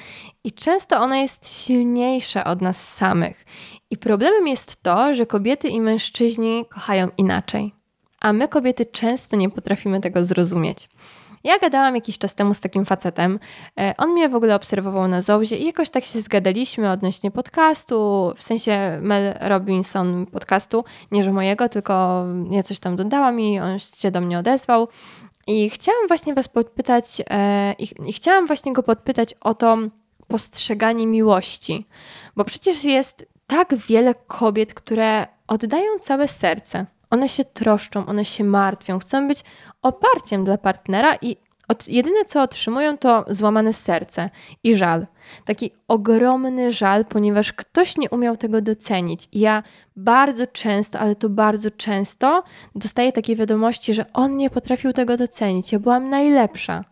i 0.44 0.52
często 0.52 1.00
ono 1.00 1.14
jest 1.14 1.48
silniejsze 1.48 2.44
od 2.44 2.62
nas 2.62 2.94
samych. 2.94 3.44
I 3.90 3.96
problemem 3.96 4.48
jest 4.48 4.82
to, 4.82 5.14
że 5.14 5.26
kobiety 5.26 5.68
i 5.68 5.80
mężczyźni 5.80 6.64
kochają 6.68 7.08
inaczej, 7.18 7.74
a 8.20 8.32
my 8.32 8.48
kobiety 8.48 8.86
często 8.86 9.36
nie 9.36 9.50
potrafimy 9.50 10.00
tego 10.00 10.24
zrozumieć. 10.24 10.88
Ja 11.44 11.58
gadałam 11.58 11.94
jakiś 11.94 12.18
czas 12.18 12.34
temu 12.34 12.54
z 12.54 12.60
takim 12.60 12.84
facetem. 12.84 13.38
E, 13.80 13.94
on 13.98 14.10
mnie 14.10 14.28
w 14.28 14.34
ogóle 14.34 14.54
obserwował 14.54 15.08
na 15.08 15.22
Zołzie 15.22 15.56
i 15.56 15.66
jakoś 15.66 15.90
tak 15.90 16.04
się 16.04 16.20
zgadaliśmy 16.20 16.90
odnośnie 16.90 17.30
podcastu, 17.30 18.32
w 18.36 18.42
sensie 18.42 18.98
Mel 19.02 19.34
Robinson 19.40 20.26
podcastu, 20.26 20.84
nie 21.10 21.24
że 21.24 21.32
mojego, 21.32 21.68
tylko 21.68 22.24
ja 22.50 22.62
coś 22.62 22.78
tam 22.78 22.96
dodałam 22.96 23.40
i 23.40 23.60
on 23.60 23.78
się 23.78 24.10
do 24.10 24.20
mnie 24.20 24.38
odezwał. 24.38 24.88
I 25.46 25.70
chciałam 25.70 26.08
właśnie 26.08 26.34
Was 26.34 26.48
podpytać, 26.48 27.22
e, 27.30 27.72
i, 27.78 27.88
i 28.06 28.12
chciałam 28.12 28.46
właśnie 28.46 28.72
go 28.72 28.82
podpytać 28.82 29.34
o 29.40 29.54
to 29.54 29.78
postrzeganie 30.28 31.06
miłości, 31.06 31.86
bo 32.36 32.44
przecież 32.44 32.84
jest 32.84 33.26
tak 33.46 33.74
wiele 33.76 34.14
kobiet, 34.14 34.74
które 34.74 35.26
oddają 35.46 35.98
całe 36.00 36.28
serce 36.28 36.86
one 37.10 37.28
się 37.28 37.44
troszczą, 37.44 38.06
one 38.06 38.24
się 38.24 38.44
martwią, 38.44 38.98
chcą 38.98 39.28
być 39.28 39.40
oparciem 39.82 40.44
dla 40.44 40.58
partnera 40.58 41.16
i 41.22 41.36
od, 41.68 41.88
jedyne 41.88 42.24
co 42.24 42.42
otrzymują 42.42 42.98
to 42.98 43.24
złamane 43.28 43.72
serce 43.72 44.30
i 44.62 44.76
żal. 44.76 45.06
Taki 45.44 45.70
ogromny 45.88 46.72
żal, 46.72 47.04
ponieważ 47.04 47.52
ktoś 47.52 47.96
nie 47.96 48.10
umiał 48.10 48.36
tego 48.36 48.60
docenić. 48.60 49.28
I 49.32 49.40
ja 49.40 49.62
bardzo 49.96 50.46
często, 50.46 50.98
ale 50.98 51.16
to 51.16 51.28
bardzo 51.28 51.70
często 51.70 52.42
dostaję 52.74 53.12
takie 53.12 53.36
wiadomości, 53.36 53.94
że 53.94 54.12
on 54.12 54.36
nie 54.36 54.50
potrafił 54.50 54.92
tego 54.92 55.16
docenić. 55.16 55.72
Ja 55.72 55.78
byłam 55.78 56.10
najlepsza. 56.10 56.84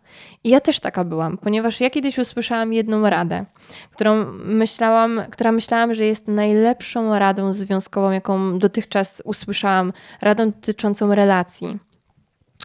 I 0.43 0.49
ja 0.49 0.59
też 0.59 0.79
taka 0.79 1.03
byłam, 1.03 1.37
ponieważ 1.37 1.81
ja 1.81 1.89
kiedyś 1.89 2.17
usłyszałam 2.17 2.73
jedną 2.73 3.09
radę, 3.09 3.45
którą 3.91 4.25
myślałam, 4.45 5.21
która 5.31 5.51
myślałam, 5.51 5.93
że 5.93 6.05
jest 6.05 6.27
najlepszą 6.27 7.19
radą 7.19 7.53
związkową, 7.53 8.11
jaką 8.11 8.59
dotychczas 8.59 9.21
usłyszałam, 9.25 9.93
radą 10.21 10.45
dotyczącą 10.45 11.15
relacji. 11.15 11.79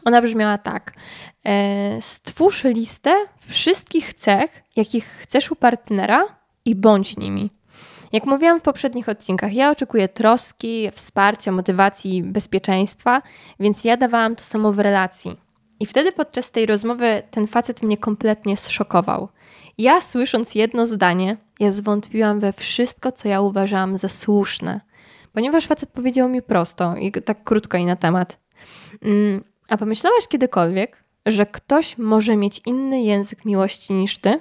Ona 0.05 0.23
brzmiała 0.23 0.59
tak: 0.59 0.93
e, 1.47 2.03
stwórz 2.03 2.65
listę 2.65 3.15
wszystkich 3.49 4.15
cech, 4.15 4.63
jakich 4.77 5.07
chcesz 5.07 5.51
u 5.51 5.57
partnera 5.57 6.25
i 6.65 6.75
bądź 6.75 7.17
nimi. 7.17 7.51
Jak 8.13 8.27
mówiłam 8.27 8.61
w 8.61 8.63
poprzednich 8.63 9.09
odcinkach, 9.09 9.53
ja 9.53 9.71
oczekuję 9.71 10.09
troski, 10.09 10.91
wsparcia, 10.95 11.53
motywacji, 11.53 12.23
bezpieczeństwa, 12.23 13.23
więc 13.61 13.85
ja 13.85 13.97
dawałam 13.97 14.37
to 14.37 14.43
samo 14.43 14.73
w 14.73 14.79
relacji. 14.79 15.37
I 15.81 15.87
wtedy 15.87 16.13
podczas 16.13 16.51
tej 16.51 16.67
rozmowy 16.67 17.23
ten 17.31 17.47
facet 17.47 17.83
mnie 17.83 17.99
kompletnie 17.99 18.57
zszokował. 18.57 19.29
Ja 19.79 20.01
słysząc 20.01 20.55
jedno 20.55 20.87
zdanie, 20.87 21.37
ja 21.61 21.73
zwątpiłam 21.73 22.41
we 22.41 22.53
wszystko, 22.53 23.13
co 23.13 23.29
ja 23.29 23.41
uważałam 23.41 23.97
za 23.97 24.09
słuszne. 24.09 24.81
Ponieważ 25.33 25.67
facet 25.67 25.91
powiedział 25.91 26.29
mi 26.29 26.43
prosto 26.43 26.97
i 26.97 27.13
tak 27.13 27.45
krótko 27.45 27.79
i 27.79 27.87
na 27.87 27.97
temat. 27.97 28.39
A 29.71 29.77
pomyślałaś 29.77 30.29
kiedykolwiek, 30.29 31.05
że 31.27 31.47
ktoś 31.47 31.99
może 31.99 32.37
mieć 32.37 32.61
inny 32.67 33.03
język 33.03 33.45
miłości 33.45 33.93
niż 33.93 34.19
ty? 34.19 34.41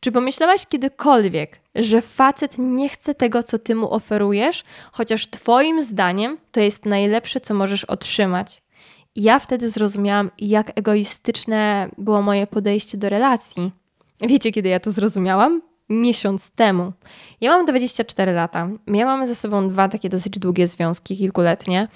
Czy 0.00 0.12
pomyślałaś 0.12 0.66
kiedykolwiek, 0.66 1.60
że 1.74 2.02
facet 2.02 2.54
nie 2.58 2.88
chce 2.88 3.14
tego, 3.14 3.42
co 3.42 3.58
ty 3.58 3.74
mu 3.74 3.94
oferujesz, 3.94 4.64
chociaż 4.92 5.30
twoim 5.30 5.82
zdaniem 5.82 6.38
to 6.52 6.60
jest 6.60 6.86
najlepsze, 6.86 7.40
co 7.40 7.54
możesz 7.54 7.84
otrzymać? 7.84 8.62
Ja 9.16 9.38
wtedy 9.38 9.70
zrozumiałam, 9.70 10.30
jak 10.38 10.78
egoistyczne 10.78 11.88
było 11.98 12.22
moje 12.22 12.46
podejście 12.46 12.98
do 12.98 13.08
relacji. 13.08 13.72
Wiecie, 14.20 14.52
kiedy 14.52 14.68
ja 14.68 14.80
to 14.80 14.90
zrozumiałam? 14.90 15.62
Miesiąc 15.88 16.50
temu. 16.50 16.92
Ja 17.40 17.50
mam 17.50 17.66
24 17.66 18.32
lata. 18.32 18.68
Miałam 18.86 19.26
ze 19.26 19.34
sobą 19.34 19.68
dwa 19.68 19.88
takie 19.88 20.08
dosyć 20.08 20.38
długie 20.38 20.66
związki, 20.66 21.16
kilkuletnie 21.16 21.88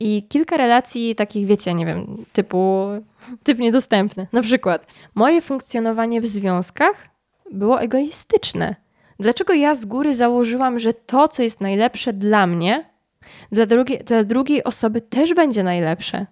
i 0.00 0.22
kilka 0.28 0.56
relacji 0.56 1.14
takich, 1.14 1.46
wiecie, 1.46 1.74
nie 1.74 1.86
wiem, 1.86 2.24
typu 2.32 2.86
typ 3.42 3.58
niedostępny. 3.58 4.26
Na 4.32 4.42
przykład, 4.42 4.86
moje 5.14 5.42
funkcjonowanie 5.42 6.20
w 6.20 6.26
związkach 6.26 7.08
było 7.52 7.80
egoistyczne. 7.80 8.74
Dlaczego 9.20 9.52
ja 9.52 9.74
z 9.74 9.86
góry 9.86 10.14
założyłam, 10.14 10.78
że 10.78 10.94
to, 10.94 11.28
co 11.28 11.42
jest 11.42 11.60
najlepsze 11.60 12.12
dla 12.12 12.46
mnie, 12.46 12.89
Dla, 13.52 13.66
drugie, 13.66 13.98
dla 13.98 14.24
drugiej 14.24 14.64
osoby 14.64 15.00
też 15.00 15.34
będzie 15.34 15.62
najlepsze. 15.62 16.26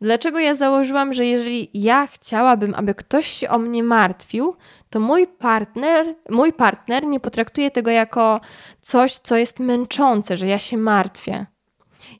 Dlaczego 0.00 0.38
ja 0.38 0.54
założyłam, 0.54 1.12
że 1.12 1.26
jeżeli 1.26 1.70
ja 1.74 2.06
chciałabym, 2.06 2.74
aby 2.74 2.94
ktoś 2.94 3.26
się 3.26 3.48
o 3.48 3.58
mnie 3.58 3.82
martwił, 3.82 4.56
to 4.90 5.00
mój 5.00 5.26
partner, 5.26 6.14
mój 6.30 6.52
partner 6.52 7.06
nie 7.06 7.20
potraktuje 7.20 7.70
tego 7.70 7.90
jako 7.90 8.40
coś, 8.80 9.14
co 9.18 9.36
jest 9.36 9.60
męczące, 9.60 10.36
że 10.36 10.46
ja 10.46 10.58
się 10.58 10.76
martwię. 10.76 11.46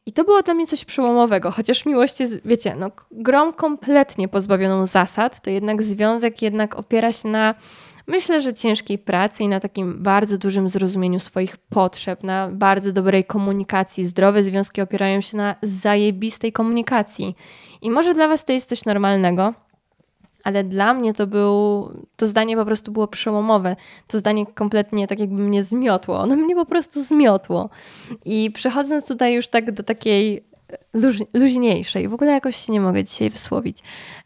I 0.06 0.12
to 0.12 0.24
było 0.24 0.42
dla 0.42 0.54
mnie 0.54 0.66
coś 0.66 0.84
przełomowego, 0.84 1.50
chociaż 1.50 1.86
miłość 1.86 2.20
jest, 2.20 2.36
wiecie, 2.44 2.76
no, 2.78 2.90
grą 3.10 3.52
kompletnie 3.52 4.28
pozbawioną 4.28 4.86
zasad, 4.86 5.40
to 5.40 5.50
jednak 5.50 5.82
związek 5.82 6.42
jednak 6.42 6.74
opiera 6.74 7.12
się 7.12 7.28
na 7.28 7.54
Myślę, 8.12 8.40
że 8.40 8.54
ciężkiej 8.54 8.98
pracy 8.98 9.42
i 9.42 9.48
na 9.48 9.60
takim 9.60 10.02
bardzo 10.02 10.38
dużym 10.38 10.68
zrozumieniu 10.68 11.20
swoich 11.20 11.56
potrzeb, 11.56 12.22
na 12.22 12.48
bardzo 12.48 12.92
dobrej 12.92 13.24
komunikacji. 13.24 14.04
Zdrowe 14.04 14.42
związki 14.42 14.80
opierają 14.80 15.20
się 15.20 15.36
na 15.36 15.54
zajebistej 15.62 16.52
komunikacji. 16.52 17.36
I 17.82 17.90
może 17.90 18.14
dla 18.14 18.28
Was 18.28 18.44
to 18.44 18.52
jest 18.52 18.68
coś 18.68 18.84
normalnego, 18.84 19.54
ale 20.44 20.64
dla 20.64 20.94
mnie 20.94 21.14
to 21.14 21.26
był, 21.26 21.90
to 22.16 22.26
zdanie 22.26 22.56
po 22.56 22.64
prostu 22.64 22.92
było 22.92 23.08
przełomowe. 23.08 23.76
To 24.06 24.18
zdanie 24.18 24.46
kompletnie 24.46 25.06
tak 25.06 25.20
jakby 25.20 25.42
mnie 25.42 25.62
zmiotło. 25.62 26.20
Ono 26.20 26.36
mnie 26.36 26.54
po 26.54 26.66
prostu 26.66 27.02
zmiotło. 27.02 27.70
I 28.24 28.50
przechodząc 28.50 29.08
tutaj 29.08 29.34
już 29.34 29.48
tak 29.48 29.72
do 29.72 29.82
takiej 29.82 30.44
luź, 30.94 31.18
luźniejszej, 31.34 32.08
w 32.08 32.14
ogóle 32.14 32.32
jakoś 32.32 32.56
się 32.56 32.72
nie 32.72 32.80
mogę 32.80 33.04
dzisiaj 33.04 33.30
wysłowić. 33.30 33.78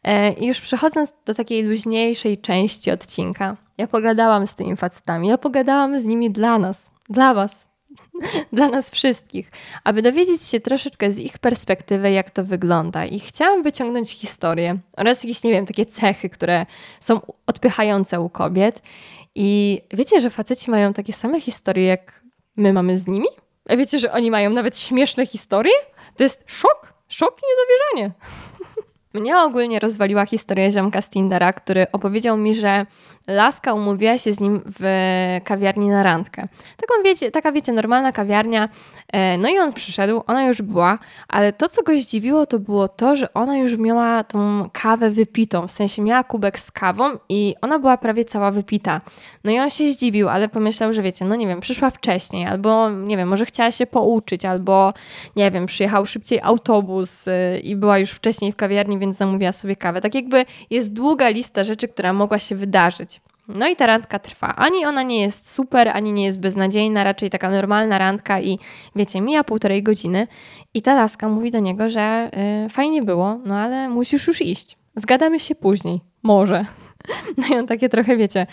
E, 0.04 0.44
już 0.46 0.60
przechodząc 0.60 1.14
do 1.26 1.34
takiej 1.34 1.62
luźniejszej 1.62 2.38
części 2.38 2.90
odcinka, 2.90 3.65
ja 3.78 3.86
pogadałam 3.86 4.46
z 4.46 4.54
tymi 4.54 4.76
facetami, 4.76 5.28
ja 5.28 5.38
pogadałam 5.38 6.00
z 6.00 6.04
nimi 6.04 6.30
dla 6.30 6.58
nas, 6.58 6.90
dla 7.08 7.34
Was, 7.34 7.66
dla 8.52 8.68
nas 8.68 8.90
wszystkich, 8.90 9.50
aby 9.84 10.02
dowiedzieć 10.02 10.42
się 10.42 10.60
troszeczkę 10.60 11.12
z 11.12 11.18
ich 11.18 11.38
perspektywy, 11.38 12.10
jak 12.10 12.30
to 12.30 12.44
wygląda. 12.44 13.04
I 13.04 13.20
chciałam 13.20 13.62
wyciągnąć 13.62 14.10
historię 14.10 14.78
oraz 14.96 15.24
jakieś, 15.24 15.42
nie 15.42 15.50
wiem, 15.50 15.66
takie 15.66 15.86
cechy, 15.86 16.30
które 16.30 16.66
są 17.00 17.20
odpychające 17.46 18.20
u 18.20 18.28
kobiet. 18.28 18.82
I 19.34 19.80
wiecie, 19.90 20.20
że 20.20 20.30
faceci 20.30 20.70
mają 20.70 20.92
takie 20.92 21.12
same 21.12 21.40
historie, 21.40 21.86
jak 21.86 22.22
my 22.56 22.72
mamy 22.72 22.98
z 22.98 23.06
nimi? 23.06 23.28
A 23.68 23.76
wiecie, 23.76 23.98
że 23.98 24.12
oni 24.12 24.30
mają 24.30 24.50
nawet 24.50 24.78
śmieszne 24.78 25.26
historie? 25.26 25.72
To 26.16 26.22
jest 26.22 26.42
szok, 26.46 26.92
szok 27.08 27.38
i 27.38 27.46
niedowierzanie. 27.50 28.14
Mnie 29.14 29.38
ogólnie 29.38 29.78
rozwaliła 29.78 30.26
historia 30.26 30.70
ziomka 30.70 31.02
z 31.02 31.10
Tindera, 31.10 31.52
który 31.52 31.86
opowiedział 31.92 32.36
mi, 32.36 32.54
że 32.54 32.86
laska 33.26 33.74
umówiła 33.74 34.18
się 34.18 34.32
z 34.32 34.40
nim 34.40 34.62
w 34.80 35.40
kawiarni 35.44 35.88
na 35.88 36.02
randkę. 36.02 36.48
Taką 36.76 37.02
wiecie, 37.04 37.30
taka 37.30 37.52
wiecie, 37.52 37.72
normalna 37.72 38.12
kawiarnia. 38.12 38.68
E, 39.12 39.38
no 39.38 39.48
i 39.48 39.58
on 39.58 39.72
przyszedł, 39.72 40.22
ona 40.26 40.46
już 40.46 40.62
była, 40.62 40.98
ale 41.28 41.52
to, 41.52 41.68
co 41.68 41.82
go 41.82 41.92
zdziwiło, 42.00 42.46
to 42.46 42.58
było 42.58 42.88
to, 42.88 43.16
że 43.16 43.34
ona 43.34 43.56
już 43.56 43.76
miała 43.76 44.24
tą 44.24 44.68
kawę 44.72 45.10
wypitą, 45.10 45.68
w 45.68 45.70
sensie 45.70 46.02
miała 46.02 46.24
kubek 46.24 46.58
z 46.58 46.70
kawą 46.70 47.10
i 47.28 47.54
ona 47.60 47.78
była 47.78 47.96
prawie 47.96 48.24
cała 48.24 48.50
wypita. 48.50 49.00
No 49.44 49.50
i 49.50 49.58
on 49.58 49.70
się 49.70 49.92
zdziwił, 49.92 50.28
ale 50.28 50.48
pomyślał, 50.48 50.92
że 50.92 51.02
wiecie, 51.02 51.24
no 51.24 51.36
nie 51.36 51.46
wiem, 51.46 51.60
przyszła 51.60 51.90
wcześniej, 51.90 52.46
albo 52.46 52.90
nie 52.90 53.16
wiem, 53.16 53.28
może 53.28 53.46
chciała 53.46 53.70
się 53.70 53.86
pouczyć, 53.86 54.44
albo 54.44 54.92
nie 55.36 55.50
wiem, 55.50 55.66
przyjechał 55.66 56.06
szybciej 56.06 56.40
autobus 56.42 57.28
y, 57.28 57.60
i 57.62 57.76
była 57.76 57.98
już 57.98 58.10
wcześniej 58.10 58.52
w 58.52 58.56
kawiarni, 58.56 58.98
więc 58.98 59.16
zamówiła 59.16 59.52
sobie 59.52 59.76
kawę. 59.76 60.00
Tak 60.00 60.14
jakby 60.14 60.44
jest 60.70 60.92
długa 60.92 61.28
lista 61.28 61.64
rzeczy, 61.64 61.88
która 61.88 62.12
mogła 62.12 62.38
się 62.38 62.56
wydarzyć. 62.56 63.15
No 63.48 63.68
i 63.68 63.76
ta 63.76 63.86
randka 63.86 64.18
trwa. 64.18 64.56
Ani 64.56 64.86
ona 64.86 65.02
nie 65.02 65.20
jest 65.20 65.52
super, 65.52 65.88
ani 65.88 66.12
nie 66.12 66.24
jest 66.24 66.40
beznadziejna, 66.40 67.04
raczej 67.04 67.30
taka 67.30 67.50
normalna 67.50 67.98
randka 67.98 68.40
i 68.40 68.58
wiecie, 68.96 69.20
mija 69.20 69.44
półtorej 69.44 69.82
godziny 69.82 70.26
i 70.74 70.82
ta 70.82 70.94
laska 70.94 71.28
mówi 71.28 71.50
do 71.50 71.58
niego, 71.58 71.90
że 71.90 72.30
y, 72.66 72.68
fajnie 72.68 73.02
było, 73.02 73.38
no 73.44 73.56
ale 73.56 73.88
musisz 73.88 74.26
już 74.26 74.42
iść. 74.42 74.76
Zgadamy 74.94 75.40
się 75.40 75.54
później. 75.54 76.00
Może. 76.22 76.64
No 77.36 77.56
i 77.56 77.58
on 77.58 77.66
takie 77.66 77.88
trochę, 77.88 78.16
wiecie, 78.16 78.46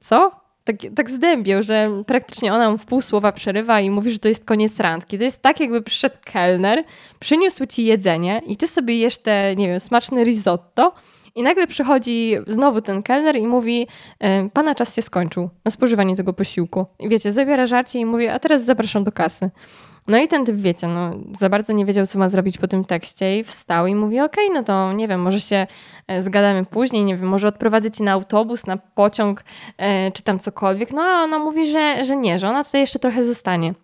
co? 0.00 0.30
Tak, 0.64 0.76
tak 0.96 1.10
zdębiał, 1.10 1.62
że 1.62 2.02
praktycznie 2.06 2.52
ona 2.54 2.70
mu 2.70 2.78
w 2.78 2.86
pół 2.86 3.02
słowa 3.02 3.32
przerywa 3.32 3.80
i 3.80 3.90
mówi, 3.90 4.10
że 4.10 4.18
to 4.18 4.28
jest 4.28 4.44
koniec 4.44 4.80
randki. 4.80 5.18
To 5.18 5.24
jest 5.24 5.42
tak, 5.42 5.60
jakby 5.60 5.82
przyszedł 5.82 6.16
kelner, 6.24 6.84
przyniósł 7.20 7.66
ci 7.66 7.84
jedzenie 7.84 8.42
i 8.46 8.56
ty 8.56 8.68
sobie 8.68 8.98
jesz 8.98 9.18
te, 9.18 9.56
nie 9.56 9.68
wiem, 9.68 9.80
smaczne 9.80 10.24
risotto, 10.24 10.92
i 11.34 11.42
nagle 11.42 11.66
przychodzi 11.66 12.36
znowu 12.46 12.80
ten 12.80 13.02
kelner 13.02 13.36
i 13.36 13.46
mówi: 13.46 13.86
Pana 14.52 14.74
czas 14.74 14.94
się 14.94 15.02
skończył 15.02 15.50
na 15.64 15.70
spożywanie 15.70 16.16
tego 16.16 16.32
posiłku. 16.32 16.86
I 16.98 17.08
wiecie, 17.08 17.32
zabiera 17.32 17.66
żarcie 17.66 17.98
i 17.98 18.06
mówi: 18.06 18.28
A 18.28 18.38
teraz 18.38 18.64
zapraszam 18.64 19.04
do 19.04 19.12
kasy. 19.12 19.50
No 20.08 20.18
i 20.18 20.28
ten 20.28 20.44
typ, 20.46 20.56
wiecie, 20.56 20.86
no, 20.86 21.10
za 21.38 21.48
bardzo 21.48 21.72
nie 21.72 21.86
wiedział, 21.86 22.06
co 22.06 22.18
ma 22.18 22.28
zrobić 22.28 22.58
po 22.58 22.68
tym 22.68 22.84
tekście 22.84 23.38
i 23.38 23.44
wstał 23.44 23.86
i 23.86 23.94
mówi, 23.94 24.20
okej, 24.20 24.44
okay, 24.44 24.54
no 24.54 24.62
to 24.62 24.92
nie 24.92 25.08
wiem, 25.08 25.20
może 25.20 25.40
się 25.40 25.66
e, 26.06 26.22
zgadamy 26.22 26.64
później, 26.64 27.04
nie 27.04 27.16
wiem, 27.16 27.28
może 27.28 27.48
odprowadzę 27.48 27.90
ci 27.90 28.02
na 28.02 28.12
autobus, 28.12 28.66
na 28.66 28.76
pociąg, 28.76 29.44
e, 29.78 30.12
czy 30.12 30.22
tam 30.22 30.38
cokolwiek. 30.38 30.92
No 30.92 31.02
a 31.02 31.24
ona 31.24 31.38
mówi, 31.38 31.72
że, 31.72 32.04
że 32.04 32.16
nie, 32.16 32.38
że 32.38 32.48
ona 32.48 32.64
tutaj 32.64 32.80
jeszcze 32.80 32.98
trochę 32.98 33.22
zostanie. 33.22 33.74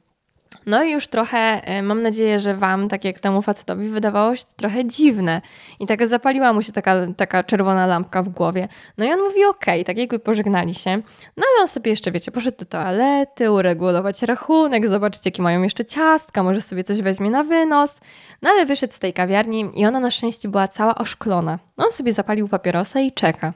No 0.67 0.85
i 0.85 0.93
już 0.93 1.07
trochę, 1.07 1.39
e, 1.39 1.83
mam 1.83 2.03
nadzieję, 2.03 2.41
że 2.41 2.55
Wam, 2.55 2.89
tak 2.89 3.05
jak 3.05 3.21
temu 3.21 3.43
facetowi, 3.43 3.89
wydawało 3.89 4.37
się 4.37 4.45
to 4.45 4.53
trochę 4.57 4.85
dziwne. 4.85 5.41
I 5.81 5.87
tak 5.87 6.07
zapaliła 6.07 6.53
mu 6.53 6.63
się 6.63 6.73
taka, 6.73 6.95
taka 7.17 7.45
czerwona 7.45 7.87
lampka 7.87 8.23
w 8.23 8.29
głowie. 8.29 8.69
No 8.99 9.05
i 9.05 9.13
on 9.13 9.21
mówi 9.21 9.45
okej, 9.45 9.81
okay, 9.81 9.85
tak 9.85 9.99
jakby 9.99 10.19
pożegnali 10.19 10.75
się. 10.75 10.97
No 11.37 11.45
ale 11.53 11.63
on 11.63 11.69
sobie 11.69 11.91
jeszcze, 11.91 12.13
wiecie, 12.13 12.33
poszedł 12.33 12.59
do 12.59 12.65
toalety, 12.65 13.51
uregulować 13.51 14.23
rachunek, 14.23 14.89
zobaczyć 14.89 15.27
jakie 15.27 15.43
mają 15.43 15.63
jeszcze 15.63 15.85
ciastka, 15.85 16.43
może 16.43 16.61
sobie 16.61 16.85
coś 16.85 17.03
weźmie 17.03 17.31
na 17.31 17.45
wynos. 17.45 18.01
No 18.43 18.51
ale 18.51 18.67
wyszedł 18.67 18.93
z 18.93 18.99
tej 18.99 19.13
kawiarni 19.13 19.71
i 19.75 19.87
ona 19.87 20.01
na 20.01 20.11
szczęście 20.11 20.49
była 20.49 20.69
cała 20.69 20.95
oszklona. 20.95 21.59
On 21.77 21.93
sobie 21.93 22.13
zapalił 22.13 22.49
papierosa 22.49 23.01
i 23.01 23.13
czeka. 23.13 23.53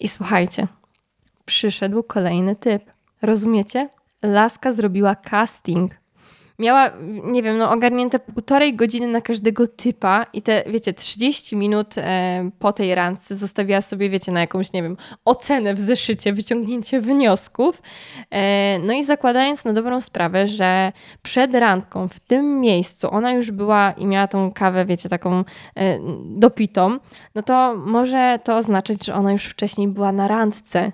I 0.00 0.08
słuchajcie, 0.08 0.66
przyszedł 1.44 2.02
kolejny 2.02 2.56
typ. 2.56 2.82
Rozumiecie? 3.22 3.88
Laska 4.22 4.72
zrobiła 4.72 5.16
casting 5.16 6.01
miała, 6.58 6.90
nie 7.24 7.42
wiem, 7.42 7.58
no 7.58 7.70
ogarnięte 7.70 8.18
półtorej 8.18 8.76
godziny 8.76 9.06
na 9.06 9.20
każdego 9.20 9.66
typa 9.66 10.26
i 10.32 10.42
te, 10.42 10.64
wiecie, 10.66 10.92
30 10.92 11.56
minut 11.56 11.94
e, 11.98 12.50
po 12.58 12.72
tej 12.72 12.94
randce 12.94 13.36
zostawiła 13.36 13.80
sobie, 13.80 14.10
wiecie, 14.10 14.32
na 14.32 14.40
jakąś, 14.40 14.72
nie 14.72 14.82
wiem, 14.82 14.96
ocenę 15.24 15.74
w 15.74 15.80
zeszycie, 15.80 16.32
wyciągnięcie 16.32 17.00
wniosków. 17.00 17.82
E, 18.30 18.78
no 18.78 18.92
i 18.92 19.04
zakładając 19.04 19.64
na 19.64 19.72
dobrą 19.72 20.00
sprawę, 20.00 20.46
że 20.46 20.92
przed 21.22 21.54
randką 21.54 22.08
w 22.08 22.20
tym 22.20 22.60
miejscu 22.60 23.08
ona 23.10 23.32
już 23.32 23.50
była 23.50 23.92
i 23.92 24.06
miała 24.06 24.26
tą 24.26 24.52
kawę, 24.52 24.86
wiecie, 24.86 25.08
taką 25.08 25.44
e, 25.76 25.98
dopitą, 26.24 26.98
no 27.34 27.42
to 27.42 27.74
może 27.76 28.38
to 28.44 28.56
oznaczać, 28.56 29.06
że 29.06 29.14
ona 29.14 29.32
już 29.32 29.44
wcześniej 29.44 29.88
była 29.88 30.12
na 30.12 30.28
randce. 30.28 30.92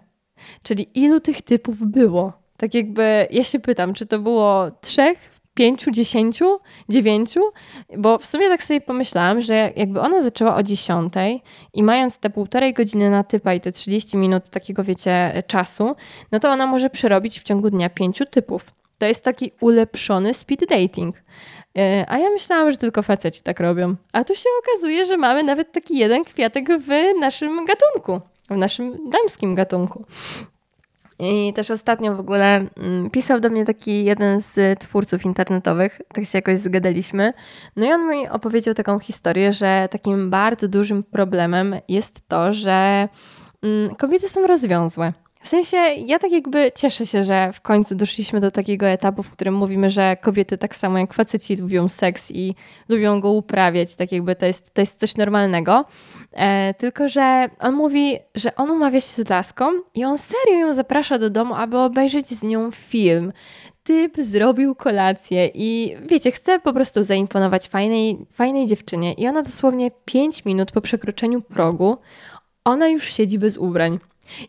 Czyli 0.62 0.88
ilu 0.94 1.20
tych 1.20 1.42
typów 1.42 1.86
było? 1.86 2.32
Tak 2.56 2.74
jakby 2.74 3.26
ja 3.30 3.44
się 3.44 3.58
pytam, 3.60 3.94
czy 3.94 4.06
to 4.06 4.18
było 4.18 4.70
trzech, 4.80 5.37
pięciu, 5.58 5.90
dziesięciu, 5.90 6.60
dziewięciu, 6.88 7.40
bo 7.98 8.18
w 8.18 8.26
sumie 8.26 8.48
tak 8.48 8.62
sobie 8.62 8.80
pomyślałam, 8.80 9.40
że 9.40 9.72
jakby 9.76 10.00
ona 10.00 10.20
zaczęła 10.20 10.56
o 10.56 10.62
dziesiątej 10.62 11.42
i 11.74 11.82
mając 11.82 12.18
te 12.18 12.30
półtorej 12.30 12.74
godziny 12.74 13.10
na 13.10 13.24
typa 13.24 13.54
i 13.54 13.60
te 13.60 13.72
30 13.72 14.16
minut 14.16 14.48
takiego, 14.48 14.84
wiecie, 14.84 15.42
czasu, 15.46 15.96
no 16.32 16.38
to 16.38 16.50
ona 16.50 16.66
może 16.66 16.90
przerobić 16.90 17.40
w 17.40 17.42
ciągu 17.42 17.70
dnia 17.70 17.90
pięciu 17.90 18.26
typów. 18.26 18.66
To 18.98 19.06
jest 19.06 19.24
taki 19.24 19.52
ulepszony 19.60 20.34
speed 20.34 20.66
dating. 20.66 21.16
E, 21.78 22.04
a 22.08 22.18
ja 22.18 22.30
myślałam, 22.30 22.70
że 22.70 22.76
tylko 22.76 23.02
faceci 23.02 23.42
tak 23.42 23.60
robią. 23.60 23.94
A 24.12 24.24
tu 24.24 24.34
się 24.34 24.48
okazuje, 24.62 25.04
że 25.04 25.16
mamy 25.16 25.42
nawet 25.42 25.72
taki 25.72 25.98
jeden 25.98 26.24
kwiatek 26.24 26.68
w 26.80 26.88
naszym 27.20 27.64
gatunku, 27.64 28.20
w 28.50 28.56
naszym 28.56 29.10
damskim 29.10 29.54
gatunku. 29.54 30.04
I 31.18 31.52
też 31.52 31.70
ostatnio 31.70 32.14
w 32.14 32.20
ogóle 32.20 32.66
mm, 32.76 33.10
pisał 33.10 33.40
do 33.40 33.50
mnie 33.50 33.64
taki 33.64 34.04
jeden 34.04 34.40
z 34.40 34.80
twórców 34.80 35.24
internetowych, 35.24 36.00
tak 36.14 36.24
się 36.24 36.38
jakoś 36.38 36.58
zgadaliśmy. 36.58 37.32
No 37.76 37.86
i 37.86 37.92
on 37.92 38.10
mi 38.10 38.28
opowiedział 38.28 38.74
taką 38.74 38.98
historię, 38.98 39.52
że 39.52 39.88
takim 39.90 40.30
bardzo 40.30 40.68
dużym 40.68 41.02
problemem 41.02 41.76
jest 41.88 42.28
to, 42.28 42.52
że 42.52 43.08
mm, 43.62 43.94
kobiety 43.94 44.28
są 44.28 44.46
rozwiązłe. 44.46 45.12
W 45.40 45.48
sensie, 45.48 45.76
ja 46.06 46.18
tak 46.18 46.32
jakby 46.32 46.72
cieszę 46.74 47.06
się, 47.06 47.24
że 47.24 47.52
w 47.52 47.60
końcu 47.60 47.94
doszliśmy 47.94 48.40
do 48.40 48.50
takiego 48.50 48.86
etapu, 48.86 49.22
w 49.22 49.30
którym 49.30 49.54
mówimy, 49.54 49.90
że 49.90 50.16
kobiety 50.20 50.58
tak 50.58 50.76
samo 50.76 50.98
jak 50.98 51.14
faceci 51.14 51.56
lubią 51.56 51.88
seks 51.88 52.30
i 52.30 52.54
lubią 52.88 53.20
go 53.20 53.30
uprawiać, 53.30 53.96
tak 53.96 54.12
jakby 54.12 54.36
to 54.36 54.46
jest, 54.46 54.74
to 54.74 54.80
jest 54.80 55.00
coś 55.00 55.16
normalnego. 55.16 55.84
E, 56.32 56.74
tylko, 56.74 57.08
że 57.08 57.50
on 57.60 57.74
mówi, 57.74 58.18
że 58.34 58.56
on 58.56 58.70
umawia 58.70 59.00
się 59.00 59.24
z 59.24 59.28
laską 59.28 59.64
i 59.94 60.04
on 60.04 60.18
serio 60.18 60.58
ją 60.58 60.74
zaprasza 60.74 61.18
do 61.18 61.30
domu, 61.30 61.54
aby 61.54 61.78
obejrzeć 61.78 62.26
z 62.26 62.42
nią 62.42 62.70
film. 62.70 63.32
Typ 63.82 64.16
zrobił 64.18 64.74
kolację 64.74 65.50
i 65.54 65.96
wiecie, 66.06 66.30
chce 66.30 66.60
po 66.60 66.72
prostu 66.72 67.02
zaimponować 67.02 67.68
fajnej, 67.68 68.26
fajnej 68.32 68.66
dziewczynie 68.66 69.12
i 69.12 69.28
ona 69.28 69.42
dosłownie 69.42 69.90
5 70.04 70.44
minut 70.44 70.72
po 70.72 70.80
przekroczeniu 70.80 71.42
progu, 71.42 71.96
ona 72.64 72.88
już 72.88 73.12
siedzi 73.12 73.38
bez 73.38 73.56
ubrań. 73.56 73.98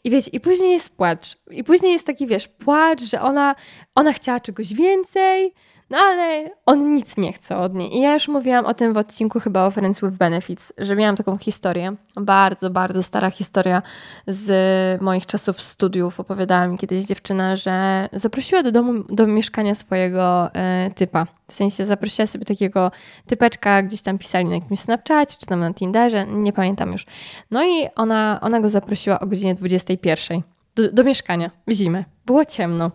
I 0.03 0.09
wiecie, 0.09 0.31
i 0.33 0.39
później 0.39 0.71
jest 0.71 0.95
płacz. 0.95 1.37
I 1.51 1.63
później 1.63 1.93
jest 1.93 2.05
taki, 2.05 2.27
wiesz, 2.27 2.47
płacz, 2.47 3.01
że 3.01 3.21
ona, 3.21 3.55
ona 3.95 4.13
chciała 4.13 4.39
czegoś 4.39 4.73
więcej, 4.73 5.53
No 5.89 5.97
ale 5.97 6.49
on 6.65 6.93
nic 6.95 7.17
nie 7.17 7.33
chce 7.33 7.57
od 7.57 7.73
niej. 7.73 7.95
I 7.95 8.01
ja 8.01 8.13
już 8.13 8.27
mówiłam 8.27 8.65
o 8.65 8.73
tym 8.73 8.93
w 8.93 8.97
odcinku 8.97 9.39
chyba 9.39 9.65
o 9.65 9.71
Friends 9.71 10.01
with 10.01 10.17
Benefits, 10.17 10.73
że 10.77 10.95
miałam 10.95 11.15
taką 11.15 11.37
historię, 11.37 11.95
bardzo, 12.15 12.69
bardzo 12.69 13.03
stara 13.03 13.31
historia 13.31 13.81
z 14.27 15.01
moich 15.01 15.25
czasów 15.25 15.61
studiów. 15.61 16.19
Opowiadała 16.19 16.67
mi 16.67 16.77
kiedyś 16.77 17.05
dziewczyna, 17.05 17.55
że 17.55 18.07
zaprosiła 18.13 18.63
do 18.63 18.71
domu, 18.71 19.03
do 19.09 19.27
mieszkania 19.27 19.75
swojego 19.75 20.53
e, 20.53 20.91
typa. 20.95 21.27
W 21.47 21.53
sensie 21.53 21.85
zaprosiła 21.85 22.27
sobie 22.27 22.45
takiego 22.45 22.91
typeczka, 23.27 23.83
gdzieś 23.83 24.01
tam 24.01 24.17
pisali 24.17 24.45
na 24.45 24.55
jakimś 24.55 24.79
Snapchacie, 24.79 25.37
czy 25.39 25.45
tam 25.45 25.59
na 25.59 25.73
Tinderze, 25.73 26.25
nie 26.27 26.53
pamiętam 26.53 26.91
już. 26.91 27.05
No 27.51 27.63
i 27.63 27.87
ona, 27.95 28.39
ona 28.41 28.59
go 28.59 28.69
zaprosiła 28.69 29.19
o 29.19 29.27
godzinie 29.27 29.55
21 29.55 30.41
do, 30.75 30.91
do 30.91 31.03
mieszkania 31.03 31.51
w 31.67 31.71
zimę. 31.71 32.05
Było 32.25 32.45
ciemno. 32.45 32.91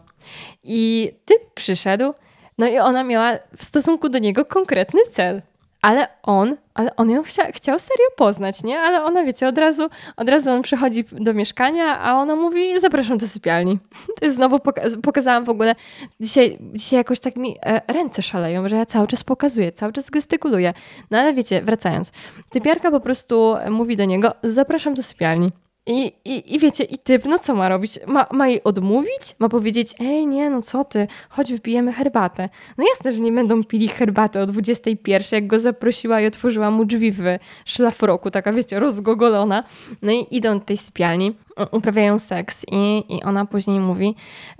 I 0.63 1.11
typ 1.25 1.55
przyszedł, 1.55 2.15
no 2.59 2.67
i 2.67 2.79
ona 2.79 3.05
miała 3.05 3.33
w 3.57 3.65
stosunku 3.65 4.09
do 4.09 4.19
niego 4.19 4.45
konkretny 4.45 5.01
cel. 5.11 5.43
Ale 5.83 6.09
on, 6.23 6.57
ale 6.75 6.97
on 6.97 7.11
ją 7.11 7.23
chcia, 7.23 7.53
chciał 7.53 7.79
serio 7.79 8.07
poznać, 8.17 8.63
nie? 8.63 8.81
Ale 8.81 9.05
ona, 9.05 9.25
wiecie, 9.25 9.49
od 9.49 9.59
razu, 9.59 9.89
od 10.17 10.29
razu 10.29 10.51
on 10.51 10.63
przychodzi 10.63 11.05
do 11.13 11.35
mieszkania, 11.35 12.01
a 12.01 12.15
ona 12.15 12.37
mówi, 12.37 12.81
zapraszam 12.81 13.19
do 13.19 13.29
sypialni. 13.29 13.79
To 14.21 14.25
jest 14.25 14.37
znowu, 14.37 14.57
poka- 14.57 15.01
pokazałam 15.03 15.45
w 15.45 15.49
ogóle, 15.49 15.75
dzisiaj, 16.21 16.59
dzisiaj 16.73 16.97
jakoś 16.97 17.21
tak 17.21 17.37
mi 17.37 17.57
e, 17.63 17.81
ręce 17.93 18.23
szaleją, 18.23 18.69
że 18.69 18.77
ja 18.77 18.87
cały 18.87 19.07
czas 19.07 19.25
pokazuję, 19.25 19.73
cały 19.73 19.93
czas 19.93 20.11
gestykuluję. 20.11 20.73
No 21.11 21.19
ale 21.19 21.35
wiecie, 21.35 21.63
wracając, 21.63 22.13
typiarka 22.51 22.91
po 22.91 23.01
prostu 23.01 23.57
mówi 23.71 23.97
do 23.97 24.05
niego, 24.05 24.33
zapraszam 24.43 24.95
do 24.95 25.03
sypialni. 25.03 25.53
I, 25.87 26.13
i, 26.25 26.55
I 26.55 26.59
wiecie, 26.59 26.85
i 26.85 26.99
typ, 26.99 27.25
no 27.25 27.39
co 27.39 27.55
ma 27.55 27.69
robić? 27.69 27.99
Ma, 28.07 28.27
ma 28.33 28.49
jej 28.49 28.63
odmówić? 28.63 29.37
Ma 29.39 29.49
powiedzieć, 29.49 29.95
ej 30.01 30.27
nie, 30.27 30.51
no 30.51 30.63
co 30.63 30.85
ty, 30.85 31.07
chodź 31.29 31.53
wypijemy 31.53 31.93
herbatę. 31.93 32.49
No 32.79 32.85
jasne, 32.89 33.13
że 33.13 33.21
nie 33.21 33.33
będą 33.33 33.65
pili 33.65 33.89
herbaty 33.89 34.41
o 34.41 34.47
21, 34.47 35.29
jak 35.33 35.47
go 35.47 35.59
zaprosiła 35.59 36.21
i 36.21 36.27
otworzyła 36.27 36.71
mu 36.71 36.85
drzwi 36.85 37.13
w 37.13 37.23
szlafroku, 37.65 38.31
taka 38.31 38.53
wiecie, 38.53 38.81
rozgogolona. 38.81 39.65
No 40.03 40.13
i 40.13 40.27
idą 40.31 40.59
do 40.59 40.65
tej 40.65 40.77
sypialni, 40.77 41.37
uprawiają 41.71 42.19
seks 42.19 42.65
i, 42.73 43.05
i 43.17 43.23
ona 43.23 43.47
później 43.47 43.81
mówi, 43.81 44.15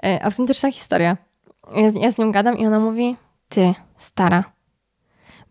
e, 0.05 0.25
autentyczna 0.25 0.73
historia. 0.73 1.17
Ja, 1.77 1.91
ja 2.01 2.11
z 2.13 2.19
nią 2.19 2.33
gadam 2.33 2.59
i 2.59 2.67
ona 2.67 2.81
mówi, 2.81 3.17
ty, 3.49 3.75
stara, 3.97 4.45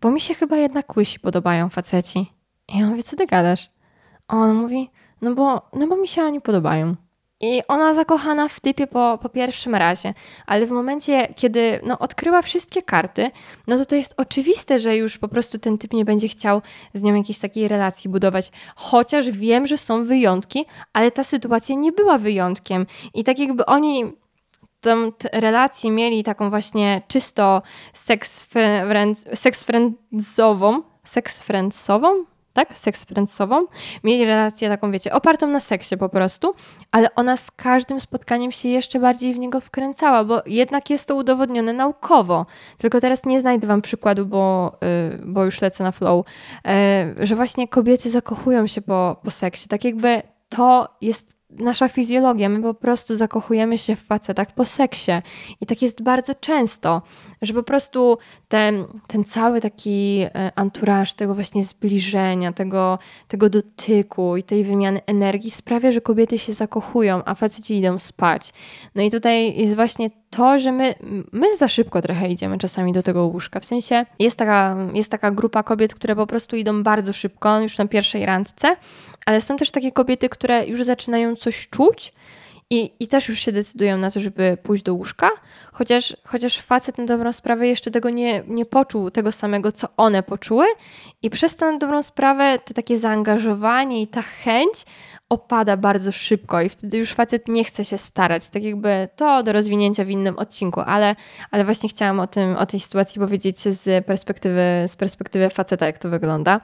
bo 0.00 0.10
mi 0.10 0.20
się 0.20 0.34
chyba 0.34 0.56
jednak 0.56 0.96
łysi 0.96 1.20
podobają 1.20 1.68
faceci. 1.68 2.32
I 2.68 2.78
ja 2.78 2.86
mówię, 2.86 3.02
co 3.02 3.16
ty 3.16 3.26
gadasz? 3.26 3.70
A 4.28 4.36
on 4.36 4.54
mówi, 4.54 4.90
no 5.22 5.34
bo, 5.34 5.62
no 5.72 5.86
bo 5.86 5.96
mi 5.96 6.08
się 6.08 6.22
oni 6.22 6.40
podobają. 6.40 6.94
I 7.40 7.62
ona 7.68 7.94
zakochana 7.94 8.48
w 8.48 8.60
typie 8.60 8.86
po, 8.86 9.18
po 9.22 9.28
pierwszym 9.28 9.74
razie, 9.74 10.14
ale 10.46 10.66
w 10.66 10.70
momencie, 10.70 11.28
kiedy 11.36 11.80
no, 11.86 11.98
odkryła 11.98 12.42
wszystkie 12.42 12.82
karty, 12.82 13.30
no 13.66 13.78
to 13.78 13.86
to 13.86 13.94
jest 13.94 14.14
oczywiste, 14.16 14.80
że 14.80 14.96
już 14.96 15.18
po 15.18 15.28
prostu 15.28 15.58
ten 15.58 15.78
typ 15.78 15.92
nie 15.92 16.04
będzie 16.04 16.28
chciał 16.28 16.62
z 16.94 17.02
nią 17.02 17.14
jakiejś 17.14 17.38
takiej 17.38 17.68
relacji 17.68 18.10
budować. 18.10 18.50
Chociaż 18.76 19.30
wiem, 19.30 19.66
że 19.66 19.78
są 19.78 20.04
wyjątki, 20.04 20.66
ale 20.92 21.10
ta 21.10 21.24
sytuacja 21.24 21.74
nie 21.74 21.92
była 21.92 22.18
wyjątkiem. 22.18 22.86
I 23.14 23.24
tak 23.24 23.38
jakby 23.38 23.66
oni 23.66 24.12
tą 24.80 25.12
relację 25.32 25.90
mieli 25.90 26.24
taką 26.24 26.50
właśnie 26.50 27.02
czysto 27.08 27.62
seks 27.92 28.46
friendzową, 29.64 30.82
seks 31.04 31.42
friendsową, 31.42 32.24
tak, 32.54 32.76
seks 32.76 33.04
friendsową. 33.04 33.66
Mieli 34.04 34.24
relację 34.24 34.68
taką, 34.68 34.90
wiecie, 34.90 35.12
opartą 35.12 35.46
na 35.46 35.60
seksie 35.60 35.96
po 35.96 36.08
prostu, 36.08 36.54
ale 36.92 37.14
ona 37.14 37.36
z 37.36 37.50
każdym 37.50 38.00
spotkaniem 38.00 38.52
się 38.52 38.68
jeszcze 38.68 39.00
bardziej 39.00 39.34
w 39.34 39.38
niego 39.38 39.60
wkręcała, 39.60 40.24
bo 40.24 40.42
jednak 40.46 40.90
jest 40.90 41.08
to 41.08 41.16
udowodnione 41.16 41.72
naukowo. 41.72 42.46
Tylko 42.78 43.00
teraz 43.00 43.26
nie 43.26 43.40
znajdę 43.40 43.66
wam 43.66 43.82
przykładu, 43.82 44.26
bo, 44.26 44.72
yy, 44.82 45.26
bo 45.26 45.44
już 45.44 45.62
lecę 45.62 45.84
na 45.84 45.92
flow, 45.92 46.26
yy, 47.16 47.26
że 47.26 47.36
właśnie 47.36 47.68
kobiety 47.68 48.10
zakochują 48.10 48.66
się 48.66 48.82
po, 48.82 49.16
po 49.24 49.30
seksie. 49.30 49.68
Tak 49.68 49.84
jakby 49.84 50.22
to 50.48 50.88
jest 51.00 51.36
nasza 51.50 51.88
fizjologia, 51.88 52.48
my 52.48 52.62
po 52.62 52.74
prostu 52.74 53.16
zakochujemy 53.16 53.78
się 53.78 53.96
w 53.96 54.02
facetach 54.02 54.52
po 54.52 54.64
seksie. 54.64 55.12
I 55.60 55.66
tak 55.66 55.82
jest 55.82 56.02
bardzo 56.02 56.34
często, 56.34 57.02
że 57.42 57.54
po 57.54 57.62
prostu 57.62 58.18
ten, 58.48 58.84
ten 59.06 59.24
cały 59.24 59.60
taki 59.60 60.26
anturaż 60.54 61.12
e, 61.12 61.14
tego 61.14 61.34
właśnie 61.34 61.64
zbliżenia, 61.64 62.52
tego, 62.52 62.98
tego 63.28 63.50
dotyku 63.50 64.36
i 64.36 64.42
tej 64.42 64.64
wymiany 64.64 65.00
energii 65.06 65.50
sprawia, 65.50 65.92
że 65.92 66.00
kobiety 66.00 66.38
się 66.38 66.54
zakochują, 66.54 67.22
a 67.24 67.34
faceci 67.34 67.76
idą 67.76 67.98
spać. 67.98 68.52
No 68.94 69.02
i 69.02 69.10
tutaj 69.10 69.56
jest 69.56 69.74
właśnie 69.74 70.10
to, 70.30 70.58
że 70.58 70.72
my, 70.72 70.94
my 71.32 71.56
za 71.56 71.68
szybko 71.68 72.02
trochę 72.02 72.28
idziemy 72.28 72.58
czasami 72.58 72.92
do 72.92 73.02
tego 73.02 73.26
łóżka. 73.26 73.60
W 73.60 73.64
sensie 73.64 74.06
jest 74.18 74.36
taka, 74.36 74.76
jest 74.94 75.10
taka 75.10 75.30
grupa 75.30 75.62
kobiet, 75.62 75.94
które 75.94 76.16
po 76.16 76.26
prostu 76.26 76.56
idą 76.56 76.82
bardzo 76.82 77.12
szybko, 77.12 77.60
już 77.60 77.78
na 77.78 77.86
pierwszej 77.86 78.26
randce, 78.26 78.76
ale 79.26 79.40
są 79.40 79.56
też 79.56 79.70
takie 79.70 79.92
kobiety, 79.92 80.28
które 80.28 80.66
już 80.66 80.84
zaczynają 80.84 81.36
coś 81.36 81.68
czuć 81.68 82.12
i, 82.74 82.92
i 83.00 83.08
też 83.08 83.28
już 83.28 83.38
się 83.38 83.52
decydują 83.52 83.98
na 83.98 84.10
to, 84.10 84.20
żeby 84.20 84.58
pójść 84.62 84.82
do 84.82 84.94
łóżka, 84.94 85.30
chociaż, 85.72 86.16
chociaż 86.24 86.60
facet 86.60 86.98
na 86.98 87.04
dobrą 87.04 87.32
sprawę 87.32 87.68
jeszcze 87.68 87.90
tego 87.90 88.10
nie, 88.10 88.42
nie 88.48 88.66
poczuł, 88.66 89.10
tego 89.10 89.32
samego, 89.32 89.72
co 89.72 89.88
one 89.96 90.22
poczuły 90.22 90.66
i 91.22 91.30
przez 91.30 91.56
to 91.56 91.72
na 91.72 91.78
dobrą 91.78 92.02
sprawę 92.02 92.58
te 92.64 92.74
takie 92.74 92.98
zaangażowanie 92.98 94.02
i 94.02 94.06
ta 94.06 94.22
chęć 94.22 94.72
opada 95.28 95.76
bardzo 95.76 96.12
szybko 96.12 96.62
i 96.62 96.68
wtedy 96.68 96.98
już 96.98 97.12
facet 97.12 97.48
nie 97.48 97.64
chce 97.64 97.84
się 97.84 97.98
starać. 97.98 98.48
Tak 98.48 98.62
jakby 98.62 99.08
to 99.16 99.42
do 99.42 99.52
rozwinięcia 99.52 100.04
w 100.04 100.10
innym 100.10 100.38
odcinku, 100.38 100.80
ale, 100.80 101.16
ale 101.50 101.64
właśnie 101.64 101.88
chciałam 101.88 102.20
o, 102.20 102.26
tym, 102.26 102.56
o 102.56 102.66
tej 102.66 102.80
sytuacji 102.80 103.20
powiedzieć 103.20 103.60
z 103.60 104.06
perspektywy, 104.06 104.62
z 104.86 104.96
perspektywy 104.96 105.50
faceta, 105.50 105.86
jak 105.86 105.98
to 105.98 106.08
wygląda. 106.08 106.60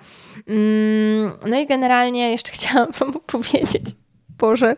Mm, 0.49 1.33
no 1.47 1.59
i 1.59 1.67
generalnie 1.67 2.31
jeszcze 2.31 2.53
chciałam 2.57 2.93
wam 2.93 3.13
powiedzieć, 3.13 3.85
Boże, 4.39 4.77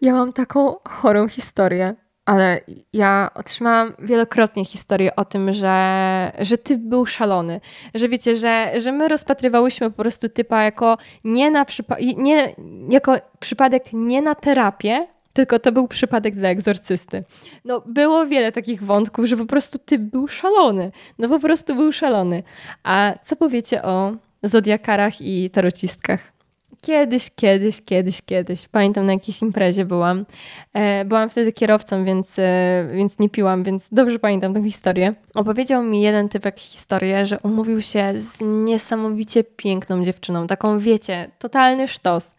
ja 0.00 0.12
mam 0.12 0.32
taką 0.32 0.76
chorą 0.84 1.28
historię 1.28 1.94
ale 2.28 2.60
ja 2.92 3.30
otrzymałam 3.34 3.92
wielokrotnie 3.98 4.64
historię 4.64 5.16
o 5.16 5.24
tym, 5.24 5.52
że, 5.52 6.32
że 6.38 6.58
typ 6.58 6.80
był 6.80 7.06
szalony. 7.06 7.60
Że 7.94 8.08
wiecie, 8.08 8.36
że, 8.36 8.72
że 8.80 8.92
my 8.92 9.08
rozpatrywałyśmy 9.08 9.90
po 9.90 9.96
prostu 10.02 10.28
typa 10.28 10.62
jako 10.62 10.98
nie 11.24 11.50
na 11.50 11.64
przypa- 11.64 12.16
nie, 12.16 12.54
jako 12.90 13.16
przypadek 13.38 13.84
nie 13.92 14.22
na 14.22 14.34
terapię, 14.34 15.06
tylko 15.32 15.58
to 15.58 15.72
był 15.72 15.88
przypadek 15.88 16.34
dla 16.34 16.48
egzorcysty. 16.48 17.24
No, 17.64 17.82
było 17.86 18.26
wiele 18.26 18.52
takich 18.52 18.82
wątków, 18.82 19.24
że 19.26 19.36
po 19.36 19.46
prostu 19.46 19.78
typ 19.78 20.02
był 20.02 20.28
szalony. 20.28 20.90
No 21.18 21.28
po 21.28 21.38
prostu 21.40 21.74
był 21.74 21.92
szalony. 21.92 22.42
A 22.84 23.12
co 23.22 23.36
powiecie 23.36 23.82
o 23.82 24.12
zodiakarach 24.42 25.20
i 25.20 25.50
tarocistkach? 25.50 26.37
Kiedyś, 26.80 27.30
kiedyś, 27.36 27.80
kiedyś, 27.84 28.22
kiedyś. 28.22 28.68
Pamiętam 28.68 29.06
na 29.06 29.12
jakiejś 29.12 29.42
imprezie 29.42 29.84
byłam. 29.84 30.26
E, 30.72 31.04
byłam 31.04 31.30
wtedy 31.30 31.52
kierowcą, 31.52 32.04
więc, 32.04 32.38
e, 32.38 32.88
więc 32.94 33.18
nie 33.18 33.28
piłam, 33.28 33.64
więc 33.64 33.88
dobrze 33.92 34.18
pamiętam 34.18 34.54
tę 34.54 34.62
historię. 34.62 35.14
Opowiedział 35.34 35.82
mi 35.82 36.00
jeden 36.00 36.28
typek 36.28 36.58
historię, 36.58 37.26
że 37.26 37.38
umówił 37.42 37.82
się 37.82 38.12
z 38.16 38.40
niesamowicie 38.40 39.44
piękną 39.44 40.04
dziewczyną. 40.04 40.46
Taką, 40.46 40.78
wiecie, 40.78 41.30
totalny 41.38 41.88
sztos. 41.88 42.34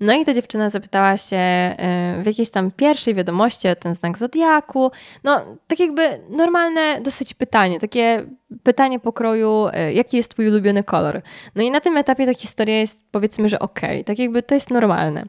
No 0.00 0.14
i 0.14 0.24
ta 0.24 0.34
dziewczyna 0.34 0.70
zapytała 0.70 1.16
się 1.16 1.36
e, 1.36 2.20
w 2.22 2.26
jakiejś 2.26 2.50
tam 2.50 2.70
pierwszej 2.70 3.14
wiadomości 3.14 3.68
o 3.68 3.76
ten 3.76 3.94
znak 3.94 4.18
zodiaku. 4.18 4.90
No, 5.24 5.40
tak 5.66 5.80
jakby 5.80 6.20
normalne 6.30 7.00
dosyć 7.00 7.34
pytanie, 7.34 7.80
takie 7.80 8.26
pytanie 8.62 9.00
pokroju, 9.00 9.66
e, 9.72 9.92
jaki 9.92 10.16
jest 10.16 10.30
twój 10.30 10.48
ulubiony 10.48 10.84
kolor. 10.84 11.22
No 11.54 11.62
i 11.62 11.70
na 11.70 11.80
tym 11.80 11.96
etapie 11.96 12.26
ta 12.26 12.34
historia 12.34 12.80
jest 12.80 13.02
powiedzmy, 13.10 13.48
że 13.48 13.58
okej, 13.58 13.90
okay, 13.90 14.04
tak 14.04 14.18
jakby 14.18 14.42
to 14.42 14.54
jest 14.54 14.70
normalne. 14.70 15.24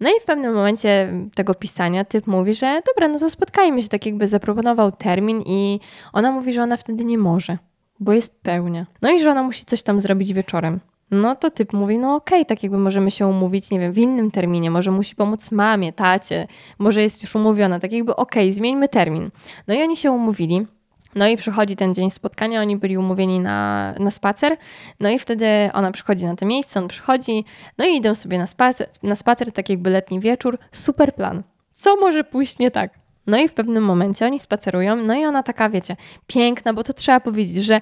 No 0.00 0.10
i 0.10 0.20
w 0.20 0.24
pewnym 0.24 0.54
momencie 0.54 1.12
tego 1.34 1.54
pisania 1.54 2.04
typ 2.04 2.26
mówi, 2.26 2.54
że 2.54 2.82
dobra, 2.86 3.08
no 3.08 3.18
to 3.18 3.30
spotkajmy 3.30 3.82
się, 3.82 3.88
tak 3.88 4.06
jakby 4.06 4.26
zaproponował 4.26 4.92
termin 4.92 5.42
i 5.46 5.80
ona 6.12 6.30
mówi, 6.30 6.52
że 6.52 6.62
ona 6.62 6.76
wtedy 6.76 7.04
nie 7.04 7.18
może, 7.18 7.58
bo 8.00 8.12
jest 8.12 8.42
pełnia. 8.42 8.86
No 9.02 9.10
i 9.10 9.20
że 9.20 9.30
ona 9.30 9.42
musi 9.42 9.64
coś 9.64 9.82
tam 9.82 10.00
zrobić 10.00 10.32
wieczorem. 10.32 10.80
No 11.12 11.34
to 11.34 11.50
typ 11.50 11.72
mówi, 11.72 11.98
no 11.98 12.14
okej, 12.14 12.38
okay, 12.38 12.44
tak 12.44 12.62
jakby 12.62 12.78
możemy 12.78 13.10
się 13.10 13.26
umówić, 13.26 13.70
nie 13.70 13.80
wiem, 13.80 13.92
w 13.92 13.98
innym 13.98 14.30
terminie, 14.30 14.70
może 14.70 14.90
musi 14.90 15.16
pomóc 15.16 15.50
mamie, 15.50 15.92
tacie, 15.92 16.46
może 16.78 17.02
jest 17.02 17.22
już 17.22 17.34
umówiona, 17.34 17.78
tak 17.78 17.92
jakby 17.92 18.16
okej, 18.16 18.48
okay, 18.48 18.52
zmieńmy 18.52 18.88
termin. 18.88 19.30
No 19.68 19.74
i 19.74 19.82
oni 19.82 19.96
się 19.96 20.10
umówili. 20.10 20.66
No 21.14 21.28
i 21.28 21.36
przychodzi 21.36 21.76
ten 21.76 21.94
dzień 21.94 22.10
spotkania, 22.10 22.60
oni 22.60 22.76
byli 22.76 22.98
umówieni 22.98 23.40
na, 23.40 23.92
na 23.98 24.10
spacer, 24.10 24.56
no 25.00 25.10
i 25.10 25.18
wtedy 25.18 25.46
ona 25.72 25.90
przychodzi 25.90 26.26
na 26.26 26.36
to 26.36 26.46
miejsce, 26.46 26.80
on 26.80 26.88
przychodzi, 26.88 27.44
no 27.78 27.84
i 27.84 27.96
idą 27.96 28.14
sobie 28.14 28.38
na 28.38 28.46
spacer, 28.46 28.88
na 29.02 29.16
spacer, 29.16 29.52
tak 29.52 29.68
jakby 29.68 29.90
letni 29.90 30.20
wieczór, 30.20 30.58
super 30.72 31.14
plan. 31.14 31.42
Co 31.74 31.96
może 31.96 32.24
pójść 32.24 32.58
nie 32.58 32.70
tak? 32.70 32.98
No 33.26 33.38
i 33.38 33.48
w 33.48 33.54
pewnym 33.54 33.84
momencie 33.84 34.26
oni 34.26 34.40
spacerują, 34.40 34.96
no 34.96 35.14
i 35.14 35.24
ona 35.24 35.42
taka, 35.42 35.70
wiecie, 35.70 35.96
piękna, 36.26 36.74
bo 36.74 36.82
to 36.82 36.92
trzeba 36.92 37.20
powiedzieć, 37.20 37.64
że 37.64 37.80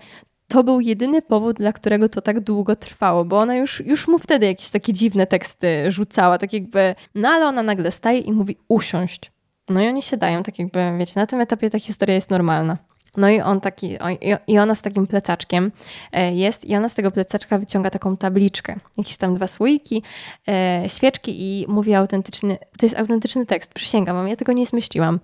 to 0.50 0.64
był 0.64 0.80
jedyny 0.80 1.22
powód, 1.22 1.56
dla 1.56 1.72
którego 1.72 2.08
to 2.08 2.20
tak 2.20 2.40
długo 2.40 2.76
trwało, 2.76 3.24
bo 3.24 3.38
ona 3.38 3.56
już, 3.56 3.80
już 3.86 4.08
mu 4.08 4.18
wtedy 4.18 4.46
jakieś 4.46 4.70
takie 4.70 4.92
dziwne 4.92 5.26
teksty 5.26 5.90
rzucała, 5.90 6.38
tak 6.38 6.52
jakby, 6.52 6.94
no 7.14 7.28
ale 7.28 7.46
ona 7.46 7.62
nagle 7.62 7.92
staje 7.92 8.18
i 8.18 8.32
mówi 8.32 8.56
usiąść. 8.68 9.32
No 9.68 9.82
i 9.82 9.88
oni 9.88 10.02
się 10.02 10.16
dają, 10.16 10.42
tak 10.42 10.58
jakby, 10.58 10.78
wiecie, 10.98 11.12
na 11.16 11.26
tym 11.26 11.40
etapie 11.40 11.70
ta 11.70 11.78
historia 11.78 12.14
jest 12.14 12.30
normalna. 12.30 12.78
No 13.16 13.28
i 13.28 13.40
on 13.40 13.60
taki, 13.60 13.98
i 14.46 14.58
ona 14.58 14.74
z 14.74 14.82
takim 14.82 15.06
plecaczkiem 15.06 15.72
e, 16.12 16.34
jest 16.34 16.64
i 16.64 16.76
ona 16.76 16.88
z 16.88 16.94
tego 16.94 17.10
plecaczka 17.10 17.58
wyciąga 17.58 17.90
taką 17.90 18.16
tabliczkę, 18.16 18.76
jakieś 18.98 19.16
tam 19.16 19.34
dwa 19.34 19.46
słoiki, 19.46 20.02
e, 20.48 20.84
świeczki 20.88 21.32
i 21.40 21.66
mówi 21.68 21.94
autentyczny, 21.94 22.58
to 22.78 22.86
jest 22.86 22.98
autentyczny 22.98 23.46
tekst, 23.46 23.74
przysięgam 23.74 24.16
wam, 24.16 24.28
ja 24.28 24.36
tego 24.36 24.52
nie 24.52 24.66
zmyśliłam. 24.66 25.20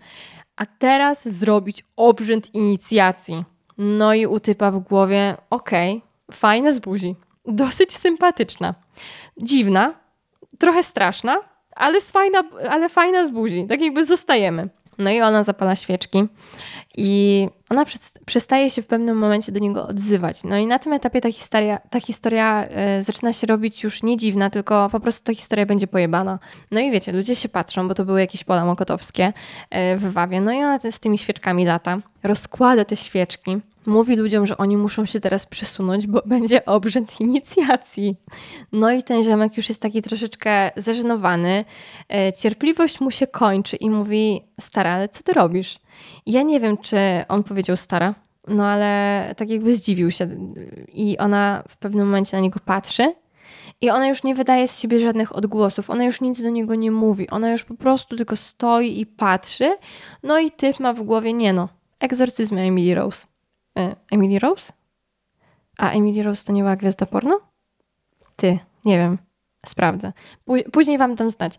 A 0.57 0.67
teraz 0.67 1.29
zrobić 1.29 1.85
obrzęd 1.97 2.55
inicjacji. 2.55 3.56
No 3.79 4.15
i 4.15 4.27
u 4.27 4.41
typa 4.41 4.71
w 4.71 4.79
głowie, 4.79 5.37
okej, 5.51 5.97
okay, 5.97 6.37
fajne 6.39 6.73
z 6.73 6.79
buzi, 6.79 7.17
dosyć 7.45 7.97
sympatyczna, 7.97 8.75
dziwna, 9.37 9.95
trochę 10.59 10.83
straszna, 10.83 11.37
ale 11.77 12.01
fajna, 12.01 12.45
ale 12.71 12.89
fajna 12.89 13.27
z 13.27 13.31
buzi, 13.31 13.67
tak 13.69 13.81
jakby 13.81 14.05
zostajemy. 14.05 14.69
No 14.99 15.11
i 15.11 15.21
ona 15.21 15.45
zapala 15.45 15.77
świeczki 15.77 16.25
i 16.97 17.49
ona 17.71 17.85
przestaje 18.27 18.71
się 18.71 18.83
w 18.83 18.87
pewnym 18.87 19.17
momencie 19.17 19.53
do 19.53 19.59
niego 19.59 19.87
odzywać. 19.87 20.45
No 20.45 20.59
i 20.59 20.67
na 20.67 20.79
tym 20.79 20.93
etapie 20.93 21.21
ta 21.21 21.33
historia, 21.33 21.79
ta 21.91 22.01
historia 22.01 22.69
y, 22.99 23.03
zaczyna 23.03 23.33
się 23.33 23.47
robić 23.47 23.83
już 23.83 24.03
nie 24.03 24.17
dziwna, 24.17 24.51
tylko 24.51 24.89
po 24.91 25.01
prostu 25.01 25.25
ta 25.25 25.35
historia 25.35 25.67
będzie 25.67 25.87
pojebana. 25.87 26.39
No 26.71 26.81
i 26.81 26.91
wiecie, 26.91 27.13
ludzie 27.13 27.37
się 27.37 27.49
patrzą, 27.49 27.89
bo 27.89 27.95
to 27.95 28.05
były 28.05 28.21
jakieś 28.21 28.45
pola 28.45 28.65
mokotowskie 28.65 29.27
y, 29.27 29.97
w 29.97 30.13
Wawie. 30.13 30.41
No 30.41 30.53
i 30.53 30.57
ona 30.57 30.79
z 30.91 31.01
tymi 31.01 31.19
świeczkami 31.19 31.65
lata, 31.65 31.99
rozkłada 32.23 32.85
te 32.85 32.97
świeczki 32.97 33.61
mówi 33.87 34.17
ludziom, 34.17 34.47
że 34.47 34.57
oni 34.57 34.77
muszą 34.77 35.07
się 35.07 35.21
teraz 35.21 35.47
przesunąć, 35.47 36.07
bo 36.07 36.23
będzie 36.37 36.65
obrzęd 36.65 37.21
inicjacji. 37.21 38.17
No 38.73 38.93
i 38.93 39.03
ten 39.03 39.25
ziomek 39.25 39.57
już 39.57 39.69
jest 39.69 39.83
taki 39.83 40.03
troszeczkę 40.03 40.71
zażenowany. 40.77 41.65
E, 42.09 42.33
cierpliwość 42.33 43.01
mu 43.01 43.11
się 43.11 43.27
kończy 43.27 43.77
i 43.77 43.91
mówi: 43.91 44.45
Stara, 44.61 44.91
ale 44.91 45.09
co 45.09 45.23
ty 45.23 45.33
robisz? 45.33 45.79
ja 46.27 46.43
nie 46.43 46.61
wiem, 46.61 46.79
czy 46.79 46.97
on 47.29 47.45
powiedział 47.45 47.77
stara, 47.77 48.15
no 48.49 48.67
ale 48.67 49.35
tak 49.37 49.51
jakby 49.51 49.77
zdziwił 49.77 50.11
się. 50.11 50.29
I 50.93 51.19
ona 51.19 51.63
w 51.69 51.77
pewnym 51.77 52.07
momencie 52.07 52.37
na 52.37 52.41
niego 52.41 52.61
patrzy. 52.65 53.15
I 53.81 53.91
ona 53.91 54.09
już 54.09 54.23
nie 54.23 54.35
wydaje 54.35 54.69
z 54.69 54.79
siebie 54.81 55.01
żadnych 55.01 55.37
odgłosów, 55.37 55.91
ona 55.91 56.05
już 56.05 56.21
nic 56.21 56.43
do 56.43 56.51
niego 56.51 56.75
nie 56.75 56.91
mówi, 56.91 57.31
ona 57.31 57.51
już 57.51 57.65
po 57.65 57.75
prostu 57.75 58.17
tylko 58.17 58.37
stoi 58.37 59.01
i 59.01 59.07
patrzy. 59.07 59.77
No 60.23 60.39
i 60.39 60.51
typ 60.51 60.81
ma 60.81 60.93
w 60.93 61.03
głowie, 61.03 61.33
nie 61.33 61.53
no, 61.53 61.69
egzorcyzm 62.01 62.59
Emily 62.59 62.95
Rose. 62.95 63.27
E, 63.79 63.97
Emily 64.11 64.39
Rose? 64.39 64.73
A 65.79 65.91
Emily 65.91 66.23
Rose 66.23 66.45
to 66.47 66.53
nie 66.53 66.63
była 66.63 66.77
gwiazda 66.77 67.07
porno? 67.07 67.41
Ty, 68.37 68.59
nie 68.85 68.99
wiem. 68.99 69.19
Sprawdzę. 69.67 70.13
Później 70.73 70.99
wam 70.99 71.15
dam 71.15 71.31
znać. 71.31 71.55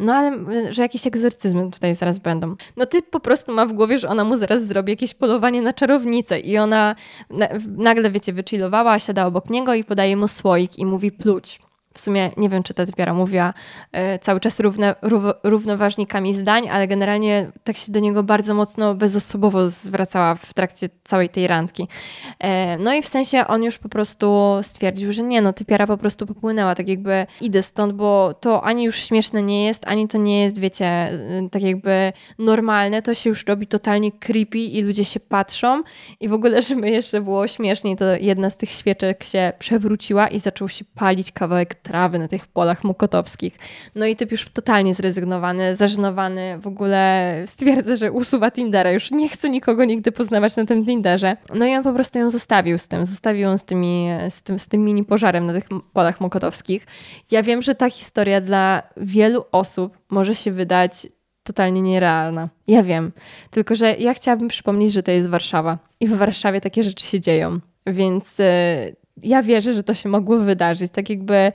No 0.00 0.14
ale, 0.14 0.38
że 0.72 0.82
jakieś 0.82 1.06
egzorcyzmy 1.06 1.70
tutaj 1.70 1.94
zaraz 1.94 2.18
będą. 2.18 2.54
No 2.76 2.86
ty 2.86 3.02
po 3.02 3.20
prostu 3.20 3.52
ma 3.52 3.66
w 3.66 3.72
głowie, 3.72 3.98
że 3.98 4.08
ona 4.08 4.24
mu 4.24 4.36
zaraz 4.36 4.64
zrobi 4.66 4.92
jakieś 4.92 5.14
polowanie 5.14 5.62
na 5.62 5.72
czarownicę 5.72 6.40
i 6.40 6.58
ona 6.58 6.96
nagle, 7.66 8.10
wiecie, 8.10 8.32
wychillowała, 8.32 8.98
siada 8.98 9.26
obok 9.26 9.50
niego 9.50 9.74
i 9.74 9.84
podaje 9.84 10.16
mu 10.16 10.28
słoik 10.28 10.78
i 10.78 10.86
mówi 10.86 11.12
pluć 11.12 11.60
w 11.94 12.00
sumie 12.00 12.30
nie 12.36 12.48
wiem, 12.48 12.62
czy 12.62 12.74
ta 12.74 12.86
typiara 12.86 13.14
mówiła 13.14 13.54
e, 13.92 14.18
cały 14.18 14.40
czas 14.40 14.60
równe, 14.60 14.94
rów, 15.02 15.24
równoważnikami 15.42 16.34
zdań, 16.34 16.68
ale 16.68 16.88
generalnie 16.88 17.50
tak 17.64 17.76
się 17.76 17.92
do 17.92 18.00
niego 18.00 18.22
bardzo 18.22 18.54
mocno 18.54 18.94
bezosobowo 18.94 19.68
zwracała 19.68 20.34
w 20.34 20.54
trakcie 20.54 20.88
całej 21.04 21.28
tej 21.28 21.46
randki. 21.46 21.88
E, 22.38 22.78
no 22.78 22.94
i 22.94 23.02
w 23.02 23.06
sensie 23.06 23.46
on 23.46 23.62
już 23.62 23.78
po 23.78 23.88
prostu 23.88 24.58
stwierdził, 24.62 25.12
że 25.12 25.22
nie, 25.22 25.42
no 25.42 25.52
typiara 25.52 25.86
po 25.86 25.96
prostu 25.96 26.26
popłynęła, 26.26 26.74
tak 26.74 26.88
jakby 26.88 27.26
idę 27.40 27.62
stąd, 27.62 27.92
bo 27.92 28.34
to 28.40 28.64
ani 28.64 28.84
już 28.84 28.96
śmieszne 28.96 29.42
nie 29.42 29.66
jest, 29.66 29.86
ani 29.86 30.08
to 30.08 30.18
nie 30.18 30.42
jest, 30.42 30.58
wiecie, 30.58 30.86
e, 30.86 31.48
tak 31.50 31.62
jakby 31.62 32.12
normalne, 32.38 33.02
to 33.02 33.14
się 33.14 33.30
już 33.30 33.46
robi 33.46 33.66
totalnie 33.66 34.12
creepy 34.12 34.58
i 34.58 34.82
ludzie 34.82 35.04
się 35.04 35.20
patrzą 35.20 35.82
i 36.20 36.28
w 36.28 36.32
ogóle, 36.32 36.62
żeby 36.68 36.90
jeszcze 36.90 37.20
było 37.20 37.48
śmieszniej, 37.48 37.96
to 37.96 38.04
jedna 38.04 38.50
z 38.50 38.56
tych 38.56 38.70
świeczek 38.70 39.24
się 39.24 39.52
przewróciła 39.58 40.28
i 40.28 40.38
zaczął 40.38 40.68
się 40.68 40.84
palić 40.94 41.32
kawałek 41.32 41.74
trawy 41.82 42.18
na 42.18 42.28
tych 42.28 42.46
polach 42.46 42.84
mokotowskich. 42.84 43.58
No 43.94 44.06
i 44.06 44.16
typ 44.16 44.32
już 44.32 44.50
totalnie 44.50 44.94
zrezygnowany, 44.94 45.76
zażenowany, 45.76 46.58
w 46.58 46.66
ogóle 46.66 47.34
stwierdza, 47.46 47.96
że 47.96 48.12
usuwa 48.12 48.50
Tindera, 48.50 48.90
już 48.90 49.10
nie 49.10 49.28
chce 49.28 49.50
nikogo 49.50 49.84
nigdy 49.84 50.12
poznawać 50.12 50.56
na 50.56 50.64
tym 50.64 50.86
Tinderze. 50.86 51.36
No 51.54 51.66
i 51.66 51.74
on 51.74 51.82
po 51.82 51.92
prostu 51.92 52.18
ją 52.18 52.30
zostawił 52.30 52.78
z 52.78 52.88
tym, 52.88 53.06
zostawił 53.06 53.42
ją 53.42 53.58
z, 53.58 53.64
tymi, 53.64 54.08
z, 54.28 54.42
tym, 54.42 54.58
z 54.58 54.68
tym 54.68 54.84
mini 54.84 55.04
pożarem 55.04 55.46
na 55.46 55.52
tych 55.52 55.64
polach 55.92 56.20
mokotowskich. 56.20 56.86
Ja 57.30 57.42
wiem, 57.42 57.62
że 57.62 57.74
ta 57.74 57.90
historia 57.90 58.40
dla 58.40 58.82
wielu 58.96 59.44
osób 59.52 59.98
może 60.10 60.34
się 60.34 60.52
wydać 60.52 61.06
totalnie 61.42 61.82
nierealna. 61.82 62.48
Ja 62.66 62.82
wiem. 62.82 63.12
Tylko, 63.50 63.74
że 63.74 63.96
ja 63.96 64.14
chciałabym 64.14 64.48
przypomnieć, 64.48 64.92
że 64.92 65.02
to 65.02 65.10
jest 65.10 65.28
Warszawa 65.28 65.78
i 66.00 66.06
w 66.06 66.16
Warszawie 66.16 66.60
takie 66.60 66.82
rzeczy 66.82 67.06
się 67.06 67.20
dzieją. 67.20 67.58
Więc 67.86 68.40
e, 68.40 68.92
ja 69.22 69.42
wierzę, 69.42 69.74
że 69.74 69.82
to 69.82 69.94
się 69.94 70.08
mogło 70.08 70.38
wydarzyć. 70.38 70.92
Tak 70.92 71.10
jakby 71.10 71.52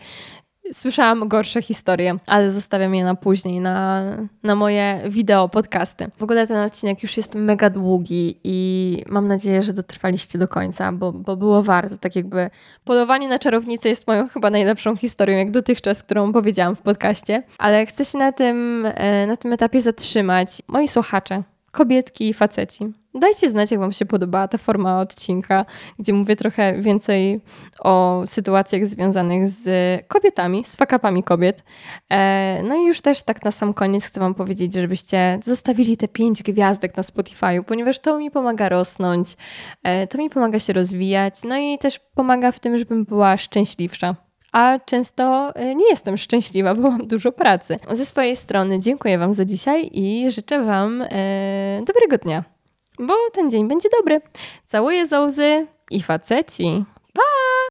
słyszałam 0.73 1.27
gorsze 1.27 1.61
historie, 1.61 2.17
ale 2.25 2.51
zostawiam 2.51 2.95
je 2.95 3.03
na 3.03 3.15
później, 3.15 3.59
na, 3.59 4.03
na 4.43 4.55
moje 4.55 5.01
wideo, 5.09 5.49
podcasty. 5.49 6.11
W 6.17 6.23
ogóle 6.23 6.47
ten 6.47 6.57
odcinek 6.57 7.03
już 7.03 7.17
jest 7.17 7.35
mega 7.35 7.69
długi 7.69 8.39
i 8.43 9.03
mam 9.09 9.27
nadzieję, 9.27 9.63
że 9.63 9.73
dotrwaliście 9.73 10.39
do 10.39 10.47
końca, 10.47 10.91
bo, 10.91 11.11
bo 11.11 11.37
było 11.37 11.63
warto. 11.63 11.97
Tak 11.97 12.15
jakby 12.15 12.49
polowanie 12.83 13.27
na 13.27 13.39
czarownicę 13.39 13.89
jest 13.89 14.07
moją 14.07 14.27
chyba 14.27 14.49
najlepszą 14.49 14.95
historią, 14.95 15.37
jak 15.37 15.51
dotychczas, 15.51 16.03
którą 16.03 16.33
powiedziałam 16.33 16.75
w 16.75 16.81
podcaście. 16.81 17.43
Ale 17.57 17.85
chcę 17.85 18.05
się 18.05 18.17
na 18.17 18.31
tym, 18.31 18.85
e, 18.85 19.27
na 19.27 19.37
tym 19.37 19.53
etapie 19.53 19.81
zatrzymać. 19.81 20.61
Moi 20.67 20.87
słuchacze, 20.87 21.43
kobietki 21.77 22.29
i 22.29 22.33
faceci. 22.33 22.93
Dajcie 23.13 23.49
znać, 23.49 23.71
jak 23.71 23.79
Wam 23.79 23.91
się 23.91 24.05
podobała 24.05 24.47
ta 24.47 24.57
forma 24.57 24.99
odcinka, 24.99 25.65
gdzie 25.99 26.13
mówię 26.13 26.35
trochę 26.35 26.81
więcej 26.81 27.41
o 27.79 28.23
sytuacjach 28.25 28.87
związanych 28.87 29.49
z 29.49 29.67
kobietami, 30.07 30.63
z 30.63 30.75
fakapami 30.75 31.23
kobiet. 31.23 31.63
E, 32.09 32.63
no 32.63 32.75
i 32.75 32.85
już 32.85 33.01
też 33.01 33.23
tak 33.23 33.43
na 33.45 33.51
sam 33.51 33.73
koniec 33.73 34.05
chcę 34.05 34.19
Wam 34.19 34.33
powiedzieć, 34.33 34.73
żebyście 34.73 35.39
zostawili 35.43 35.97
te 35.97 36.07
pięć 36.07 36.43
gwiazdek 36.43 36.97
na 36.97 37.03
Spotify'u, 37.03 37.63
ponieważ 37.63 37.99
to 37.99 38.17
mi 38.17 38.31
pomaga 38.31 38.69
rosnąć, 38.69 39.37
e, 39.83 40.07
to 40.07 40.17
mi 40.17 40.29
pomaga 40.29 40.59
się 40.59 40.73
rozwijać, 40.73 41.43
no 41.43 41.57
i 41.57 41.77
też 41.77 41.99
pomaga 41.99 42.51
w 42.51 42.59
tym, 42.59 42.77
żebym 42.77 43.05
była 43.05 43.37
szczęśliwsza 43.37 44.26
a 44.57 44.79
często 44.85 45.55
e, 45.55 45.75
nie 45.75 45.89
jestem 45.89 46.17
szczęśliwa, 46.17 46.75
bo 46.75 46.91
mam 46.91 47.07
dużo 47.07 47.31
pracy. 47.31 47.79
Ze 47.91 48.05
swojej 48.05 48.35
strony 48.35 48.79
dziękuję 48.79 49.17
Wam 49.17 49.33
za 49.33 49.45
dzisiaj 49.45 49.89
i 49.93 50.31
życzę 50.31 50.63
Wam 50.63 51.01
e, 51.01 51.81
dobrego 51.85 52.17
dnia 52.17 52.43
bo 52.99 53.13
ten 53.33 53.49
dzień 53.49 53.67
będzie 53.67 53.89
dobry. 53.89 54.21
Całuję 54.65 55.05
za 55.05 55.21
łzy 55.21 55.67
i 55.91 56.01
faceci. 56.01 56.85